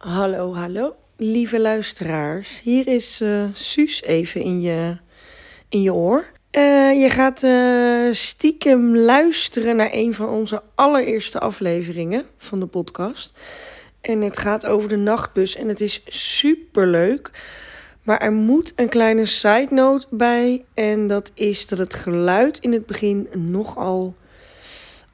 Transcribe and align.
Hallo, 0.00 0.54
hallo, 0.54 0.96
lieve 1.16 1.60
luisteraars. 1.60 2.60
Hier 2.62 2.86
is 2.86 3.20
eh 3.20 3.44
Suus 3.52 4.02
even 4.02 4.40
in 4.40 4.60
je, 4.60 4.98
in 5.68 5.82
je 5.82 5.94
oor. 5.94 6.30
Eh, 6.50 7.00
je 7.00 7.08
gaat 7.08 7.42
eh, 7.42 8.12
stiekem 8.12 8.96
luisteren 8.96 9.76
naar 9.76 9.88
een 9.92 10.14
van 10.14 10.28
onze 10.28 10.62
allereerste 10.74 11.38
afleveringen 11.38 12.24
van 12.36 12.60
de 12.60 12.66
podcast. 12.66 13.38
En 14.00 14.20
het 14.20 14.38
gaat 14.38 14.66
over 14.66 14.88
de 14.88 14.96
nachtbus 14.96 15.56
en 15.56 15.68
het 15.68 15.80
is 15.80 16.02
superleuk. 16.06 17.30
Maar 18.02 18.18
er 18.18 18.32
moet 18.32 18.72
een 18.76 18.88
kleine 18.88 19.26
side 19.26 19.68
note 19.70 20.06
bij. 20.10 20.64
En 20.74 21.06
dat 21.06 21.30
is 21.34 21.66
dat 21.66 21.78
het 21.78 21.94
geluid 21.94 22.58
in 22.58 22.72
het 22.72 22.86
begin 22.86 23.28
nogal 23.36 24.14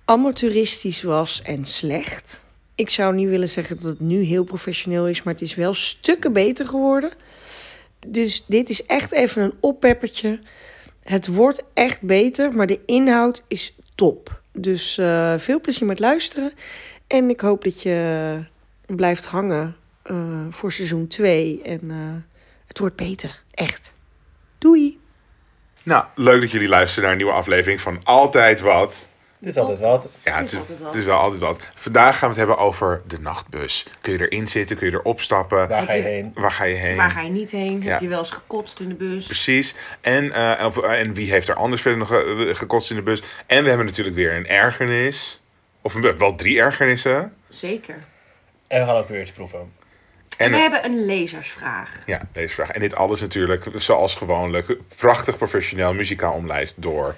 amateuristisch 0.05 1.03
was 1.03 1.43
en 1.43 1.65
slecht. 1.65 2.46
Ik 2.77 2.91
zou 2.91 3.15
niet 3.15 3.29
willen 3.29 3.49
zeggen 3.49 3.77
dat 3.77 3.85
het 3.85 4.01
nu 4.01 4.23
heel 4.23 4.45
professioneel 4.45 5.09
is, 5.09 5.23
maar 5.23 5.33
het 5.33 5.43
is 5.43 5.55
wel 5.55 5.75
stukken 5.75 6.33
beter 6.33 6.67
geworden. 6.67 7.11
Dus 8.07 8.45
dit 8.47 8.71
is 8.71 8.87
echt 8.87 9.13
even 9.13 9.43
een 9.43 9.55
oppeppertje. 9.61 10.41
Het 11.03 11.27
wordt 11.27 11.65
echt 11.75 12.03
beter, 12.03 12.53
maar 12.53 12.67
de 12.67 12.81
inhoud 12.87 13.45
is 13.49 13.77
top. 13.95 14.41
Dus 14.53 14.99
eh, 14.99 15.35
veel 15.37 15.61
plezier 15.61 15.87
met 15.87 15.99
luisteren. 15.99 16.53
En 17.07 17.31
ik 17.31 17.41
hoop 17.41 17.65
dat 17.65 17.83
je 17.83 18.39
blijft 18.87 19.27
hangen 19.27 19.77
eh, 20.03 20.47
voor 20.51 20.73
seizoen 20.73 21.07
2. 21.07 21.63
En 21.63 21.91
eh, 21.91 22.15
het 22.67 22.79
wordt 22.79 22.97
beter. 22.97 23.43
Echt. 23.51 23.95
Doei. 24.59 24.99
Nou, 25.83 26.05
leuk 26.15 26.41
dat 26.41 26.51
jullie 26.51 26.69
luisteren 26.69 27.03
naar 27.03 27.13
een 27.13 27.19
nieuwe 27.19 27.33
aflevering 27.33 27.81
van 27.81 28.01
Altijd 28.03 28.61
Wat. 28.61 29.09
Het 29.39 29.49
is 29.49 29.57
altijd 29.57 29.79
wat. 29.81 30.09
Ja, 30.25 30.39
is 30.39 30.53
het, 30.53 30.61
wat. 30.79 30.87
het 30.87 30.95
is 30.95 31.05
wel 31.05 31.19
altijd 31.19 31.41
wat. 31.41 31.61
Vandaag 31.75 32.19
gaan 32.19 32.21
we 32.31 32.37
het 32.41 32.47
hebben 32.49 32.59
over 32.59 33.03
de 33.07 33.21
nachtbus. 33.21 33.87
Kun 34.01 34.13
je 34.13 34.29
erin 34.29 34.49
zitten? 34.49 34.77
Kun 34.77 34.87
je 34.91 34.93
erop 34.93 35.21
stappen? 35.21 35.69
Waar 35.69 35.83
ga 35.87 35.93
je 35.93 36.03
heen? 36.03 36.33
Waar 36.35 36.51
ga 36.51 36.65
je 36.65 36.75
heen? 36.75 36.97
Waar 36.97 37.11
ga 37.11 37.21
je 37.21 37.31
niet 37.31 37.51
heen? 37.51 37.83
Ja. 37.83 37.91
Heb 37.91 38.01
je 38.01 38.09
wel 38.09 38.19
eens 38.19 38.31
gekotst 38.31 38.81
in 38.81 38.89
de 38.89 38.95
bus? 38.95 39.25
Precies. 39.27 39.75
En, 40.01 40.33
eh, 40.33 40.65
of- 40.67 40.79
en 40.79 41.15
wie 41.15 41.31
heeft 41.31 41.49
er 41.49 41.55
anders 41.55 41.83
verder 41.83 41.99
nog 41.99 42.13
eh, 42.13 42.55
gekotst 42.55 42.91
in 42.91 42.97
de 42.97 43.03
bus? 43.03 43.23
En 43.47 43.63
we 43.63 43.69
hebben 43.69 43.87
natuurlijk 43.87 44.17
weer 44.17 44.33
een 44.35 44.47
ergernis. 44.47 45.41
Of 45.83 45.95
een, 45.95 46.19
wel 46.19 46.35
drie 46.35 46.61
ergernissen. 46.61 47.35
Zeker. 47.49 47.95
En 48.67 48.81
we 48.81 48.87
gaan 48.87 48.97
ook 48.97 49.09
weer 49.09 49.21
iets 49.21 49.33
proeven. 49.33 49.73
En 50.39 50.51
We 50.51 50.57
hebben 50.57 50.85
een 50.85 51.05
lezersvraag. 51.07 52.03
ja, 52.07 52.21
deze 52.33 52.55
vraag. 52.55 52.71
En 52.71 52.81
dit 52.81 52.95
alles 52.95 53.21
natuurlijk, 53.21 53.65
zoals 53.75 54.15
gewoonlijk, 54.15 54.77
prachtig 54.97 55.37
professioneel 55.37 55.95
muzikaal 55.95 56.33
omlijst 56.33 56.83
door 56.83 57.15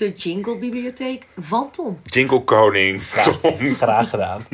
De 0.00 0.12
Jingle 0.12 0.56
Bibliotheek 0.56 1.26
van 1.38 1.70
Tom. 1.70 2.00
Jingle 2.04 2.44
Koning 2.44 3.02
Tom. 3.42 3.74
Graag 3.76 4.10
gedaan. 4.10 4.46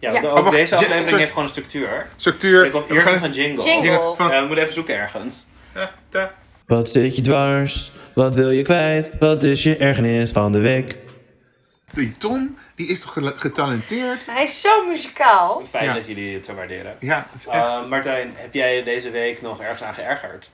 Ja, 0.00 0.10
ook 0.22 0.22
wacht, 0.22 0.50
deze 0.50 0.74
aflevering 0.76 1.18
heeft 1.18 1.28
gewoon 1.28 1.44
een 1.44 1.50
structuur. 1.50 2.06
Structuur. 2.16 2.64
Ik 2.64 2.72
We 2.72 2.84
eerst 2.88 3.06
nog 3.12 3.22
een 3.22 3.32
jingle. 3.32 3.64
Jingle. 3.64 4.14
Van- 4.16 4.30
Ja, 4.30 4.40
we 4.40 4.46
moeten 4.46 4.62
even 4.62 4.74
zoeken 4.74 4.94
ergens. 4.98 5.46
Wat 6.66 6.90
zit 6.90 7.16
je 7.16 7.22
dwars? 7.22 7.92
Wat 8.14 8.34
wil 8.34 8.50
je 8.50 8.62
kwijt? 8.62 9.10
Wat 9.18 9.42
is 9.42 9.62
je 9.62 9.76
ergernis 9.76 10.30
van 10.32 10.52
de 10.52 10.60
week? 10.60 10.98
Die 11.92 12.16
Tom, 12.18 12.58
die 12.74 12.86
is 12.88 13.00
toch 13.00 13.18
getalenteerd? 13.36 14.26
Hij 14.26 14.42
is 14.44 14.60
zo 14.60 14.86
muzikaal. 14.88 15.62
Fijn 15.70 15.84
Ja. 15.84 15.94
dat 15.94 16.06
jullie 16.06 16.34
het 16.34 16.44
zo 16.46 16.54
waarderen. 16.54 16.96
Ja, 17.00 17.26
het 17.32 17.40
is 17.40 17.46
echt. 17.46 17.64
Uh, 17.64 17.84
Martijn, 17.88 18.32
heb 18.34 18.54
jij 18.54 18.76
je 18.76 18.82
deze 18.82 19.10
week 19.10 19.42
nog 19.42 19.60
ergens 19.60 19.82
aan 19.82 19.94
geërgerd? 19.94 20.50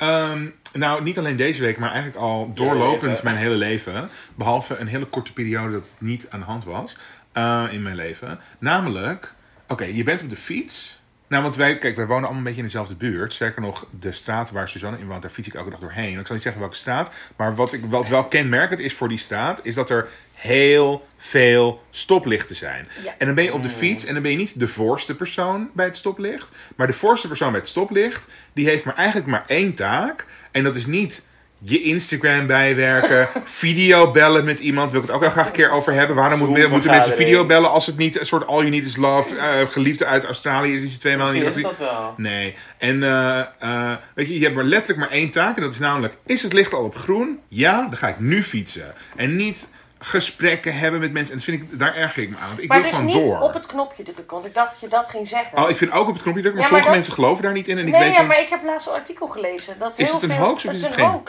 Ehm, 0.00 0.46
nou, 0.72 1.02
niet 1.02 1.18
alleen 1.18 1.36
deze 1.36 1.62
week, 1.62 1.78
maar 1.78 1.90
eigenlijk 1.90 2.18
al 2.22 2.52
doorlopend 2.54 3.22
mijn 3.22 3.36
hele 3.36 3.54
leven. 3.54 4.08
Behalve 4.34 4.76
een 4.76 4.86
hele 4.86 5.04
korte 5.04 5.32
periode 5.32 5.72
dat 5.72 5.84
het 5.84 5.96
niet 5.98 6.26
aan 6.30 6.40
de 6.40 6.46
hand 6.46 6.64
was 6.64 6.96
eh, 7.32 7.64
in 7.70 7.82
mijn 7.82 7.94
leven. 7.94 8.38
Namelijk, 8.58 9.34
oké, 9.68 9.84
je 9.84 10.02
bent 10.02 10.22
op 10.22 10.30
de 10.30 10.36
fiets. 10.36 11.00
Nou, 11.28 11.42
want 11.42 11.56
wij, 11.56 11.78
kijk, 11.78 11.96
wij 11.96 12.06
wonen 12.06 12.22
allemaal 12.22 12.38
een 12.38 12.44
beetje 12.44 12.60
in 12.60 12.66
dezelfde 12.66 12.94
buurt. 12.94 13.32
Sterker 13.32 13.62
nog, 13.62 13.86
de 14.00 14.12
straat 14.12 14.50
waar 14.50 14.68
Suzanne 14.68 14.98
in 14.98 15.06
woont, 15.06 15.22
daar 15.22 15.30
fiets 15.30 15.48
ik 15.48 15.54
elke 15.54 15.70
dag 15.70 15.80
doorheen. 15.80 16.18
Ik 16.18 16.26
zal 16.26 16.34
niet 16.34 16.44
zeggen 16.44 16.60
welke 16.60 16.76
straat, 16.76 17.10
maar 17.36 17.54
wat, 17.54 17.72
ik, 17.72 17.84
wat 17.88 18.08
wel 18.08 18.24
kenmerkend 18.24 18.80
is 18.80 18.94
voor 18.94 19.08
die 19.08 19.18
straat, 19.18 19.60
is 19.62 19.74
dat 19.74 19.90
er 19.90 20.08
heel 20.40 21.06
veel 21.18 21.82
stoplichten 21.90 22.56
zijn. 22.56 22.88
Ja. 23.04 23.14
En 23.18 23.26
dan 23.26 23.34
ben 23.34 23.44
je 23.44 23.52
op 23.54 23.62
de 23.62 23.68
fiets 23.68 24.04
en 24.04 24.12
dan 24.14 24.22
ben 24.22 24.30
je 24.30 24.36
niet 24.36 24.60
de 24.60 24.68
voorste 24.68 25.14
persoon 25.14 25.70
bij 25.74 25.84
het 25.86 25.96
stoplicht. 25.96 26.50
Maar 26.76 26.86
de 26.86 26.92
voorste 26.92 27.28
persoon 27.28 27.50
bij 27.50 27.60
het 27.60 27.68
stoplicht, 27.68 28.28
die 28.52 28.66
heeft 28.68 28.84
maar 28.84 28.94
eigenlijk 28.96 29.28
maar 29.28 29.44
één 29.46 29.74
taak. 29.74 30.26
En 30.50 30.64
dat 30.64 30.76
is 30.76 30.86
niet 30.86 31.22
je 31.62 31.82
Instagram 31.82 32.46
bijwerken, 32.46 33.28
video 33.44 34.10
bellen 34.10 34.44
met 34.44 34.58
iemand. 34.58 34.90
Wil 34.90 35.00
ik 35.00 35.06
het 35.06 35.14
ook 35.14 35.20
wel 35.22 35.30
graag 35.30 35.46
een 35.46 35.52
keer 35.52 35.70
over 35.70 35.92
hebben. 35.92 36.16
Waarom 36.16 36.38
moet- 36.38 36.68
moeten 36.68 36.90
mensen 36.90 37.12
video 37.12 37.46
bellen 37.46 37.70
als 37.70 37.86
het 37.86 37.96
niet 37.96 38.20
een 38.20 38.26
soort 38.26 38.46
all 38.46 38.56
you 38.58 38.68
need 38.70 38.84
is 38.84 38.96
love, 38.96 39.36
eh, 39.36 39.68
geliefde 39.68 40.04
uit 40.06 40.24
Australië 40.24 40.74
is 40.74 40.80
die 40.80 40.90
ze 40.90 40.98
twee 40.98 41.16
maanden 41.16 41.44
niet 41.44 41.56
is 41.56 41.62
dat 41.62 41.78
wel. 41.78 42.14
Nee. 42.16 42.54
En 42.78 43.02
eh, 43.02 43.38
eh, 43.58 43.96
weet 44.14 44.26
je, 44.28 44.34
je 44.38 44.42
hebt 44.44 44.54
maar 44.54 44.64
letterlijk 44.64 44.98
maar 44.98 45.18
één 45.18 45.30
taak. 45.30 45.56
En 45.56 45.62
dat 45.62 45.72
is 45.72 45.78
namelijk, 45.78 46.16
is 46.26 46.42
het 46.42 46.52
licht 46.52 46.72
al 46.74 46.84
op 46.84 46.96
groen? 46.96 47.38
Ja, 47.48 47.80
dan 47.82 47.96
ga 47.96 48.08
ik 48.08 48.18
nu 48.20 48.42
fietsen. 48.42 48.94
En 49.16 49.36
niet 49.36 49.68
gesprekken 50.02 50.74
hebben 50.78 51.00
met 51.00 51.12
mensen. 51.12 51.30
En 51.32 51.36
dat 51.36 51.44
vind 51.46 51.62
ik, 51.62 51.78
daar 51.78 51.94
erger 51.94 52.22
ik 52.22 52.30
me 52.30 52.36
aan. 52.36 52.46
Want 52.48 52.60
ik 52.60 52.68
Maar 52.68 52.80
wil 52.80 52.90
dus 52.90 52.98
gewoon 52.98 53.14
niet 53.16 53.26
door. 53.26 53.40
op 53.40 53.54
het 53.54 53.66
knopje 53.66 54.02
drukken, 54.02 54.26
want 54.28 54.44
ik 54.44 54.54
dacht 54.54 54.70
dat 54.70 54.80
je 54.80 54.88
dat 54.88 55.10
ging 55.10 55.28
zeggen. 55.28 55.58
Oh, 55.58 55.70
ik 55.70 55.76
vind 55.76 55.92
ook 55.92 56.08
op 56.08 56.12
het 56.14 56.22
knopje 56.22 56.40
drukken, 56.40 56.60
maar 56.60 56.70
Ja, 56.70 56.74
maar 56.76 56.82
sommige 56.82 56.84
dat- 56.86 56.94
mensen 56.94 57.12
geloven 57.12 57.42
daar 57.42 57.52
niet 57.52 57.68
in. 57.68 57.78
En 57.78 57.86
ik 57.86 57.92
nee, 57.92 58.00
weet 58.02 58.10
ja, 58.12 58.16
dan- 58.18 58.26
maar 58.26 58.40
ik 58.40 58.48
heb 58.48 58.62
laatst 58.64 58.86
een 58.86 58.92
artikel 58.92 59.26
gelezen. 59.26 59.78
Dat 59.78 59.98
Is 59.98 60.04
heel 60.06 60.14
het 60.20 60.22
een 60.30 60.36
veel, 60.36 60.44
hoax 60.46 60.64
of 60.64 60.72
is 60.72 60.82
het 60.82 60.92
geen-? 60.92 61.22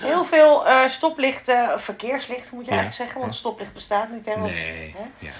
Heel 0.00 0.24
veel 0.24 0.66
eh, 0.66 0.88
stoplichten, 0.88 1.80
verkeerslichten 1.80 2.54
moet 2.56 2.64
je 2.64 2.70
Ja. 2.70 2.76
eigenlijk 2.76 2.94
zeggen, 2.96 3.20
want 3.20 3.34
stoplicht 3.34 3.72
bestaat 3.72 4.10
niet. 4.10 4.26
Want, 4.26 4.40
Nee. 4.42 4.94
hè? 4.96 5.04
Ja. 5.26 5.30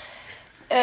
Eh, 0.66 0.78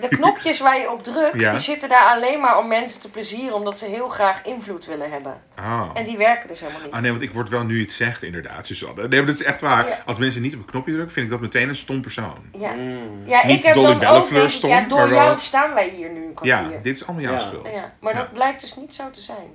de 0.00 0.08
knopjes 0.08 0.60
waar 0.60 0.80
je 0.80 0.90
op 0.90 1.02
drukt, 1.04 1.40
Ja. 1.40 1.50
die 1.50 1.60
zitten 1.60 1.88
daar 1.88 2.10
alleen 2.10 2.40
maar 2.40 2.58
om 2.58 2.68
mensen 2.68 3.00
te 3.00 3.10
plezieren, 3.10 3.54
omdat 3.54 3.78
ze 3.78 3.84
heel 3.84 4.08
graag 4.08 4.44
invloed 4.44 4.86
willen 4.86 5.10
hebben. 5.10 5.40
Oh. 5.58 5.90
En 5.94 6.04
die 6.04 6.16
werken 6.16 6.48
dus 6.48 6.60
helemaal 6.60 6.82
niet. 6.82 6.92
Ah 6.92 7.00
nee, 7.00 7.10
want 7.10 7.22
ik 7.22 7.32
word 7.32 7.48
wel 7.48 7.64
nu 7.64 7.80
het 7.80 7.92
zegt 7.92 8.22
inderdaad, 8.22 8.66
Suzanne. 8.66 9.08
Nee, 9.08 9.18
maar 9.18 9.26
dat 9.26 9.40
is 9.40 9.46
echt 9.46 9.60
waar. 9.60 9.86
Ja. 9.88 10.02
Als 10.06 10.18
mensen 10.18 10.42
niet 10.42 10.54
op 10.54 10.60
het 10.60 10.70
knopje 10.70 10.92
drukken, 10.92 11.12
vind 11.12 11.26
ik 11.26 11.32
dat 11.32 11.40
meteen 11.40 11.68
een 11.68 11.76
stom 11.76 12.00
persoon. 12.00 12.36
Ja, 12.58 12.72
Mm. 12.72 13.22
ja 13.26 13.46
Niet 13.46 13.56
ik 13.56 13.62
heb 13.64 13.74
Dolly 13.74 13.86
dan 13.86 13.94
ook 13.94 14.00
Bellefleur 14.00 14.40
denk 14.40 14.62
ik, 14.62 14.68
ja, 14.68 14.80
door 14.88 14.98
maar 14.98 15.08
wel- 15.08 15.24
jou 15.24 15.38
staan 15.38 15.74
wij 15.74 15.88
hier 15.88 16.10
nu 16.10 16.20
een 16.24 16.36
Ja, 16.42 16.58
kwartier. 16.58 16.82
dit 16.82 16.94
is 16.96 17.04
allemaal 17.06 17.22
jouw 17.24 17.32
Ja. 17.32 17.38
schuld. 17.38 17.66
Ja, 17.74 17.92
maar 18.00 18.12
Ja. 18.14 18.18
dat 18.18 18.32
blijkt 18.32 18.60
dus 18.60 18.76
niet 18.76 18.94
zo 18.94 19.10
te 19.10 19.20
zijn. 19.20 19.46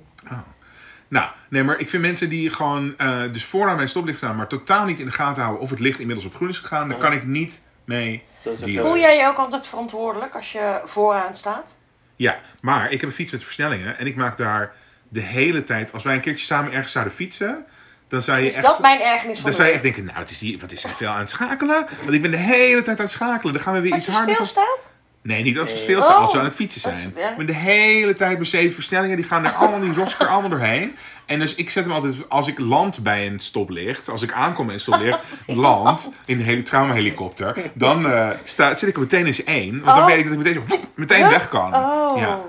Nou, 1.08 1.30
nee, 1.48 1.62
maar 1.64 1.78
ik 1.78 1.90
vind 1.90 2.02
mensen 2.02 2.28
die 2.28 2.50
gewoon 2.50 2.94
eh, 2.96 3.20
dus 3.32 3.44
vooraan 3.44 3.72
bij 3.72 3.80
het 3.82 3.90
stoplicht 3.90 4.18
staan, 4.18 4.36
maar 4.36 4.46
totaal 4.46 4.84
niet 4.84 4.98
in 4.98 5.06
de 5.06 5.12
gaten 5.12 5.42
houden 5.42 5.62
of 5.62 5.70
het 5.70 5.80
licht 5.80 5.98
inmiddels 5.98 6.26
op 6.26 6.34
groen 6.34 6.48
is 6.48 6.58
gegaan, 6.58 6.88
daar 6.88 6.98
kan 6.98 7.12
ik 7.12 7.24
niet 7.24 7.60
mee. 7.84 8.22
Dealen. 8.42 8.84
Voel 8.84 8.98
jij 8.98 9.16
je 9.16 9.26
ook 9.26 9.36
altijd 9.36 9.66
verantwoordelijk 9.66 10.34
als 10.34 10.52
je 10.52 10.80
vooraan 10.84 11.36
staat? 11.36 11.74
Ja, 12.16 12.36
maar 12.60 12.84
ik 12.90 13.00
heb 13.00 13.10
een 13.10 13.14
fiets 13.16 13.30
met 13.30 13.44
versnellingen 13.44 13.98
en 13.98 14.06
ik 14.06 14.16
maak 14.16 14.36
daar 14.36 14.72
de 15.08 15.20
hele 15.20 15.62
tijd, 15.62 15.92
als 15.92 16.02
wij 16.02 16.14
een 16.14 16.20
keertje 16.20 16.44
samen 16.44 16.72
ergens 16.72 16.92
zouden 16.92 17.14
fietsen, 17.14 17.66
dan 18.08 18.22
zou 18.22 18.38
je 18.38 18.46
Is 18.46 18.54
echt. 18.54 18.64
dat 18.64 18.80
mijn 18.80 19.00
ergernis 19.00 19.36
van 19.36 19.44
Dan 19.46 19.54
zou 19.54 19.68
je 19.68 19.74
echt 19.74 19.82
denken, 19.82 20.04
nou, 20.04 20.18
het 20.18 20.30
is 20.30 20.38
die, 20.38 20.60
wat 20.60 20.72
is 20.72 20.84
er 20.84 20.90
veel 20.90 21.08
aan 21.08 21.18
het 21.18 21.30
schakelen? 21.30 21.86
Want 22.00 22.12
ik 22.12 22.22
ben 22.22 22.30
de 22.30 22.36
hele 22.36 22.80
tijd 22.82 22.96
aan 22.98 23.04
het 23.04 23.12
schakelen. 23.14 23.52
Dan 23.52 23.62
gaan 23.62 23.74
we 23.74 23.80
weer 23.80 23.90
Als 23.92 23.98
iets 24.00 24.08
je 24.08 24.12
harder. 24.14 24.34
stilstaat? 24.34 24.90
Nee, 25.22 25.42
niet 25.42 25.58
als 25.58 25.72
we 25.72 25.78
stilstaan, 25.78 26.16
Oh. 26.16 26.22
als 26.22 26.32
we 26.32 26.38
aan 26.38 26.44
het 26.44 26.54
fietsen 26.54 26.80
zijn. 26.80 27.14
ja. 27.16 27.34
Ben 27.36 27.46
de 27.46 27.54
hele 27.54 28.14
tijd 28.14 28.38
met 28.38 28.48
zeven 28.48 28.74
versnellingen, 28.74 29.16
die 29.16 29.24
gaan 29.24 29.44
er 29.44 29.52
allemaal, 29.52 29.80
die 29.80 29.92
rosker 29.94 30.26
allemaal 30.28 30.50
doorheen. 30.50 30.96
En 31.26 31.38
dus 31.38 31.54
ik 31.54 31.70
zet 31.70 31.84
hem 31.84 31.92
altijd, 31.92 32.14
als 32.28 32.46
ik 32.48 32.58
land 32.58 33.02
bij 33.02 33.26
een 33.26 33.38
stoplicht, 33.38 34.08
als 34.08 34.22
ik 34.22 34.32
aankom 34.32 34.64
bij 34.66 34.74
een 34.74 34.80
stoplicht, 34.80 35.18
land 35.46 36.08
in 36.24 36.38
de 36.38 36.44
hele 36.44 36.62
traumahelikopter, 36.62 37.56
dan 37.74 38.06
eh, 38.12 38.30
sta, 38.44 38.76
zit 38.76 38.88
ik 38.88 38.94
er 38.94 39.00
meteen 39.00 39.26
in 39.26 39.34
z'n 39.34 39.42
één. 39.46 39.70
Want 39.72 39.84
dan 39.96 39.98
Oh. 39.98 40.06
weet 40.06 40.18
ik 40.18 40.24
dat 40.24 40.32
ik 40.32 40.38
meteen, 40.38 40.62
woep, 40.68 40.86
meteen 40.94 41.28
weg 41.28 41.48
kan. 41.48 41.74
Oh. 41.74 42.18
Ja. 42.18 42.40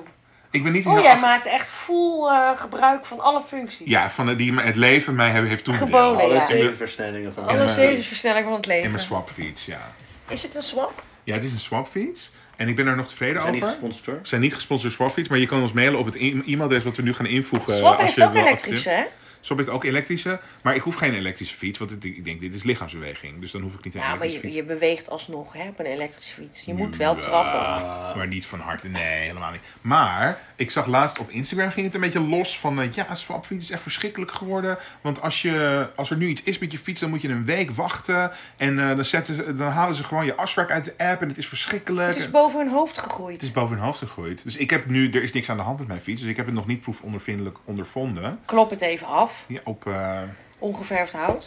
Ik 0.52 0.64
ben 0.64 0.72
niet 0.72 0.86
Oh, 0.86 1.02
jij 1.02 1.20
maakt 1.20 1.46
echt 1.46 1.70
full 1.70 2.28
eh, 2.28 2.50
gebruik 2.56 3.06
van 3.06 3.20
alle 3.20 3.42
functies. 3.48 3.88
Ja, 3.90 4.10
van 4.10 4.26
de, 4.26 4.36
die 4.36 4.54
me- 4.54 4.62
het 4.64 4.76
leven 4.76 5.16
mij 5.16 5.30
heeft, 5.30 5.48
heeft 5.48 5.64
toegedeeld. 5.64 5.90
Geboden, 5.92 6.24
Alle 6.24 6.34
ja. 6.34 6.46
zeven 6.46 6.78
versnellingen 6.78 7.34
van 7.34 7.46
Alle 7.48 7.68
zeven 7.68 8.04
versnelling 8.04 8.44
van 8.46 8.54
het 8.54 8.66
In 8.68 8.72
leven. 8.72 8.92
mijn 8.92 9.04
swapfiets, 9.04 9.66
ja. 9.66 9.92
Is 10.28 10.44
het 10.44 10.56
een 10.56 10.64
swap? 10.64 11.04
Ja, 11.24 11.34
het 11.34 11.44
is 11.44 11.54
een 11.54 11.60
swapfiets. 11.60 12.32
En 12.56 12.68
ik 12.68 12.76
ben 12.76 12.88
er 12.88 12.96
nog 12.96 13.08
tevreden 13.08 13.42
zijn 13.42 13.54
niet 13.54 13.64
over. 13.64 13.74
gesponsord 13.74 14.06
hoor. 14.06 14.20
We 14.22 14.28
zijn 14.28 14.42
niet 14.42 14.54
gesponsord 14.54 14.98
door 14.98 15.06
Swapfiets, 15.06 15.30
maar 15.30 15.38
je 15.38 15.46
kan 15.46 15.62
ons 15.62 15.72
mailen 15.72 16.00
op 16.00 16.06
het 16.06 16.16
e-mailadres 16.16 16.84
wat 16.84 16.96
we 16.96 17.02
nu 17.02 17.14
gaan 17.14 17.26
invoegen. 17.26 17.74
swap 17.74 17.92
als 17.92 18.02
heeft 18.02 18.16
je 18.16 18.24
ook 18.24 18.34
wil 18.34 18.42
elektrische, 18.42 19.08
Swap 19.44 19.58
heeft 19.58 19.70
ook 19.70 19.84
elektrische, 19.84 20.40
maar 20.62 20.76
ik 20.76 20.82
hoef 20.82 20.96
geen 20.96 21.14
elektrische 21.14 21.56
fiets, 21.56 21.78
want 21.78 21.90
het- 21.92 22.06
ik 22.06 22.24
denk 22.26 22.42
dit 22.42 22.54
is 22.54 22.64
lichaamsbeweging, 22.64 23.40
dus 23.40 23.52
dan 23.52 23.62
hoef 23.62 23.74
ik 23.74 23.84
niet 23.84 23.94
een 23.96 24.00
Ja, 24.02 24.06
maar 24.08 24.16
elektrische 24.16 24.48
je, 24.48 24.54
fiets. 24.54 24.68
je 24.68 24.74
beweegt 24.74 25.10
alsnog 25.10 25.54
hè, 25.54 25.68
op 25.68 25.80
een 25.80 25.86
elektrische 25.86 26.34
fiets. 26.34 26.62
Je 26.62 26.74
moet 26.74 26.98
wel 26.98 27.16
Ja, 27.16 27.22
trappen. 27.22 28.18
Maar 28.18 28.28
niet 28.28 28.46
van 28.46 28.60
harte, 28.60 28.88
nee, 28.88 29.04
helemaal 29.04 29.52
niet. 29.52 29.62
Maar 29.82 30.40
ik 30.56 30.72
zag 30.72 30.86
laatst 30.86 31.20
op 31.20 31.30
Instagram 31.30 31.72
ging 31.72 31.86
het 31.86 31.96
een 31.96 32.02
beetje 32.02 32.22
los 32.22 32.60
van, 32.60 32.82
eh, 32.82 32.92
ja, 32.92 33.16
swapfiets 33.16 33.64
is 33.64 33.72
echt 33.72 33.82
verschrikkelijk 33.82 34.32
geworden. 34.32 34.78
Want 35.02 35.22
als, 35.22 35.42
je, 35.42 35.88
als 35.96 36.10
er 36.10 36.18
nu 36.18 36.28
iets 36.28 36.44
is 36.44 36.60
met 36.60 36.72
je 36.72 36.80
fiets, 36.80 37.00
dan 37.00 37.10
moet 37.10 37.22
je 37.22 37.30
een 37.30 37.46
week 37.46 37.72
wachten. 37.72 38.32
En 38.58 38.80
eh, 38.80 38.96
dan, 38.96 39.06
zetten, 39.06 39.36
ze- 39.36 39.56
dan 39.56 39.68
halen 39.72 39.96
ze 39.96 40.04
gewoon 40.04 40.26
je 40.26 40.36
afspraak 40.36 40.72
uit 40.72 40.86
de 40.86 40.94
app 40.98 41.22
en 41.22 41.28
het 41.28 41.38
is 41.38 41.48
verschrikkelijk. 41.48 42.08
Het 42.08 42.18
is 42.18 42.30
boven 42.32 42.60
hun 42.60 42.70
hoofd 42.70 42.98
gegroeid. 42.98 43.34
Het 43.34 43.42
is 43.42 43.52
boven 43.52 43.76
hun 43.76 43.86
hoofd 43.86 43.98
gegroeid. 44.00 44.44
Dus 44.44 44.56
ik 44.56 44.70
heb 44.70 44.86
nu, 44.86 45.10
er 45.12 45.24
is 45.24 45.32
niks 45.32 45.50
aan 45.50 45.58
de 45.58 45.64
hand 45.64 45.80
met 45.80 45.88
mijn 45.88 46.02
fiets. 46.02 46.22
Dus 46.22 46.30
ik 46.30 46.36
heb 46.38 46.46
het 46.46 46.56
nog 46.56 46.68
niet 46.68 46.82
proefondervindelijk 46.82 47.58
ondervonden. 47.66 48.40
Klop 48.46 48.70
het 48.70 48.82
even 48.82 49.08
af. 49.08 49.33
Ja, 49.48 49.60
op, 49.64 49.88
eh, 49.88 50.22
Ongeverfd 50.60 51.14
hout. 51.14 51.46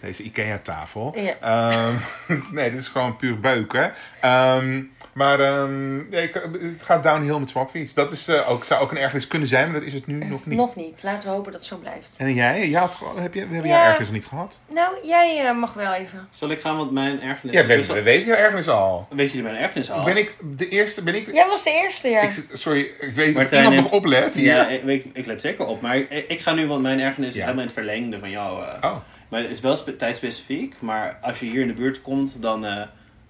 Deze 0.00 0.22
IKEA-tafel. 0.22 1.14
Ja. 1.18 1.34
Ehm, 1.40 1.94
nee, 2.56 2.70
dit 2.70 2.80
is 2.80 2.88
gewoon 2.88 3.16
puur 3.16 3.40
beuken. 3.40 3.92
Ehm, 4.20 4.82
maar 5.12 5.40
ehm, 5.40 6.08
nee, 6.10 6.30
het 6.60 6.82
gaat 6.82 7.02
downhill 7.02 7.38
met 7.38 7.48
Swapfiets. 7.50 7.94
Dat 7.94 8.12
is, 8.12 8.28
eh, 8.28 8.50
ook, 8.50 8.64
zou 8.64 8.82
ook 8.82 8.90
een 8.90 8.96
ergernis 8.98 9.26
kunnen 9.28 9.48
zijn, 9.48 9.64
maar 9.70 9.78
dat 9.80 9.88
is 9.88 9.92
het 9.94 10.06
nu 10.06 10.24
nog 10.24 10.46
niet. 10.46 10.58
Nog 10.58 10.76
niet. 10.76 11.02
Laten 11.02 11.28
we 11.28 11.34
hopen 11.34 11.52
dat 11.52 11.60
het 11.60 11.70
zo 11.70 11.76
blijft. 11.78 12.14
En 12.18 12.34
jij? 12.34 12.68
jij 12.68 12.80
had, 12.80 12.94
gewoon- 12.94 13.18
heb 13.18 13.34
je, 13.34 13.46
we 13.46 13.52
hebben 13.54 13.70
Ja. 13.70 13.76
jouw 13.78 13.86
ergernis 13.86 14.10
niet 14.12 14.26
gehad? 14.26 14.60
Nou, 14.68 14.94
jij 15.02 15.46
eh, 15.46 15.56
mag 15.56 15.72
wel 15.72 15.92
even. 15.92 16.28
Zal 16.34 16.50
ik 16.50 16.60
gaan, 16.60 16.76
want 16.76 16.90
mijn 16.90 17.22
ergernis... 17.22 17.54
Ja, 17.54 17.62
is 17.62 17.86
we, 17.86 18.02
weten 18.02 18.26
jouw 18.26 18.36
ergernis 18.36 18.68
al. 18.68 19.06
Weet 19.10 19.28
jullie 19.28 19.42
mijn 19.42 19.56
ergernis 19.56 19.90
al? 19.90 20.04
Ben 20.04 20.16
ik 20.16 20.34
de 20.56 20.68
eerste? 20.68 21.02
Ben 21.02 21.14
ik 21.14 21.24
de, 21.24 21.32
Jij 21.32 21.46
was 21.46 21.62
de 21.62 21.70
eerste, 21.70 22.08
ja. 22.08 22.20
ik 22.20 22.44
sorry, 22.52 22.80
ik 22.80 23.14
weet 23.14 23.26
niet 23.26 23.36
of 23.36 23.50
iemand 23.52 23.74
heeft- 23.74 23.82
nog 23.82 23.92
oplet 23.92 24.34
hier. 24.34 24.44
Ja, 24.54 24.66
ik, 24.68 25.04
ik, 25.12 25.26
let 25.26 25.40
zeker 25.40 25.66
op. 25.66 25.80
Maar 25.80 25.96
ik, 25.96 26.10
ik 26.28 26.40
ga 26.40 26.52
nu, 26.52 26.66
want 26.66 26.82
mijn 26.82 27.00
ergernis 27.00 27.28
is 27.28 27.34
helemaal 27.40 27.54
in 27.60 27.64
het 27.66 27.72
verlengde 27.72 28.18
van 28.18 28.30
jou. 28.30 28.62
eh. 28.64 28.90
Oh, 28.90 28.96
Maar 29.28 29.40
het 29.42 29.50
is 29.50 29.60
wel 29.60 29.76
spe- 29.76 29.96
tijdspecifiek. 29.96 30.74
Maar 30.80 31.18
als 31.22 31.40
je 31.40 31.46
hier 31.46 31.60
in 31.60 31.66
de 31.66 31.72
buurt 31.74 32.02
komt, 32.02 32.42
dan, 32.42 32.66
eh, 32.66 32.82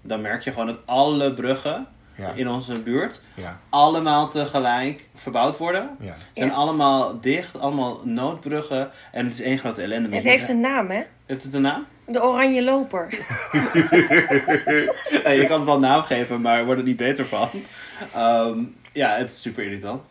dan 0.03 0.21
merk 0.21 0.43
je 0.45 0.51
gewoon 0.51 0.67
dat 0.67 0.79
alle 0.85 1.33
bruggen 1.35 1.87
ja. 2.17 2.31
in 2.35 2.49
onze 2.49 2.79
buurt 2.79 3.21
Ja, 3.35 3.59
allemaal 3.69 4.29
tegelijk 4.29 5.05
verbouwd 5.15 5.57
worden. 5.59 5.91
ja. 6.01 6.15
En 6.35 6.47
Ja. 6.47 6.53
allemaal 6.53 7.21
dicht, 7.21 7.61
allemaal 7.61 8.01
noodbruggen. 8.05 8.91
En 9.13 9.25
het 9.25 9.35
is 9.35 9.41
één 9.41 9.59
grote 9.59 9.83
ellende. 9.83 10.15
Het 10.15 10.25
heeft 10.25 10.49
een 10.49 10.61
naam, 10.61 10.91
hè? 10.91 11.03
Heeft 11.27 11.43
het 11.43 11.55
een 11.55 11.63
naam? 11.63 11.87
De 12.07 12.23
Oranje 12.23 12.63
Loper. 12.63 13.09
Je 15.25 15.45
kan 15.49 15.57
het 15.57 15.65
wel 15.65 15.75
een 15.75 15.81
naam 15.81 16.03
geven, 16.03 16.41
maar 16.41 16.65
wordt 16.65 16.81
er 16.81 16.87
niet 16.87 16.97
beter 16.97 17.25
van. 17.27 17.49
Ehm, 18.15 18.59
ja, 18.93 19.17
het 19.17 19.31
is 19.31 19.41
super 19.43 19.65
irritant. 19.65 20.11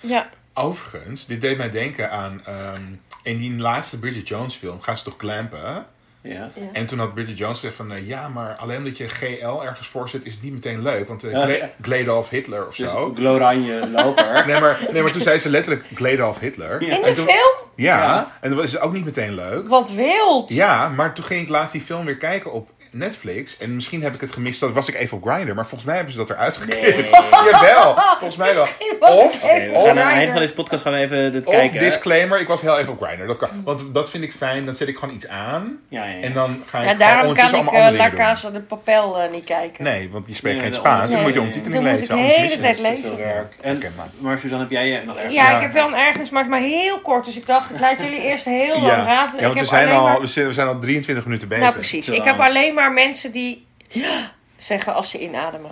Ja. 0.00 0.28
Overigens, 0.54 1.26
dit 1.26 1.40
deed 1.40 1.56
mij 1.56 1.70
denken 1.70 2.10
aan... 2.10 2.40
ehm, 2.44 2.82
in 3.22 3.38
die 3.38 3.56
laatste 3.58 3.98
Bridget 3.98 4.28
Jones 4.28 4.54
film 4.54 4.80
gaan 4.80 4.96
ze 4.96 5.04
toch 5.04 5.16
clampen? 5.16 5.86
Ja. 6.20 6.50
ja. 6.54 6.62
En 6.72 6.86
toen 6.86 6.98
had 6.98 7.14
Bridget 7.14 7.38
Jones 7.38 7.58
gezegd 7.58 7.76
van... 7.76 7.92
eh, 7.92 8.06
ja, 8.06 8.28
maar 8.28 8.54
alleen 8.56 8.76
omdat 8.78 8.96
je 8.96 9.08
GL 9.08 9.62
ergens 9.62 9.88
voor 9.88 10.08
zit, 10.08 10.24
is 10.24 10.32
het 10.32 10.42
niet 10.42 10.52
meteen 10.52 10.82
leuk. 10.82 11.08
Want 11.08 11.24
uh, 11.24 11.32
Ja, 11.32 11.46
ja. 11.48 11.70
Gledolf 11.82 12.28
Hitler 12.28 12.66
of 12.66 12.76
Dus 12.76 12.90
zo. 12.90 13.12
gloranje 13.14 13.88
loper. 13.96 14.46
Nee 14.46 14.60
maar, 14.60 14.78
nee, 14.92 15.02
maar 15.02 15.12
toen 15.12 15.20
zei 15.20 15.38
ze 15.38 15.48
letterlijk 15.50 15.86
Gledolf 15.94 16.38
Hitler. 16.38 16.84
Ja. 16.84 16.96
In 16.96 17.02
de 17.02 17.12
toen- 17.12 17.24
film? 17.24 17.70
Ja, 17.76 17.96
Ja. 18.02 18.32
en 18.40 18.50
dat 18.50 18.58
was 18.58 18.78
ook 18.80 18.92
niet 18.92 19.04
meteen 19.04 19.34
leuk. 19.34 19.68
Wat 19.68 19.90
wild. 19.92 20.52
Ja, 20.54 20.88
maar 20.88 21.14
toen 21.14 21.24
ging 21.24 21.42
ik 21.42 21.48
laatst 21.48 21.72
die 21.72 21.82
film 21.82 22.04
weer 22.04 22.16
kijken 22.16 22.52
op 22.52 22.70
Netflix. 22.92 23.56
En 23.58 23.74
misschien 23.74 24.02
heb 24.02 24.14
ik 24.14 24.20
het 24.20 24.32
gemist, 24.32 24.60
dat 24.60 24.72
was 24.72 24.88
ik 24.88 24.94
even 24.94 25.16
op 25.16 25.24
Grindr. 25.28 25.54
Maar 25.54 25.66
volgens 25.66 25.84
mij 25.84 25.94
hebben 25.94 26.12
ze 26.12 26.18
dat 26.18 26.30
eruit 26.30 26.56
geknipt. 26.56 26.96
Nee. 26.96 27.10
Jawel, 27.50 27.94
volgens 28.18 28.36
mij 28.36 28.54
wel. 28.54 28.66
Of, 29.00 29.42
we 29.42 29.48
gaan 29.48 29.58
aan 29.58 29.66
het 29.74 29.82
Grindr. 29.84 30.00
eind 30.00 30.30
van 30.30 30.40
deze 30.40 30.52
podcast 30.52 30.82
gaan 30.82 30.92
we 30.92 30.98
even 30.98 31.32
dit 31.32 31.46
of 31.46 31.54
kijken. 31.54 31.78
disclaimer, 31.78 32.40
ik 32.40 32.48
was 32.48 32.60
heel 32.60 32.78
even 32.78 32.92
op 32.92 33.02
Grindr. 33.02 33.26
Dat 33.26 33.36
kan. 33.38 33.48
Want 33.64 33.84
dat 33.94 34.10
vind 34.10 34.24
ik 34.24 34.32
fijn, 34.32 34.64
dan 34.66 34.74
zet 34.74 34.88
ik 34.88 34.98
gewoon 34.98 35.14
iets 35.14 35.28
aan. 35.28 35.78
Ja, 35.88 36.04
ja, 36.04 36.10
ja. 36.10 36.20
En 36.20 36.32
dan 36.32 36.62
ga 36.66 36.78
ik 36.78 36.84
Ja, 36.84 36.90
gewoon 36.90 36.98
daarom 37.08 37.34
kan 37.34 37.54
ik 37.54 37.66
andere 37.68 37.96
La. 37.96 38.10
Casa 38.10 38.50
de 38.50 38.60
Papel 38.60 39.20
eh, 39.22 39.30
niet 39.30 39.44
kijken. 39.44 39.84
Nee, 39.84 40.08
want 40.10 40.26
je 40.26 40.34
spreekt 40.34 40.56
Nee, 40.56 40.64
geen 40.64 40.74
Spaans. 40.74 41.10
Dan 41.10 41.18
onder- 41.18 41.22
moet 41.22 41.32
je 41.34 41.38
nee. 41.40 41.48
ondertiteling 41.48 41.82
Dan 41.84 41.92
moet 41.92 42.00
lezen. 42.00 42.16
ik 42.18 42.26
de 42.36 42.40
hele 42.42 42.56
tijd 42.60 42.78
lezen. 42.78 43.18
En, 43.60 43.82
maar- 44.18 44.38
Suzanne, 44.38 44.62
heb 44.62 44.70
jij 44.72 45.00
eh, 45.00 45.06
nog 45.06 45.16
ergens? 45.16 45.34
Ja, 45.34 45.50
ik 45.54 45.60
heb 45.60 45.72
wel 45.72 45.86
een 45.86 45.94
ergens, 45.96 46.30
maar 46.30 46.46
maar 46.46 46.60
heel 46.60 46.98
kort. 47.00 47.24
Dus 47.24 47.36
ik 47.36 47.46
dacht, 47.46 47.70
ik 47.70 47.80
laat 47.80 47.96
jullie 47.98 48.22
eerst 48.22 48.44
heel 48.44 48.80
lang 48.80 48.86
Ja, 48.86 49.04
ratelen. 49.04 49.40
ja 49.40 49.46
want 49.46 49.58
we 49.60 49.66
zijn, 49.66 49.88
al, 49.90 50.02
maar... 50.04 50.20
we 50.20 50.26
zijn 50.26 50.46
we 50.46 50.52
zijn 50.52 50.66
al 50.68 50.78
23 50.78 51.24
minuten 51.24 51.48
bezig. 51.48 51.62
Nou, 51.64 51.74
precies. 51.76 52.08
Ik 52.08 52.24
heb 52.24 52.38
alleen 52.40 52.74
maar 52.74 52.81
mensen 52.90 53.32
die 53.32 53.66
ja 53.88 54.32
zeggen 54.56 54.94
als 54.94 55.10
ze 55.10 55.20
inademen. 55.20 55.70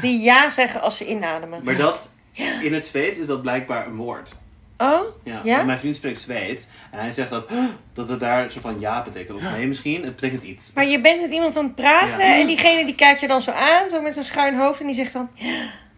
Die 0.00 0.20
ja 0.20 0.50
zeggen 0.50 0.80
als 0.80 0.96
ze 0.96 1.06
inademen. 1.06 1.60
Maar 1.64 1.76
dat, 1.76 2.08
in 2.62 2.74
het 2.74 2.86
Zweeds 2.86 3.18
is 3.18 3.26
dat 3.26 3.42
blijkbaar 3.42 3.86
een 3.86 3.96
woord. 3.96 4.34
Oh? 4.78 5.00
Ja, 5.44 5.62
Mijn 5.64 5.78
vriend 5.78 5.96
spreekt 5.96 6.20
Zweeds. 6.20 6.66
En 6.90 6.98
hij 6.98 7.12
zegt 7.12 7.30
dat, 7.30 7.48
dat 7.94 8.08
het 8.08 8.20
daar 8.20 8.44
een 8.44 8.50
soort 8.50 8.64
van 8.64 8.80
ja 8.80 9.02
betekent. 9.02 9.36
Of 9.38 9.42
nee 9.42 9.66
misschien, 9.66 10.02
het 10.04 10.14
betekent 10.14 10.42
iets. 10.42 10.70
Maar 10.74 10.86
je 10.86 11.00
bent 11.00 11.20
met 11.20 11.30
iemand 11.30 11.56
aan 11.56 11.64
het 11.64 11.74
praten 11.74 12.26
Ja. 12.26 12.34
en 12.40 12.46
diegene 12.46 12.84
die 12.84 12.94
kijkt 12.94 13.20
je 13.20 13.26
dan 13.26 13.42
zo 13.42 13.50
aan, 13.50 13.90
zo 13.90 14.00
met 14.02 14.12
zijn 14.12 14.24
schuin 14.24 14.56
hoofd 14.56 14.80
en 14.80 14.86
die 14.86 14.94
zegt 14.96 15.12
dan... 15.12 15.30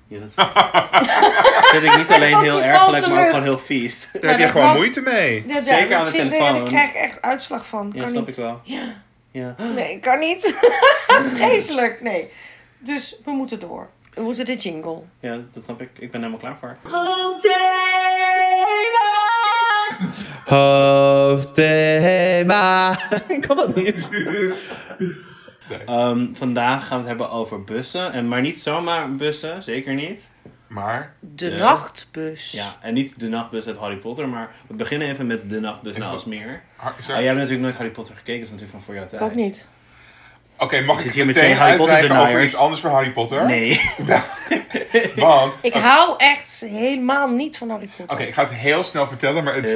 Ja, 0.08 0.18
dat 0.18 0.34
vind 1.70 1.82
ik 1.84 1.96
niet 1.96 2.10
alleen 2.10 2.38
heel 2.38 2.62
erg, 2.62 2.78
valse 2.78 3.08
maar 3.08 3.20
ook 3.22 3.26
gewoon 3.28 3.42
heel 3.42 3.58
vies. 3.58 4.08
Daar 4.12 4.22
Nou, 4.22 4.32
heb 4.34 4.40
je 4.40 4.48
gewoon 4.60 4.74
moeite 4.76 5.00
mee. 5.00 5.44
Ja, 5.46 5.62
Zeker 5.62 5.96
aan 5.96 6.04
de 6.04 6.10
ik- 6.10 6.16
telefoon. 6.16 6.54
Daar 6.54 6.62
krijg 6.64 6.88
ik 6.90 6.94
echt 6.96 7.22
uitslag 7.22 7.66
van. 7.66 7.90
Ja, 7.94 8.08
snap 8.08 8.26
niet. 8.26 8.36
ik 8.36 8.42
wel. 8.42 8.60
Ja. 8.64 8.78
Nee, 9.74 10.00
kan 10.00 10.18
niet. 10.18 10.54
Vreselijk, 11.34 12.00
nee. 12.02 12.30
Dus 12.78 13.16
we 13.24 13.30
moeten 13.30 13.60
door. 13.60 13.90
We 14.14 14.22
moeten 14.22 14.44
de 14.44 14.56
jingle. 14.56 15.02
ja, 15.20 15.40
dat 15.52 15.64
snap 15.64 15.80
ik. 15.80 15.90
Ik 15.98 16.10
ben 16.10 16.20
helemaal 16.22 16.40
klaar 16.40 16.56
voor. 16.60 16.76
Hoofdthema. 21.64 22.96
Ik 23.28 23.40
kan 23.40 23.56
dat 23.56 23.74
niet. 23.74 24.08
Ehm, 25.86 26.26
vandaag 26.34 26.86
gaan 26.86 26.90
we 26.90 26.96
het 26.96 27.06
hebben 27.06 27.30
over 27.30 27.64
bussen. 27.64 28.12
En 28.12 28.28
maar 28.28 28.40
niet 28.40 28.62
zomaar 28.62 29.14
bussen, 29.14 29.62
zeker 29.62 29.94
niet. 29.94 30.30
Maar, 30.74 31.12
De 31.20 31.50
Ja. 31.50 31.56
nachtbus. 31.58 32.50
Ja, 32.52 32.76
en 32.80 32.94
niet 32.94 33.20
de 33.20 33.28
nachtbus 33.28 33.66
uit 33.66 33.76
Harry 33.76 33.96
Potter, 33.96 34.28
maar 34.28 34.50
we 34.66 34.74
beginnen 34.74 35.08
even 35.08 35.26
met 35.26 35.50
de 35.50 35.60
nachtbus 35.60 35.92
naar 35.92 36.00
Even- 36.02 36.12
Alsmeer. 36.14 36.62
har- 36.76 36.94
is 36.98 37.04
er- 37.08 37.10
Oh, 37.14 37.16
jij 37.18 37.24
hebt 37.26 37.36
natuurlijk 37.38 37.62
nooit 37.62 37.74
Harry 37.76 37.90
Potter 37.90 38.14
gekeken, 38.16 38.40
dat 38.40 38.44
is 38.48 38.50
natuurlijk 38.60 38.72
van 38.78 38.82
voor 38.82 38.94
jouw 38.94 39.02
Ik 39.04 39.08
tijd. 39.10 39.22
ook 39.22 39.34
niet. 39.34 39.66
Oké, 40.58 40.80
mag 40.80 41.04
ik 41.04 41.14
meteen 41.14 41.30
twee 41.32 41.54
Harry 41.54 41.76
Potter 41.76 41.94
uitwijken 41.96 42.28
over 42.28 42.44
iets 42.44 42.56
anders 42.56 42.80
van 42.80 42.90
Harry 42.90 43.10
Potter? 43.10 43.46
Nee. 43.46 43.80
Want, 45.16 45.52
Ik 45.60 45.74
hou 45.74 46.14
echt 46.16 46.60
helemaal 46.60 47.28
niet 47.28 47.56
van 47.56 47.70
Harry 47.70 47.88
Potter. 47.96 48.16
Oké, 48.16 48.22
ik 48.26 48.34
ga 48.34 48.42
het 48.42 48.52
heel 48.54 48.84
snel 48.84 49.06
vertellen, 49.06 49.44
maar 49.44 49.54
het 49.54 49.68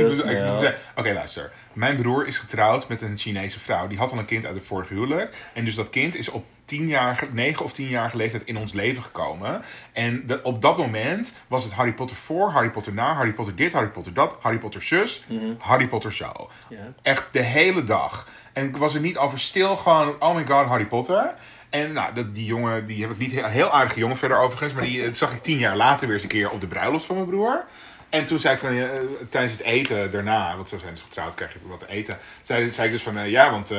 Oké, 0.97 1.13
luister. 1.13 1.53
Mijn 1.73 1.97
broer 1.97 2.27
is 2.27 2.39
getrouwd 2.39 2.89
met 2.89 3.03
een 3.03 3.19
Chinese 3.19 3.61
vrouw. 3.61 3.87
Die 3.87 3.99
had 3.99 4.13
al 4.13 4.19
een 4.19 4.25
kind 4.25 4.47
uit 4.47 4.55
het 4.55 4.65
vorige 4.65 4.95
huwelijk. 4.95 5.37
En 5.53 5.65
dus 5.65 5.75
dat 5.75 5.91
kind 5.91 6.15
is 6.17 6.29
op 6.29 6.45
10-jarige, 6.75 7.27
9 7.33 7.65
of 7.65 7.73
10-jarige 7.81 8.17
leeftijd 8.17 8.43
in 8.45 8.57
ons 8.57 8.73
leven 8.73 9.03
gekomen. 9.03 9.63
En 9.93 10.23
de- 10.27 10.41
op 10.43 10.63
dat 10.63 10.77
moment 10.79 11.35
was 11.47 11.65
het 11.65 11.73
Harry 11.73 11.93
Potter 11.93 12.17
voor, 12.17 12.51
Harry 12.51 12.71
Potter 12.71 12.93
na, 12.95 13.15
Harry 13.15 13.33
Potter 13.33 13.57
dit, 13.57 13.73
Harry 13.73 13.89
Potter 13.89 14.13
dat, 14.15 14.37
Harry 14.41 14.59
Potter 14.59 14.83
zus, 14.83 15.25
Harry 15.59 15.87
Potter 15.89 16.13
zo. 16.13 16.51
Ja. 16.69 16.77
Echt 17.03 17.29
de 17.33 17.43
hele 17.43 17.85
dag. 17.85 18.29
En 18.59 18.65
ik 18.65 18.77
was 18.77 18.95
er 18.95 19.01
niet 19.01 19.19
over 19.19 19.39
stil, 19.39 19.77
gewoon, 19.77 20.17
oh 20.19 20.35
my 20.35 20.47
god, 20.47 20.67
Harry 20.67 20.87
Potter. 20.87 21.35
En 21.71 21.93
nou, 21.93 22.15
dat, 22.15 22.35
die 22.35 22.45
jongen, 22.45 22.87
die 22.87 23.01
heb 23.03 23.11
ik 23.11 23.19
niet 23.19 23.33
heel, 23.33 23.45
heel 23.45 23.71
aardige 23.71 23.99
jongen 23.99 24.17
verder 24.17 24.39
overigens, 24.39 24.73
maar 24.73 24.83
die 24.83 25.05
eh, 25.05 25.13
zag 25.13 25.33
ik 25.33 25.43
tien 25.43 25.59
jaar 25.59 25.77
later 25.77 26.07
weer 26.07 26.15
eens 26.15 26.25
een 26.25 26.31
keer 26.31 26.51
op 26.51 26.61
de 26.61 26.67
bruiloft 26.67 27.05
van 27.05 27.15
mijn 27.15 27.29
broer. 27.29 27.65
En 28.09 28.25
toen 28.25 28.39
zei 28.39 28.55
ik 28.55 28.61
van, 28.61 28.71
eh, 28.71 28.89
tijdens 29.29 29.53
het 29.53 29.63
eten 29.63 30.11
daarna, 30.11 30.57
want 30.57 30.69
zo 30.69 30.79
zijn 30.79 30.97
ze 30.97 31.05
getrouwd, 31.05 31.35
krijg 31.35 31.53
je 31.53 31.59
wat 31.63 31.79
te 31.79 31.89
eten. 31.89 32.19
Zei, 32.43 32.71
zei 32.71 32.87
ik 32.87 32.93
dus 32.93 33.03
van, 33.03 33.19
eh, 33.19 33.31
ja, 33.31 33.51
want 33.51 33.73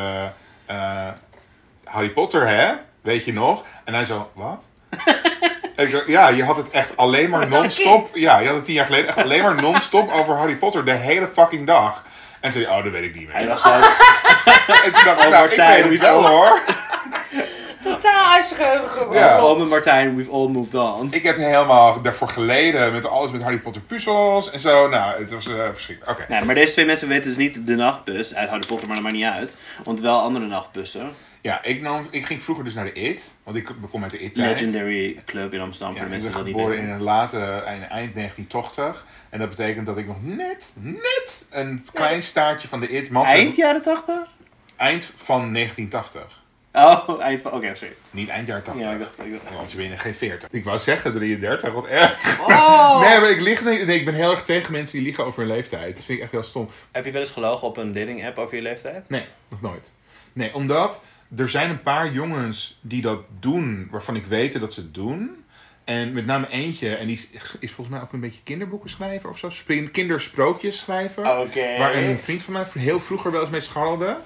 Harry 1.83 2.09
Potter, 2.09 2.47
hè? 2.47 2.73
Weet 3.01 3.25
je 3.25 3.33
nog? 3.33 3.63
En 3.83 3.93
hij 3.93 4.05
zo, 4.05 4.31
wat? 4.33 4.67
Ja, 6.05 6.27
je 6.27 6.43
had 6.43 6.57
het 6.57 6.69
echt 6.69 6.97
alleen 6.97 7.29
maar 7.29 7.47
non-stop. 7.47 8.09
Ja, 8.13 8.39
je 8.39 8.45
had 8.45 8.55
het 8.55 8.65
tien 8.65 8.73
jaar 8.73 8.85
geleden 8.85 9.07
echt 9.07 9.17
alleen 9.17 9.41
maar 9.41 9.61
non-stop 9.61 10.11
over 10.11 10.35
Harry 10.35 10.55
Potter 10.55 10.85
de 10.85 10.91
hele 10.91 11.27
fucking 11.27 11.67
dag. 11.67 12.05
En 12.39 12.51
toen 12.51 12.61
zei 12.61 12.65
hij, 12.65 12.77
oh, 12.77 12.83
dat 12.83 12.93
weet 12.93 13.03
ik 13.03 13.15
niet 13.15 13.31
Hij 13.31 13.39
meer. 13.39 13.49
dacht 13.49 13.61
gewoon, 13.61 13.81
En 14.85 14.91
toen 14.91 15.03
dacht 15.05 15.23
ik, 15.23 15.29
nou, 15.29 15.43
ik 15.43 15.57
Martijn, 15.57 15.73
weet 15.73 15.81
het 15.81 15.89
wie 15.89 15.99
wel 15.99 16.27
hoor. 16.27 16.59
Totaal 17.83 18.33
uitgeheugen. 18.33 19.11
Ja. 19.11 19.45
oh, 19.45 19.69
Martijn, 19.69 20.15
we've 20.15 20.31
all 20.31 20.47
moved 20.47 20.73
on. 20.75 21.07
Ik 21.11 21.23
heb 21.23 21.37
helemaal 21.37 22.01
daarvoor 22.01 22.27
geleden 22.29 22.93
met 22.93 23.05
alles 23.07 23.31
met 23.31 23.41
Harry 23.41 23.59
Potter 23.59 23.81
puzzels 23.81 24.51
en 24.51 24.59
zo. 24.59 24.87
Nou, 24.87 25.19
het 25.19 25.31
was 25.33 25.47
eh, 25.47 25.53
verschrikkelijk. 25.73 26.19
Oké. 26.19 26.31
Nee, 26.33 26.43
maar 26.43 26.55
deze 26.55 26.71
twee 26.73 26.85
mensen 26.85 27.07
weten 27.07 27.23
dus 27.23 27.37
niet 27.37 27.67
de 27.67 27.75
nachtbus 27.75 28.35
uit 28.35 28.49
Harry 28.49 28.65
Potter, 28.67 28.87
maar 28.87 28.95
dat 28.95 29.05
maakt 29.05 29.15
niet 29.15 29.25
uit. 29.25 29.57
Want 29.83 29.99
wel 29.99 30.19
andere 30.21 30.45
nachtbussen. 30.45 31.11
Ja, 31.41 31.63
ik, 31.63 31.81
nam, 31.81 32.07
ik 32.11 32.25
ging 32.25 32.41
vroeger 32.43 32.63
dus 32.63 32.73
naar 32.73 32.85
de 32.85 32.91
IT. 32.93 33.33
Want 33.43 33.57
ik 33.57 33.71
kom 33.89 34.03
uit 34.03 34.11
de 34.11 34.19
IT-tijd. 34.19 34.59
Legendary 34.59 35.21
Club 35.25 35.53
in 35.53 35.59
Amsterdam, 35.59 35.93
Ja, 35.95 35.99
voor 36.01 36.09
de 36.09 36.15
ik 36.15 36.21
mensen 36.21 36.43
ben 36.43 36.53
die 36.53 36.53
dat 36.63 36.71
niet 36.71 36.75
geboren 36.75 36.77
in 36.77 36.85
weten. 36.85 36.95
een 36.99 37.41
late 37.41 37.63
eind, 37.65 37.87
eind 37.87 38.13
1980. 38.15 39.05
En 39.29 39.39
dat 39.39 39.49
betekent 39.49 39.85
dat 39.85 39.97
ik 39.97 40.07
nog 40.07 40.17
net, 40.21 40.73
net 40.75 41.47
een 41.49 41.87
klein 41.93 42.23
staartje 42.23 42.67
van 42.67 42.79
de 42.79 42.89
IT... 42.89 43.09
Manfred- 43.09 43.37
Eind 43.37 43.55
jaren 43.55 43.81
80? 43.83 44.15
eind 44.75 45.11
van 45.15 45.53
1980. 45.53 46.41
Oh, 46.73 47.21
eind 47.21 47.41
van... 47.41 47.51
Oké, 47.51 47.75
sorry. 47.75 47.93
Niet 48.11 48.27
eind 48.29 48.47
jaren 48.47 48.63
80. 48.63 48.83
Ja, 48.83 48.91
ik 48.91 48.99
dacht... 48.99 49.11
Ik 49.19 49.31
dacht 49.31 49.43
Want 49.43 49.55
Anders 49.55 49.75
ben 49.75 49.89
je 49.89 49.97
geen 49.97 50.13
40. 50.13 50.49
Ik 50.51 50.63
wou 50.63 50.77
zeggen 50.79 51.13
33, 51.13 51.71
wat 51.73 51.85
erg. 51.87 52.39
Oh. 52.39 52.99
Nee, 53.09 53.19
maar 53.19 53.29
ik, 53.29 53.41
lieg, 53.41 53.63
nee, 53.63 53.85
nee, 53.85 53.99
ik 53.99 54.05
ben 54.05 54.13
heel 54.13 54.31
erg 54.31 54.41
tegen 54.43 54.71
mensen 54.71 54.97
die 54.97 55.05
liegen 55.05 55.25
over 55.25 55.39
hun 55.39 55.51
leeftijd. 55.51 55.95
Dat 55.95 56.05
vind 56.05 56.17
ik 56.17 56.23
echt 56.23 56.31
heel 56.31 56.43
stom. 56.43 56.69
Heb 56.91 57.05
je 57.05 57.11
wel 57.11 57.21
eens 57.21 57.31
gelogen 57.31 57.67
op 57.67 57.77
een 57.77 57.93
dating 57.93 58.25
app 58.25 58.37
over 58.37 58.55
je 58.55 58.61
leeftijd? 58.61 59.09
Nee, 59.09 59.25
nog 59.49 59.61
nooit. 59.61 59.91
Nee, 60.33 60.53
omdat 60.55 61.03
er 61.37 61.49
zijn 61.49 61.69
een 61.69 61.81
paar 61.81 62.11
jongens 62.11 62.79
die 62.81 63.01
dat 63.01 63.19
doen, 63.39 63.87
waarvan 63.91 64.15
ik 64.15 64.25
weet 64.25 64.59
dat 64.59 64.73
ze 64.73 64.79
het 64.79 64.93
doen. 64.93 65.43
En 65.83 66.13
met 66.13 66.25
name 66.25 66.49
eentje, 66.49 66.95
en 66.95 67.07
die 67.07 67.15
is, 67.15 67.27
is 67.59 67.71
volgens 67.71 67.95
mij 67.95 68.05
ook 68.05 68.13
een 68.13 68.19
beetje 68.19 68.39
kinderboeken 68.43 68.89
schrijver 68.89 69.29
of 69.29 69.37
zo. 69.37 69.49
Kindersprookjes 69.91 70.77
schrijver. 70.77 71.39
Oké. 71.39 71.77
Waar 71.77 71.95
een 71.95 72.19
vriend 72.19 72.43
van 72.43 72.53
mij 72.53 72.65
heel 72.73 72.99
vroeger 72.99 73.31
wel 73.31 73.41
eens 73.41 73.49
mee 73.49 73.61
scharrelde. 73.61 74.17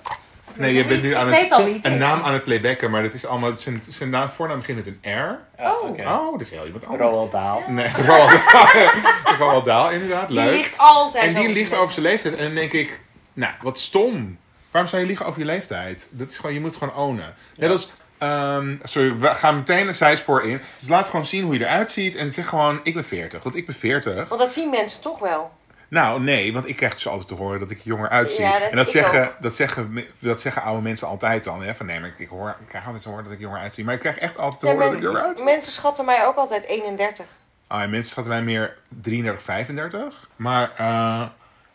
Nee, 0.55 0.73
je 0.73 0.85
bent 0.85 1.03
nu 1.03 1.13
aan 1.13 1.33
het, 1.33 1.85
een 1.85 1.97
naam 1.97 2.21
aan 2.21 2.33
het 2.33 2.43
playbacken, 2.43 2.91
maar 2.91 3.03
dat 3.03 3.13
is 3.13 3.25
allemaal, 3.25 3.57
zijn, 3.57 3.81
zijn 3.89 4.09
naam, 4.09 4.29
voornaam 4.29 4.57
begint 4.59 4.77
met 4.77 4.87
een 4.87 5.11
R. 5.13 5.39
Oh, 5.59 5.67
Oh. 5.83 5.89
oké. 5.89 6.03
Oh, 6.03 6.31
dat 6.31 6.41
is 6.41 6.51
heel 6.51 6.65
iemand 6.65 6.85
anders. 6.85 7.01
Roald. 7.03 7.67
Nee, 7.67 7.87
Roald 9.39 9.67
inderdaad. 9.93 10.27
Die 10.27 10.37
Leuk. 10.37 10.51
ligt 10.55 10.77
altijd 10.77 11.23
En 11.23 11.31
die 11.31 11.41
over 11.41 11.53
ligt 11.53 11.73
over 11.75 11.93
zijn 11.93 12.05
leeftijd. 12.05 12.35
En 12.35 12.43
dan 12.43 12.53
denk 12.55 12.71
ik, 12.73 12.99
nou, 13.33 13.53
wat 13.61 13.79
stom 13.79 14.37
Waarom 14.73 14.91
zou 14.91 15.01
je 15.01 15.07
liegen 15.07 15.25
over 15.25 15.39
je 15.39 15.45
leeftijd? 15.45 16.07
Dat 16.11 16.29
is 16.29 16.35
gewoon, 16.35 16.53
je 16.53 16.59
moet 16.59 16.69
het 16.69 16.79
gewoon 16.79 16.95
ownen. 16.95 17.33
Net 17.57 17.69
als, 17.69 17.91
ehm, 18.17 18.75
sorry, 18.83 19.17
we 19.17 19.27
gaan 19.27 19.55
meteen 19.55 19.87
een 19.87 19.95
zijspoor 19.95 20.43
in. 20.43 20.61
Dus 20.79 20.89
laat 20.89 21.07
gewoon 21.07 21.25
zien 21.25 21.43
hoe 21.43 21.53
je 21.53 21.59
eruit 21.59 21.91
ziet 21.91 22.15
en 22.15 22.31
zeg 22.31 22.47
gewoon, 22.47 22.79
ik 22.83 22.93
ben 22.93 23.03
40. 23.03 23.43
Want 23.43 23.55
ik 23.55 23.65
ben 23.65 23.75
40. 23.75 24.29
Want 24.29 24.41
dat 24.41 24.53
zien 24.53 24.69
mensen 24.69 25.01
toch 25.01 25.19
wel. 25.19 25.51
Nou, 25.87 26.21
nee, 26.21 26.53
want 26.53 26.67
ik 26.69 26.75
krijg 26.75 26.93
dus 26.93 27.07
altijd 27.07 27.27
te 27.27 27.33
horen 27.33 27.59
dat 27.59 27.71
ik 27.71 27.77
er 27.79 27.85
jonger 27.85 28.09
uitzie. 28.09 28.41
Ja, 28.41 28.59
dat 28.59 28.69
en 28.69 28.75
dat 28.75 28.85
ik 28.85 28.91
zeggen, 28.91 29.27
ook. 29.27 29.35
dat, 29.39 29.55
zeggen, 29.55 30.05
dat 30.19 30.41
zeggen 30.41 30.61
oude 30.61 30.81
mensen 30.81 31.07
altijd 31.07 31.43
dan. 31.43 31.63
Hè? 31.63 31.75
Van 31.75 31.85
nee, 31.85 31.99
maar 31.99 32.09
ik, 32.09 32.19
ik, 32.19 32.29
hoor, 32.29 32.55
ik 32.59 32.67
krijg 32.67 32.85
altijd 32.85 33.03
te 33.03 33.09
horen 33.09 33.23
dat 33.23 33.33
ik 33.33 33.39
jonger 33.39 33.59
uitzie. 33.59 33.83
Maar 33.83 33.93
ik 33.93 33.99
krijg 33.99 34.17
echt 34.17 34.37
altijd 34.37 34.59
te 34.59 34.65
horen 34.65 34.85
dat 34.85 34.93
ik 34.93 35.01
jonger 35.01 35.21
uitzie. 35.21 35.45
mensen 35.45 35.71
schatten 35.71 36.05
mij 36.05 36.25
ook 36.25 36.35
altijd 36.35 36.65
31. 36.65 37.25
Oh, 37.69 37.81
en 37.81 37.89
mensen 37.89 38.11
schatten 38.11 38.33
mij 38.33 38.41
meer 38.41 38.77
33, 39.01 39.43
35. 39.43 40.29
Maar 40.35 40.71
eh, 40.77 41.23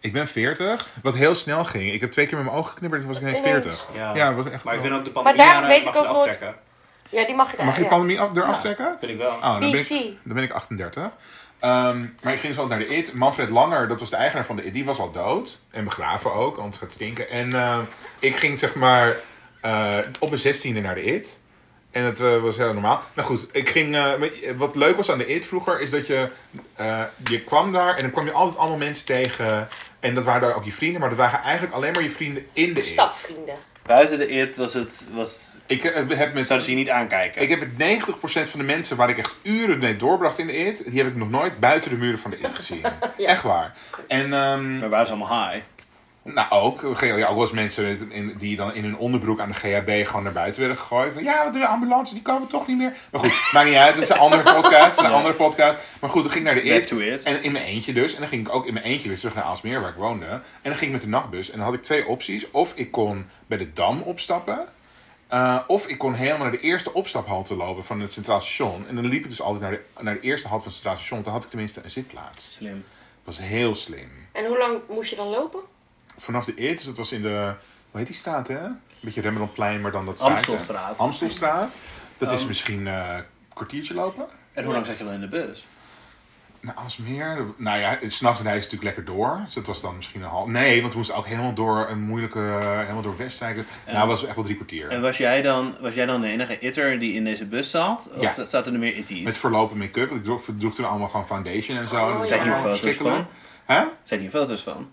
ik 0.01 0.13
ben 0.13 0.29
40. 0.29 0.89
Wat 1.03 1.15
heel 1.15 1.35
snel 1.35 1.65
ging. 1.65 1.93
Ik 1.93 2.01
heb 2.01 2.11
twee 2.11 2.27
keer 2.27 2.37
met 2.37 2.45
mijn 2.47 2.57
ogen 2.59 2.71
geknipperd 2.73 3.03
en 3.03 3.09
toen 3.09 3.17
was 3.21 3.25
ik 3.31 3.37
ineens 3.39 3.47
Ineens. 3.63 3.81
40. 3.87 3.89
Ja. 3.97 4.15
Ja, 4.15 4.35
dat 4.35 4.45
was 4.45 4.53
echt 4.53 4.65
Maar 4.65 4.75
ik 4.75 4.81
vind 4.81 4.93
ook 4.93 5.05
de 5.05 5.11
Maar 5.15 5.23
pandemie 5.23 5.51
daarom 5.51 5.69
weet 5.69 5.87
ik 5.87 5.97
ook 5.97 6.05
nooit- 6.05 6.29
aftrekken. 6.29 6.55
Ja, 7.11 7.27
die 7.27 7.35
mag 7.35 7.57
je 7.57 7.65
Mag 7.65 7.77
je 7.77 7.83
ja. 7.83 7.89
pandemie 7.89 8.21
af, 8.21 8.37
eraf 8.37 8.61
trekken? 8.61 8.97
Vind 8.99 9.13
ik 9.13 9.19
wel. 9.19 9.31
Oh, 9.33 9.43
dan 9.61 9.61
ben 9.71 9.81
ik, 9.81 9.89
dan 10.25 10.35
ben 10.35 10.43
ik 10.43 10.51
38. 10.53 11.03
Ehm, 11.59 11.99
maar 12.23 12.33
ik 12.33 12.39
ging 12.41 12.53
dus 12.53 12.59
altijd 12.59 12.79
naar 12.81 12.89
de 12.89 12.95
IT. 12.97 13.13
Manfred 13.15 13.51
Langer, 13.51 13.89
dat 13.89 14.01
was 14.01 14.11
de 14.11 14.17
eigenaar 14.17 14.45
van 14.47 14.57
de 14.57 14.65
IT, 14.65 14.73
die 14.73 14.85
was 14.85 14.99
al 14.99 15.11
dood. 15.13 15.59
En 15.71 15.85
begraven 15.85 16.33
ook, 16.33 16.57
anders 16.57 16.77
gaat 16.77 16.85
het 16.85 16.93
stinken. 16.93 17.31
En 17.31 17.53
eh, 17.53 17.79
ik 18.19 18.37
ging 18.37 18.59
zeg 18.59 18.75
maar 18.75 19.17
eh, 19.61 19.99
op 20.19 20.29
mijn 20.29 20.41
zestiende 20.41 20.81
naar 20.81 20.95
de 20.95 21.03
IT. 21.05 21.41
En 21.91 22.03
het 22.05 22.21
eh, 22.21 22.37
was 22.37 22.57
heel 22.57 22.73
normaal. 22.73 23.03
Nou 23.15 23.29
goed, 23.29 23.47
ik 23.53 23.69
ging, 23.69 23.97
eh, 23.97 24.17
met- 24.19 24.53
wat 24.57 24.77
leuk 24.77 24.97
was 24.97 25.11
aan 25.11 25.19
de 25.19 25.27
IT 25.35 25.47
vroeger, 25.47 25.81
is 25.81 25.91
dat 25.91 26.07
je, 26.07 26.29
eh, 26.75 27.03
je 27.25 27.41
kwam 27.41 27.73
daar 27.73 27.95
en 27.97 28.03
dan 28.03 28.11
kwam 28.11 28.25
je 28.25 28.33
altijd 28.33 28.59
allemaal 28.59 28.79
mensen 28.79 29.07
tegen. 29.07 29.69
En 30.01 30.15
dat 30.15 30.25
waren 30.25 30.41
daar 30.41 30.55
ook 30.57 30.65
je 30.65 30.73
vrienden, 30.73 31.01
maar 31.01 31.09
dat 31.09 31.19
waren 31.19 31.43
eigenlijk 31.43 31.75
alleen 31.75 31.93
maar 31.93 32.03
je 32.03 32.11
vrienden 32.11 32.47
in 32.53 32.75
de 32.75 32.81
IT. 32.81 32.87
Stadvrienden. 32.87 33.55
Buiten 33.87 34.19
de 34.19 34.29
it 34.29 34.57
was 34.57 34.75
het... 34.75 35.07
Was, 35.13 35.39
Ik 35.67 35.85
eh, 35.85 36.19
heb 36.19 36.35
met 36.35 36.47
zouden 36.47 36.63
ze 36.67 36.71
je 36.71 36.77
niet 36.79 36.91
aankijken. 36.91 37.43
Ik 37.43 37.49
heb 37.49 37.61
met 37.61 38.03
90% 38.07 38.51
van 38.51 38.59
de 38.59 38.65
mensen 38.65 38.97
waar 38.97 39.09
ik 39.09 39.19
echt 39.19 39.37
uren 39.43 39.79
mee 39.79 39.97
doorbracht 39.97 40.39
in 40.39 40.47
de 40.47 40.57
IT, 40.57 40.91
die 40.91 40.99
heb 40.99 41.09
ik 41.09 41.17
nog 41.17 41.31
nooit 41.31 41.61
buiten 41.61 41.91
de 41.91 41.97
muren 41.97 42.19
van 42.19 42.31
de 42.31 42.39
IT 42.39 42.55
gezien. 42.55 42.85
Echt 43.19 43.43
waar. 43.43 43.75
En 44.09 44.33
ehm, 44.33 44.79
Maar 44.79 44.89
waren 44.89 45.07
ze 45.07 45.13
allemaal 45.13 45.49
high? 45.49 45.65
Nou 46.35 46.51
ook, 46.51 46.81
ja, 47.01 47.27
ook 47.27 47.35
wel 47.35 47.41
eens 47.43 47.51
mensen 47.51 47.85
met- 47.85 48.05
in, 48.11 48.35
die 48.39 48.57
dan 48.57 48.75
in 48.75 48.85
hun 48.85 48.97
onderbroek 48.97 49.41
aan 49.41 49.49
de 49.49 49.55
GHB 49.55 50.07
gewoon 50.07 50.23
naar 50.23 50.33
buiten 50.33 50.61
werden 50.61 50.79
gegooid. 50.79 51.13
Van, 51.13 51.23
ja, 51.23 51.51
de 51.51 51.67
ambulances 51.67 52.15
die 52.15 52.23
komen 52.23 52.49
toch 52.49 52.67
niet 52.67 52.77
meer. 52.79 52.97
Maar 53.13 53.21
goed, 53.21 53.33
maakt 53.53 53.67
niet 53.69 53.77
uit. 53.77 53.95
Dat 53.95 54.03
is 54.03 54.09
een 54.09 54.19
andere 54.19 54.43
podcast. 54.61 54.99
Een 54.99 55.05
andere 55.13 55.35
podcast. 55.35 55.77
Maar 56.01 56.11
goed, 56.11 56.23
dan 56.23 56.33
ging 56.33 56.47
ik 56.49 56.55
naar 56.55 56.63
de 56.63 57.07
it. 57.13 57.23
En 57.23 57.43
in 57.43 57.53
mijn 57.53 57.65
eentje 57.65 57.93
dus. 57.93 58.15
En 58.15 58.21
dan 58.21 58.29
ging 58.29 58.47
ik 58.49 58.55
ook 58.55 58.67
in 58.67 58.73
mijn 58.73 58.85
eentje 58.85 59.09
weer 59.09 59.19
terug 59.19 59.35
naar 59.35 59.45
Aalsmeer, 59.45 59.81
waar 59.81 59.91
ik 59.91 59.97
woonde. 59.97 60.27
En 60.27 60.41
dan 60.63 60.73
ging 60.73 60.83
ik 60.85 60.93
met 60.93 61.01
de 61.01 61.09
nachtbus. 61.09 61.51
En 61.51 61.57
dan 61.57 61.67
had 61.67 61.75
ik 61.75 61.83
twee 61.83 62.07
opties. 62.07 62.51
Of 62.51 62.73
ik 62.75 62.91
kon 62.91 63.27
bij 63.47 63.59
de 63.59 63.73
Dam 63.73 64.01
opstappen. 64.01 64.67
eh, 65.29 65.59
of 65.67 65.87
ik 65.87 65.99
kon 65.99 66.15
helemaal 66.15 66.43
naar 66.43 66.51
de 66.51 66.61
eerste 66.61 66.93
opstaphalte 66.93 67.55
lopen 67.55 67.85
van 67.85 68.01
het 68.01 68.13
Centraal 68.13 68.41
Station. 68.41 68.85
En 68.89 68.95
dan 68.95 69.07
liep 69.07 69.23
ik 69.25 69.29
dus 69.29 69.41
altijd 69.41 69.63
naar 69.63 69.71
de, 69.71 69.81
naar 70.03 70.15
de 70.15 70.21
eerste 70.21 70.49
halte 70.49 70.63
van 70.63 70.73
het 70.73 70.81
Centraal 70.81 70.97
Station. 71.01 71.23
Dan 71.23 71.33
had 71.33 71.43
ik 71.45 71.49
tenminste 71.49 71.81
een 71.85 71.91
zitplaats. 71.91 72.53
Slim. 72.53 72.85
Dat 73.25 73.37
was 73.37 73.47
heel 73.47 73.75
slim. 73.75 74.11
En 74.33 74.47
hoe 74.47 74.59
lang 74.59 74.79
moest 74.89 75.11
je 75.11 75.17
dan 75.17 75.27
lopen? 75.27 75.61
Vanaf 76.19 76.45
de 76.45 76.55
IT, 76.55 76.77
dus 76.77 76.85
dat 76.87 76.97
was 76.97 77.13
in 77.13 77.23
de... 77.23 77.53
Hoe 77.91 78.01
heet 78.01 78.07
die 78.07 78.17
straat, 78.17 78.49
hè? 78.49 78.65
Een 78.65 78.79
beetje 79.01 79.21
Rembrandtplein, 79.21 79.81
maar 79.81 79.93
dan 79.93 80.07
dat 80.07 80.17
straatje. 80.17 80.35
Amstelstraat. 80.53 80.99
Amstelstraat. 80.99 81.79
Dat 82.19 82.33
is 82.33 82.41
Um, 82.43 82.47
misschien 82.47 82.87
eh, 82.87 83.15
een 83.17 83.25
kwartiertje 83.55 83.95
lopen. 83.95 84.27
En 84.53 84.65
hoe 84.65 84.73
lang 84.73 84.87
zat 84.87 84.99
je 84.99 85.05
dan 85.05 85.13
in 85.13 85.21
de 85.21 85.29
bus? 85.29 85.67
Nou, 86.61 86.77
Alsmeer. 86.79 87.47
Nou 87.57 87.79
ja, 87.79 87.99
s'nachts 88.07 88.41
rijden 88.43 88.63
ze 88.63 88.69
natuurlijk 88.69 88.83
lekker 88.83 89.05
door. 89.05 89.41
Dus 89.45 89.55
dat 89.55 89.67
was 89.67 89.81
dan 89.81 89.97
misschien 89.97 90.23
een 90.23 90.29
half. 90.29 90.47
Nee, 90.47 90.81
want 90.81 90.93
we 90.93 90.99
moesten 90.99 91.17
ook 91.17 91.27
helemaal 91.27 91.55
door 91.55 91.89
een 91.89 92.01
moeilijke. 92.01 92.39
helemaal 92.81 93.03
door 93.03 93.17
Westwijk. 93.17 93.57
Nou, 93.57 93.99
dat 93.99 94.07
was 94.07 94.25
echt 94.25 94.35
wel 94.35 94.45
drie 94.45 94.57
kwartier. 94.57 94.89
En 94.91 95.01
was 95.01 95.17
jij 95.17 95.43
dan, 95.43 95.75
was 95.81 95.95
jij 95.95 96.07
dan 96.07 96.21
de 96.21 96.29
enige 96.29 96.59
itter 96.59 96.99
die 96.99 97.13
in 97.15 97.25
deze 97.25 97.45
bus 97.45 97.71
zat? 97.71 98.11
Of 98.15 98.21
Ja. 98.37 98.47
zaten 98.47 98.73
er 98.73 98.79
meer 98.79 98.97
itties? 98.97 99.25
Met 99.25 99.37
verlopen 99.39 99.79
make-up. 99.79 100.09
want 100.09 100.21
Ik 100.21 100.25
droeg, 100.27 100.45
droeg 100.59 100.75
toen 100.75 100.89
allemaal 100.89 101.09
gewoon 101.09 101.27
foundation 101.27 101.79
en 101.79 101.89
zo. 101.89 102.07
Oh, 102.09 102.19
dat. 102.19 102.27
Zijn 102.27 102.43
hier 102.43 102.53
allemaal 102.53 102.75
foto's 102.77 102.97
van? 102.97 103.27
Hè? 103.65 103.85
Zijn 104.03 104.21
hier 104.21 104.31
foto's 104.31 104.63
van? 104.63 104.89